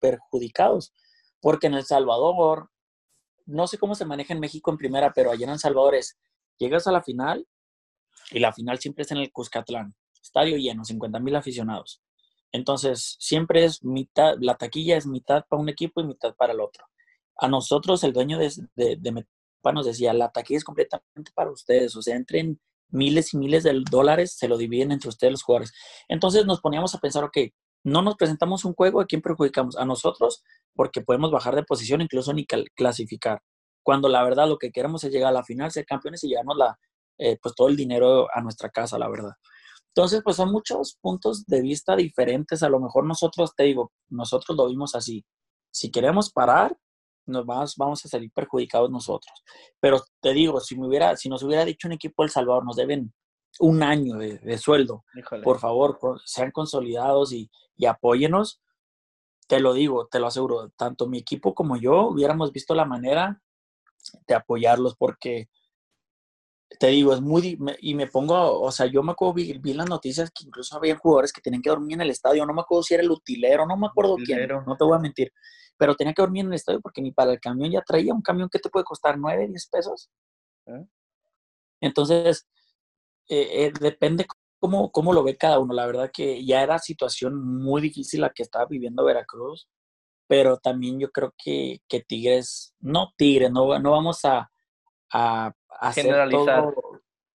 perjudicados, 0.00 0.92
porque 1.40 1.68
en 1.68 1.74
El 1.74 1.84
Salvador, 1.84 2.70
no 3.46 3.66
sé 3.66 3.78
cómo 3.78 3.94
se 3.94 4.04
maneja 4.04 4.34
en 4.34 4.40
México 4.40 4.70
en 4.70 4.76
primera, 4.76 5.12
pero 5.14 5.30
allá 5.30 5.44
en 5.44 5.52
El 5.52 5.58
Salvador 5.58 5.94
es, 5.94 6.18
llegas 6.58 6.86
a 6.86 6.92
la 6.92 7.02
final 7.02 7.46
y 8.30 8.38
la 8.38 8.52
final 8.52 8.78
siempre 8.78 9.02
es 9.02 9.10
en 9.10 9.18
el 9.18 9.32
Cuscatlán, 9.32 9.94
estadio 10.22 10.56
lleno, 10.56 10.84
50 10.84 11.18
mil 11.20 11.36
aficionados. 11.36 12.02
Entonces, 12.52 13.16
siempre 13.20 13.64
es 13.64 13.84
mitad, 13.84 14.34
la 14.40 14.56
taquilla 14.56 14.96
es 14.96 15.06
mitad 15.06 15.44
para 15.48 15.62
un 15.62 15.68
equipo 15.68 16.00
y 16.00 16.04
mitad 16.04 16.34
para 16.34 16.52
el 16.52 16.60
otro. 16.60 16.84
A 17.36 17.48
nosotros, 17.48 18.02
el 18.04 18.12
dueño 18.12 18.38
de, 18.38 18.52
de, 18.74 18.96
de 18.98 19.26
nos 19.72 19.86
decía, 19.86 20.12
la 20.12 20.30
taquilla 20.30 20.58
es 20.58 20.64
completamente 20.64 21.32
para 21.34 21.50
ustedes, 21.50 21.94
o 21.96 22.02
sea, 22.02 22.16
entren 22.16 22.60
miles 22.88 23.34
y 23.34 23.38
miles 23.38 23.62
de 23.62 23.82
dólares, 23.90 24.34
se 24.36 24.48
lo 24.48 24.56
dividen 24.56 24.90
entre 24.92 25.08
ustedes 25.08 25.32
los 25.32 25.42
jugadores. 25.42 25.72
Entonces 26.08 26.46
nos 26.46 26.60
poníamos 26.60 26.94
a 26.94 26.98
pensar, 26.98 27.24
ok, 27.24 27.38
no 27.84 28.02
nos 28.02 28.16
presentamos 28.16 28.64
un 28.64 28.74
juego, 28.74 29.00
¿a 29.00 29.06
quién 29.06 29.22
perjudicamos? 29.22 29.76
A 29.76 29.84
nosotros, 29.84 30.42
porque 30.74 31.00
podemos 31.00 31.30
bajar 31.30 31.54
de 31.54 31.62
posición, 31.62 32.00
incluso 32.00 32.32
ni 32.32 32.46
clasificar. 32.46 33.40
Cuando 33.82 34.08
la 34.08 34.22
verdad 34.22 34.48
lo 34.48 34.58
que 34.58 34.72
queremos 34.72 35.04
es 35.04 35.12
llegar 35.12 35.30
a 35.30 35.32
la 35.32 35.44
final, 35.44 35.70
ser 35.70 35.86
campeones 35.86 36.22
y 36.24 36.28
llevarnos 36.28 36.56
la, 36.56 36.78
eh, 37.20 37.38
pues 37.40 37.54
todo 37.54 37.68
el 37.68 37.76
dinero 37.76 38.28
a 38.34 38.40
nuestra 38.40 38.70
casa, 38.70 38.98
la 38.98 39.08
verdad. 39.08 39.32
Entonces, 39.88 40.22
pues 40.24 40.36
son 40.36 40.50
muchos 40.50 40.96
puntos 41.02 41.44
de 41.46 41.60
vista 41.60 41.94
diferentes. 41.94 42.62
A 42.62 42.70
lo 42.70 42.80
mejor 42.80 43.04
nosotros, 43.04 43.54
te 43.54 43.64
digo, 43.64 43.92
nosotros 44.08 44.56
lo 44.56 44.68
vimos 44.68 44.94
así. 44.94 45.24
Si 45.70 45.90
queremos 45.90 46.32
parar, 46.32 46.74
nos 47.26 47.44
vamos, 47.44 47.76
vamos 47.76 48.04
a 48.04 48.08
salir 48.08 48.30
perjudicados 48.32 48.90
nosotros. 48.90 49.32
Pero 49.80 50.02
te 50.20 50.32
digo, 50.32 50.60
si, 50.60 50.78
me 50.78 50.86
hubiera, 50.86 51.14
si 51.16 51.28
nos 51.28 51.42
hubiera 51.42 51.66
dicho 51.66 51.88
un 51.88 51.92
equipo 51.92 52.22
El 52.22 52.30
Salvador, 52.30 52.64
nos 52.64 52.76
deben 52.76 53.12
un 53.58 53.82
año 53.82 54.16
de, 54.16 54.56
sueldo, 54.56 55.04
por 55.42 55.58
favor, 55.58 55.98
sean 56.24 56.52
consolidados 56.52 57.34
y, 57.34 57.50
y 57.76 57.84
apóyenos. 57.84 58.62
Te 59.46 59.60
lo 59.60 59.74
digo, 59.74 60.06
te 60.06 60.20
lo 60.20 60.28
aseguro, 60.28 60.70
tanto 60.70 61.06
mi 61.06 61.18
equipo 61.18 61.54
como 61.54 61.76
yo 61.76 62.06
hubiéramos 62.06 62.50
visto 62.52 62.74
la 62.74 62.86
manera 62.86 63.42
de 64.26 64.34
apoyarlos 64.34 64.96
porque 64.96 65.50
te 66.78 66.88
digo, 66.88 67.12
es 67.12 67.20
muy, 67.20 67.58
y 67.80 67.94
me 67.94 68.06
pongo, 68.06 68.60
o 68.60 68.70
sea, 68.70 68.86
yo 68.86 69.02
me 69.02 69.12
acuerdo, 69.12 69.34
vi, 69.34 69.74
las 69.74 69.88
noticias 69.88 70.30
que 70.30 70.44
incluso 70.44 70.76
había 70.76 70.96
jugadores 70.96 71.32
que 71.32 71.40
tenían 71.40 71.62
que 71.62 71.70
dormir 71.70 71.94
en 71.94 72.02
el 72.02 72.10
estadio, 72.10 72.46
no 72.46 72.54
me 72.54 72.60
acuerdo 72.60 72.82
si 72.82 72.94
era 72.94 73.02
el 73.02 73.10
utilero, 73.10 73.66
no 73.66 73.76
me 73.76 73.86
acuerdo 73.88 74.16
quién, 74.24 74.46
no 74.48 74.76
te 74.76 74.84
voy 74.84 74.96
a 74.96 75.00
mentir, 75.00 75.32
pero 75.76 75.96
tenía 75.96 76.14
que 76.14 76.22
dormir 76.22 76.44
en 76.44 76.48
el 76.48 76.54
estadio 76.54 76.80
porque 76.80 77.02
ni 77.02 77.12
para 77.12 77.32
el 77.32 77.40
camión 77.40 77.70
ya 77.70 77.82
traía 77.82 78.14
un 78.14 78.22
camión 78.22 78.48
que 78.48 78.58
te 78.58 78.68
puede 78.68 78.84
costar 78.84 79.18
9, 79.18 79.48
10 79.48 79.68
pesos. 79.68 80.10
¿Eh? 80.66 80.86
Entonces, 81.80 82.46
eh, 83.28 83.66
eh, 83.66 83.72
depende 83.80 84.26
cómo, 84.58 84.92
cómo 84.92 85.12
lo 85.12 85.24
ve 85.24 85.36
cada 85.36 85.58
uno. 85.58 85.74
La 85.74 85.86
verdad 85.86 86.10
que 86.12 86.44
ya 86.44 86.62
era 86.62 86.78
situación 86.78 87.42
muy 87.42 87.80
difícil 87.80 88.20
la 88.20 88.30
que 88.30 88.42
estaba 88.42 88.66
viviendo 88.66 89.04
Veracruz, 89.04 89.68
pero 90.28 90.58
también 90.58 91.00
yo 91.00 91.10
creo 91.10 91.34
que, 91.36 91.80
que 91.88 92.00
Tigres, 92.00 92.74
no 92.80 93.12
Tigres, 93.16 93.50
no, 93.50 93.78
no 93.78 93.90
vamos 93.90 94.24
a, 94.24 94.50
a, 95.12 95.52
hacer 95.78 96.04
generalizar. 96.04 96.64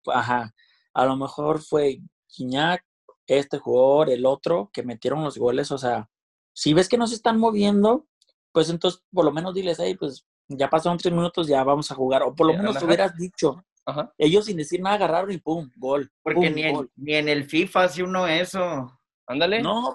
ajá, 0.07 0.53
a 0.93 1.05
lo 1.05 1.15
mejor 1.15 1.61
fue 1.61 1.99
Quiñac, 2.27 2.83
este 3.27 3.57
jugador, 3.57 4.09
el 4.09 4.25
otro, 4.25 4.69
que 4.73 4.83
metieron 4.83 5.23
los 5.23 5.37
goles, 5.37 5.71
o 5.71 5.77
sea, 5.77 6.09
si 6.53 6.73
ves 6.73 6.87
que 6.87 6.97
no 6.97 7.07
se 7.07 7.15
están 7.15 7.39
moviendo, 7.39 8.07
pues 8.51 8.69
entonces 8.69 9.03
por 9.11 9.25
lo 9.25 9.31
menos 9.31 9.53
diles, 9.53 9.77
hey, 9.79 9.95
pues 9.99 10.25
ya 10.47 10.69
pasaron 10.69 10.97
tres 10.97 11.13
minutos, 11.13 11.47
ya 11.47 11.63
vamos 11.63 11.91
a 11.91 11.95
jugar. 11.95 12.23
O 12.23 12.35
por 12.35 12.47
lo 12.47 12.53
menos 12.53 12.77
te 12.77 12.85
hubieras 12.85 13.15
dicho. 13.15 13.63
Ellos 14.17 14.45
sin 14.45 14.57
decir 14.57 14.81
nada 14.81 14.95
agarraron 14.95 15.31
y 15.31 15.37
pum, 15.37 15.69
gol. 15.75 16.11
Porque 16.23 16.49
ni, 16.49 16.63
En, 17.13 17.27
el 17.27 17.45
FIFA 17.45 17.83
hace 17.83 18.03
uno 18.03 18.27
eso. 18.27 18.91
Ándale. 19.27 19.61
No, 19.61 19.93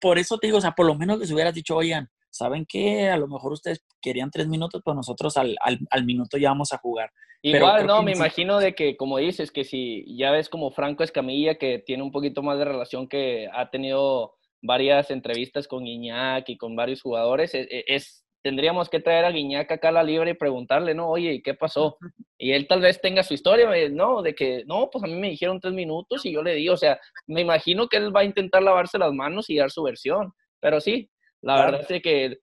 por, 0.00 0.18
eso 0.18 0.38
te 0.38 0.46
digo, 0.46 0.58
o 0.58 0.60
sea, 0.60 0.72
por 0.72 0.86
lo 0.86 0.94
menos 0.94 1.18
les 1.18 1.30
hubieras 1.30 1.54
dicho, 1.54 1.76
oigan, 1.76 2.08
¿saben 2.30 2.64
qué? 2.66 3.08
A 3.10 3.16
lo 3.16 3.28
mejor 3.28 3.52
ustedes 3.52 3.84
querían 4.00 4.30
tres 4.30 4.48
minutos, 4.48 4.82
pero 4.84 4.94
nosotros 4.94 5.36
al, 5.36 5.56
al, 5.62 6.04
minuto 6.04 6.38
ya 6.38 6.50
vamos 6.50 6.72
a 6.72 6.78
jugar. 6.78 7.10
Igual, 7.42 7.86
no, 7.86 8.02
me 8.02 8.12
imagino 8.12 8.58
de 8.58 8.74
que, 8.74 8.96
como 8.96 9.18
dices, 9.18 9.50
que 9.50 9.64
si 9.64 10.04
ya 10.16 10.30
ves 10.30 10.48
como 10.48 10.70
Franco 10.70 11.02
Escamilla, 11.02 11.54
que 11.54 11.78
tiene 11.78 12.02
un 12.02 12.12
poquito 12.12 12.42
más 12.42 12.58
de 12.58 12.66
relación 12.66 13.08
que 13.08 13.48
ha 13.52 13.70
tenido 13.70 14.34
varias 14.60 15.10
entrevistas 15.10 15.66
con 15.66 15.84
Guiñac 15.84 16.48
y 16.50 16.58
con 16.58 16.76
varios 16.76 17.00
jugadores, 17.00 17.54
e, 17.54 17.62
e, 17.70 17.84
es, 17.86 18.26
tendríamos 18.42 18.90
que 18.90 19.00
traer 19.00 19.24
a 19.24 19.30
Guiñac 19.30 19.72
acá 19.72 19.88
a 19.88 19.92
la 19.92 20.02
libre 20.02 20.32
y 20.32 20.34
preguntarle, 20.34 20.94
¿no? 20.94 21.08
Oye, 21.08 21.40
¿qué 21.42 21.54
pasó? 21.54 21.96
Y 22.36 22.52
él 22.52 22.66
tal 22.68 22.82
vez 22.82 23.00
tenga 23.00 23.22
su 23.22 23.32
historia, 23.32 23.74
eh, 23.74 23.88
¿no? 23.88 24.20
De 24.20 24.34
que, 24.34 24.64
no, 24.66 24.90
pues 24.90 25.02
a 25.04 25.06
mí 25.06 25.14
me 25.14 25.30
dijeron 25.30 25.60
tres 25.60 25.72
minutos 25.72 26.26
y 26.26 26.32
yo 26.32 26.42
le 26.42 26.54
di, 26.54 26.68
o 26.68 26.76
sea, 26.76 27.00
me 27.26 27.40
imagino 27.40 27.88
que 27.88 27.96
él 27.96 28.14
va 28.14 28.20
a 28.20 28.24
intentar 28.24 28.62
lavarse 28.62 28.98
las 28.98 29.14
manos 29.14 29.48
y 29.48 29.56
dar 29.56 29.70
su 29.70 29.82
versión, 29.82 30.34
pero 30.60 30.80
sí, 30.80 31.10
la 31.40 31.64
verdad 31.64 31.86
es 31.88 32.02
que 32.02 32.38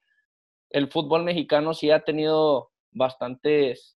el 0.71 0.87
fútbol 0.89 1.23
mexicano 1.23 1.75
sí 1.75 1.91
ha 1.91 1.99
tenido 1.99 2.71
bastantes 2.91 3.96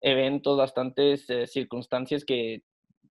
eventos, 0.00 0.56
bastantes 0.56 1.28
eh, 1.30 1.46
circunstancias 1.46 2.24
que 2.24 2.62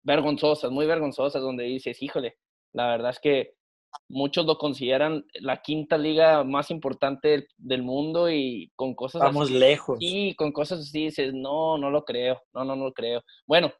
vergonzosas, 0.02 0.70
muy 0.70 0.86
vergonzosas, 0.86 1.42
donde 1.42 1.64
dices, 1.64 2.02
híjole, 2.02 2.36
la 2.72 2.88
verdad 2.88 3.10
es 3.10 3.20
que 3.20 3.54
muchos 4.08 4.46
lo 4.46 4.58
consideran 4.58 5.24
la 5.34 5.62
quinta 5.62 5.98
liga 5.98 6.44
más 6.44 6.70
importante 6.70 7.48
del, 7.56 7.82
mundo 7.82 8.30
y 8.30 8.70
con 8.76 8.94
cosas 8.94 9.22
Vamos 9.22 9.50
lejos. 9.50 9.98
Y 10.00 10.34
con 10.34 10.52
cosas 10.52 10.80
así 10.80 11.06
dices, 11.06 11.34
no, 11.34 11.78
no 11.78 11.90
lo 11.90 12.04
creo, 12.04 12.42
no, 12.52 12.64
no, 12.64 12.76
no 12.76 12.84
lo 12.86 12.92
creo. 12.92 13.22
Bueno, 13.46 13.72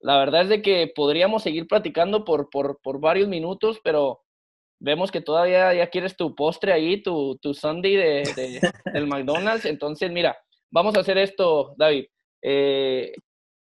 la 0.00 0.18
verdad 0.18 0.42
es 0.42 0.48
de 0.48 0.62
que 0.62 0.90
podríamos 0.94 1.42
seguir 1.42 1.66
platicando 1.66 2.24
por, 2.24 2.48
por, 2.50 2.80
por 2.80 3.00
varios 3.00 3.28
minutos, 3.28 3.80
pero 3.82 4.22
vemos 4.78 5.10
que 5.10 5.20
todavía 5.20 5.74
ya 5.74 5.88
quieres 5.88 6.16
tu 6.16 6.34
postre 6.34 6.72
ahí, 6.72 7.02
tu, 7.02 7.36
tu 7.38 7.54
Sunday 7.54 7.96
de, 7.96 8.60
del 8.92 9.06
McDonald's. 9.06 9.66
Entonces, 9.66 10.10
mira, 10.10 10.36
vamos 10.70 10.96
a 10.96 11.00
hacer 11.00 11.18
esto, 11.18 11.74
David. 11.76 12.06
Eh, 12.42 13.12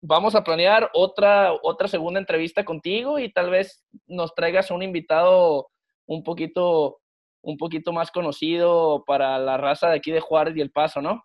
vamos 0.01 0.35
a 0.35 0.43
planear 0.43 0.89
otra, 0.93 1.53
otra 1.61 1.87
segunda 1.87 2.19
entrevista 2.19 2.63
contigo 2.63 3.19
y 3.19 3.31
tal 3.31 3.49
vez 3.49 3.83
nos 4.05 4.33
traigas 4.35 4.71
un 4.71 4.83
invitado 4.83 5.69
un 6.05 6.23
poquito, 6.23 6.99
un 7.41 7.57
poquito 7.57 7.91
más 7.91 8.11
conocido 8.11 9.03
para 9.05 9.37
la 9.39 9.57
raza 9.57 9.89
de 9.89 9.97
aquí 9.97 10.11
de 10.11 10.21
Juárez 10.21 10.55
y 10.55 10.61
El 10.61 10.71
Paso, 10.71 11.01
¿no? 11.01 11.23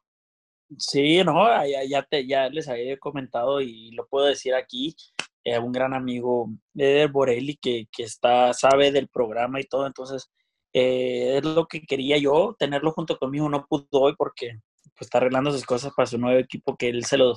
Sí, 0.78 1.22
no, 1.22 1.46
ya, 1.66 1.84
ya, 1.84 2.03
te, 2.03 2.26
ya 2.26 2.48
les 2.48 2.68
había 2.68 2.96
comentado 2.98 3.61
y 3.61 3.90
lo 3.90 4.07
puedo 4.07 4.26
decir 4.26 4.55
aquí, 4.55 4.96
eh, 5.44 5.59
un 5.59 5.72
gran 5.72 5.92
amigo, 5.92 6.48
Eder 6.74 7.11
Borelli, 7.11 7.57
que, 7.57 7.88
que, 7.92 8.05
está, 8.05 8.55
sabe 8.55 8.90
del 8.90 9.09
programa 9.09 9.61
y 9.61 9.64
todo, 9.64 9.86
entonces 9.86 10.30
eh, 10.72 11.36
es 11.38 11.44
lo 11.44 11.66
que 11.66 11.82
quería 11.82 12.16
yo, 12.16 12.57
tenerlo 12.59 12.92
junto 12.92 13.18
conmigo, 13.18 13.48
no 13.48 13.66
pudo 13.66 13.86
hoy 13.92 14.14
porque 14.16 14.61
pues, 15.03 15.07
está 15.09 15.18
arreglando 15.18 15.50
sus 15.50 15.64
cosas 15.64 15.92
para 15.96 16.07
su 16.07 16.16
nuevo 16.18 16.38
equipo, 16.38 16.76
que 16.76 16.88
él 16.88 17.05
se 17.05 17.16
lo, 17.16 17.34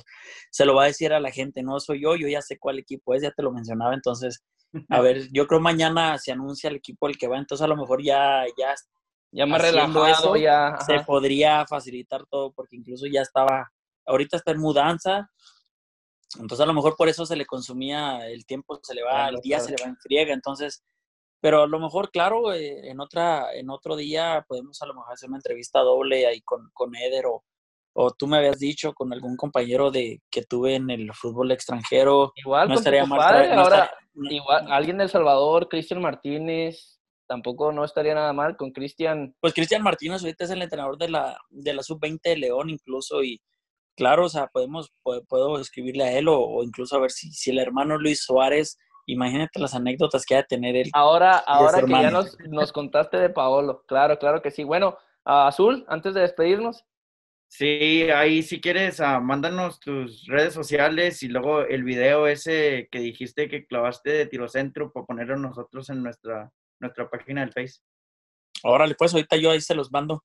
se 0.50 0.64
lo 0.64 0.74
va 0.74 0.84
a 0.84 0.86
decir 0.86 1.12
a 1.12 1.20
la 1.20 1.32
gente, 1.32 1.62
no 1.62 1.80
soy 1.80 2.02
yo, 2.02 2.14
yo 2.14 2.28
ya 2.28 2.40
sé 2.40 2.58
cuál 2.58 2.78
equipo 2.78 3.14
es, 3.14 3.22
ya 3.22 3.32
te 3.32 3.42
lo 3.42 3.50
mencionaba, 3.50 3.92
entonces, 3.92 4.44
a 4.88 5.00
ver, 5.00 5.28
yo 5.32 5.46
creo 5.46 5.60
mañana 5.60 6.16
se 6.18 6.32
anuncia 6.32 6.70
el 6.70 6.76
equipo 6.76 7.08
el 7.08 7.18
que 7.18 7.26
va, 7.26 7.38
entonces 7.38 7.64
a 7.64 7.68
lo 7.68 7.76
mejor 7.76 8.02
ya, 8.02 8.44
ya, 8.56 8.74
ya 9.32 9.46
más 9.46 9.60
relajado, 9.60 10.36
ya 10.36 10.76
se 10.86 11.00
podría 11.00 11.66
facilitar 11.66 12.24
todo, 12.30 12.52
porque 12.52 12.76
incluso 12.76 13.06
ya 13.06 13.22
estaba, 13.22 13.70
ahorita 14.06 14.36
está 14.36 14.52
en 14.52 14.60
mudanza, 14.60 15.28
entonces 16.38 16.60
a 16.62 16.66
lo 16.66 16.74
mejor 16.74 16.94
por 16.96 17.08
eso 17.08 17.26
se 17.26 17.36
le 17.36 17.46
consumía 17.46 18.28
el 18.28 18.46
tiempo, 18.46 18.78
se 18.82 18.94
le 18.94 19.02
va, 19.02 19.28
el 19.28 19.36
día 19.42 19.58
se 19.58 19.70
le 19.70 19.82
va 19.82 19.88
en 19.88 19.96
friega, 19.96 20.32
entonces 20.32 20.84
pero 21.40 21.62
a 21.62 21.66
lo 21.66 21.78
mejor, 21.78 22.10
claro, 22.10 22.52
eh, 22.52 22.88
en, 22.88 22.98
otra, 22.98 23.54
en 23.54 23.70
otro 23.70 23.94
día 23.94 24.44
podemos 24.48 24.80
a 24.82 24.86
lo 24.86 24.94
mejor 24.94 25.12
hacer 25.12 25.28
una 25.28 25.38
entrevista 25.38 25.80
doble 25.80 26.26
ahí 26.26 26.40
con, 26.40 26.70
con 26.72 26.96
Eder 26.96 27.26
o, 27.26 27.44
o 27.98 28.10
tú 28.10 28.26
me 28.26 28.36
habías 28.36 28.58
dicho 28.58 28.92
con 28.92 29.10
algún 29.14 29.36
compañero 29.36 29.90
de 29.90 30.20
que 30.30 30.42
tuve 30.42 30.74
en 30.74 30.90
el 30.90 31.10
fútbol 31.14 31.50
extranjero. 31.50 32.30
Igual, 32.36 32.68
no 32.68 32.74
estaría 32.74 33.06
mal. 33.06 33.50
ahora, 33.52 33.90
igual, 34.14 34.70
alguien 34.70 34.98
del 34.98 35.08
Salvador, 35.08 35.66
Cristian 35.70 36.02
Martínez, 36.02 37.00
tampoco 37.26 37.72
no 37.72 37.84
estaría 37.86 38.14
nada 38.14 38.34
mal 38.34 38.54
con 38.58 38.70
Cristian. 38.70 39.34
Pues 39.40 39.54
Cristian 39.54 39.82
Martínez 39.82 40.22
ahorita 40.22 40.44
es 40.44 40.50
el 40.50 40.60
entrenador 40.60 40.98
de 40.98 41.08
la, 41.08 41.38
de 41.48 41.72
la 41.72 41.82
sub-20 41.82 42.20
de 42.22 42.36
León 42.36 42.68
incluso 42.68 43.24
y 43.24 43.40
claro, 43.96 44.26
o 44.26 44.28
sea, 44.28 44.48
podemos, 44.48 44.92
puedo, 45.02 45.58
escribirle 45.58 46.04
a 46.04 46.12
él 46.18 46.28
o, 46.28 46.62
incluso 46.62 46.96
a 46.96 47.00
ver 47.00 47.10
si, 47.10 47.32
si 47.32 47.50
el 47.50 47.58
hermano 47.58 47.96
Luis 47.96 48.22
Suárez, 48.22 48.76
imagínate 49.06 49.58
las 49.58 49.74
anécdotas 49.74 50.26
que 50.26 50.34
ha 50.34 50.42
de 50.42 50.44
tener 50.44 50.76
él. 50.76 50.90
Ahora, 50.92 51.38
ahora 51.38 51.80
que 51.80 51.90
ya 51.90 52.10
nos, 52.10 52.36
nos 52.40 52.72
contaste 52.72 53.16
de 53.16 53.30
Paolo, 53.30 53.84
claro, 53.86 54.18
claro 54.18 54.42
que 54.42 54.50
sí. 54.50 54.64
Bueno, 54.64 54.98
Azul, 55.24 55.86
antes 55.88 56.12
de 56.12 56.20
despedirnos. 56.20 56.84
Sí, 57.48 58.02
ahí 58.10 58.42
si 58.42 58.60
quieres, 58.60 59.00
ah, 59.00 59.20
mándanos 59.20 59.80
tus 59.80 60.26
redes 60.26 60.52
sociales 60.52 61.22
y 61.22 61.28
luego 61.28 61.62
el 61.62 61.84
video 61.84 62.26
ese 62.26 62.88
que 62.90 62.98
dijiste 62.98 63.48
que 63.48 63.66
clavaste 63.66 64.10
de 64.10 64.26
tirocentro 64.26 64.92
para 64.92 65.06
ponerlo 65.06 65.36
nosotros 65.36 65.88
en 65.90 66.02
nuestra, 66.02 66.50
nuestra 66.80 67.08
página 67.08 67.42
del 67.42 67.52
Face. 67.52 67.80
Órale, 68.62 68.94
pues 68.94 69.14
ahorita 69.14 69.36
yo 69.36 69.50
ahí 69.50 69.60
se 69.60 69.74
los 69.74 69.92
mando. 69.92 70.24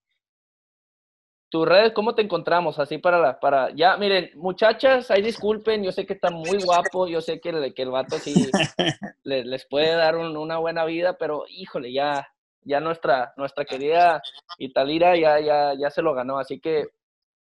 tus 1.49 1.67
redes, 1.67 1.93
¿cómo 1.93 2.15
te 2.15 2.22
encontramos? 2.22 2.80
Así 2.80 2.97
para 2.97 3.19
la, 3.19 3.39
para, 3.39 3.74
ya, 3.76 3.97
miren, 3.97 4.32
muchachas, 4.36 5.11
ahí 5.11 5.22
disculpen, 5.22 5.84
yo 5.84 5.91
sé 5.91 6.05
que 6.05 6.13
está 6.13 6.32
muy 6.32 6.57
guapo, 6.63 7.07
yo 7.07 7.22
sé 7.22 7.39
que, 7.39 7.74
que 7.74 7.82
el 7.84 7.91
vato 7.91 8.17
sí 8.17 8.34
les, 9.24 9.65
puede 9.67 9.93
dar 9.95 10.17
una 10.17 10.57
buena 10.57 10.86
vida, 10.86 11.17
pero 11.17 11.45
híjole, 11.49 11.93
ya, 11.93 12.28
ya 12.63 12.80
nuestra, 12.80 13.34
nuestra 13.38 13.63
querida 13.65 14.22
Italira 14.57 15.15
ya, 15.17 15.39
ya, 15.39 15.74
ya 15.78 15.89
se 15.91 16.01
lo 16.01 16.13
ganó, 16.13 16.39
así 16.39 16.59
que 16.59 16.88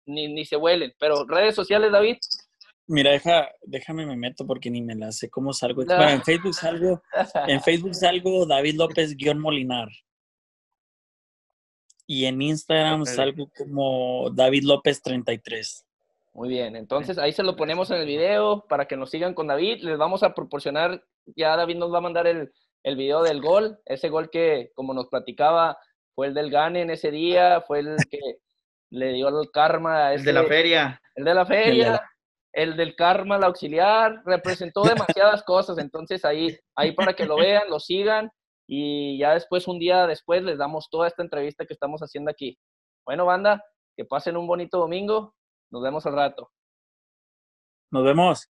ni, 0.05 0.27
ni 0.27 0.45
se 0.45 0.55
huelen. 0.55 0.93
Pero 0.99 1.25
redes 1.25 1.55
sociales, 1.55 1.91
David. 1.91 2.17
Mira, 2.87 3.11
deja, 3.11 3.49
déjame 3.63 4.05
me 4.05 4.15
meto 4.15 4.45
porque 4.45 4.69
ni 4.69 4.81
me 4.81 4.95
la 4.95 5.11
sé 5.11 5.29
cómo 5.29 5.53
salgo. 5.53 5.83
Bueno, 5.85 6.09
en 6.09 6.23
Facebook 6.23 6.53
salgo, 6.53 7.01
en 7.47 7.61
Facebook 7.61 7.95
salgo 7.95 8.45
David 8.45 8.75
López 8.75 9.15
guion 9.15 9.39
Molinar. 9.39 9.89
Y 12.07 12.25
en 12.25 12.41
Instagram 12.41 13.05
salgo 13.05 13.49
como 13.57 14.29
David 14.29 14.63
López 14.65 15.01
33. 15.01 15.83
Muy 16.33 16.49
bien, 16.49 16.75
entonces 16.75 17.17
ahí 17.17 17.31
se 17.31 17.43
lo 17.43 17.55
ponemos 17.55 17.89
en 17.89 17.97
el 17.97 18.05
video 18.05 18.65
para 18.67 18.87
que 18.87 18.97
nos 18.97 19.09
sigan 19.09 19.33
con 19.33 19.47
David. 19.47 19.81
Les 19.81 19.97
vamos 19.97 20.21
a 20.21 20.35
proporcionar, 20.35 21.03
ya 21.35 21.55
David 21.55 21.77
nos 21.77 21.91
va 21.91 21.99
a 21.99 22.01
mandar 22.01 22.27
el, 22.27 22.51
el 22.83 22.95
video 22.97 23.23
del 23.23 23.41
gol, 23.41 23.79
ese 23.85 24.09
gol 24.09 24.29
que, 24.29 24.71
como 24.75 24.93
nos 24.93 25.07
platicaba, 25.07 25.79
fue 26.13 26.27
el 26.27 26.35
del 26.35 26.51
Gane 26.51 26.81
en 26.81 26.91
ese 26.91 27.09
día, 27.09 27.61
fue 27.61 27.79
el 27.79 27.95
que 28.11 28.19
le 28.91 29.13
dio 29.13 29.27
el 29.29 29.51
karma. 29.51 30.13
el 30.13 30.23
de 30.23 30.33
la 30.33 30.43
feria. 30.43 31.01
El 31.15 31.25
de 31.25 31.33
la 31.33 31.45
feria, 31.45 32.09
el, 32.51 32.75
del 32.75 32.95
karma, 32.95 33.37
la 33.37 33.47
auxiliar, 33.47 34.21
representó 34.25 34.83
demasiadas 35.15 35.43
cosas, 35.43 35.77
entonces 35.77 36.25
ahí, 36.25 36.57
ahí 36.75 36.91
para 36.91 37.13
que 37.13 37.25
lo 37.25 37.37
vean, 37.37 37.69
lo 37.69 37.79
sigan 37.79 38.29
y 38.67 39.19
ya 39.19 39.33
después, 39.33 39.67
un 39.67 39.79
día 39.79 40.07
después, 40.07 40.43
les 40.43 40.57
damos 40.57 40.89
toda 40.89 41.07
esta 41.07 41.23
entrevista 41.23 41.65
que 41.65 41.73
estamos 41.73 42.01
haciendo 42.01 42.31
aquí. 42.31 42.57
Bueno, 43.05 43.25
banda, 43.25 43.63
que 43.95 44.05
pasen 44.05 44.37
un 44.37 44.47
bonito 44.47 44.79
domingo. 44.79 45.35
Nos 45.71 45.83
vemos 45.83 46.05
al 46.05 46.13
rato. 46.13 46.51
Nos 47.91 48.03
vemos. 48.03 48.49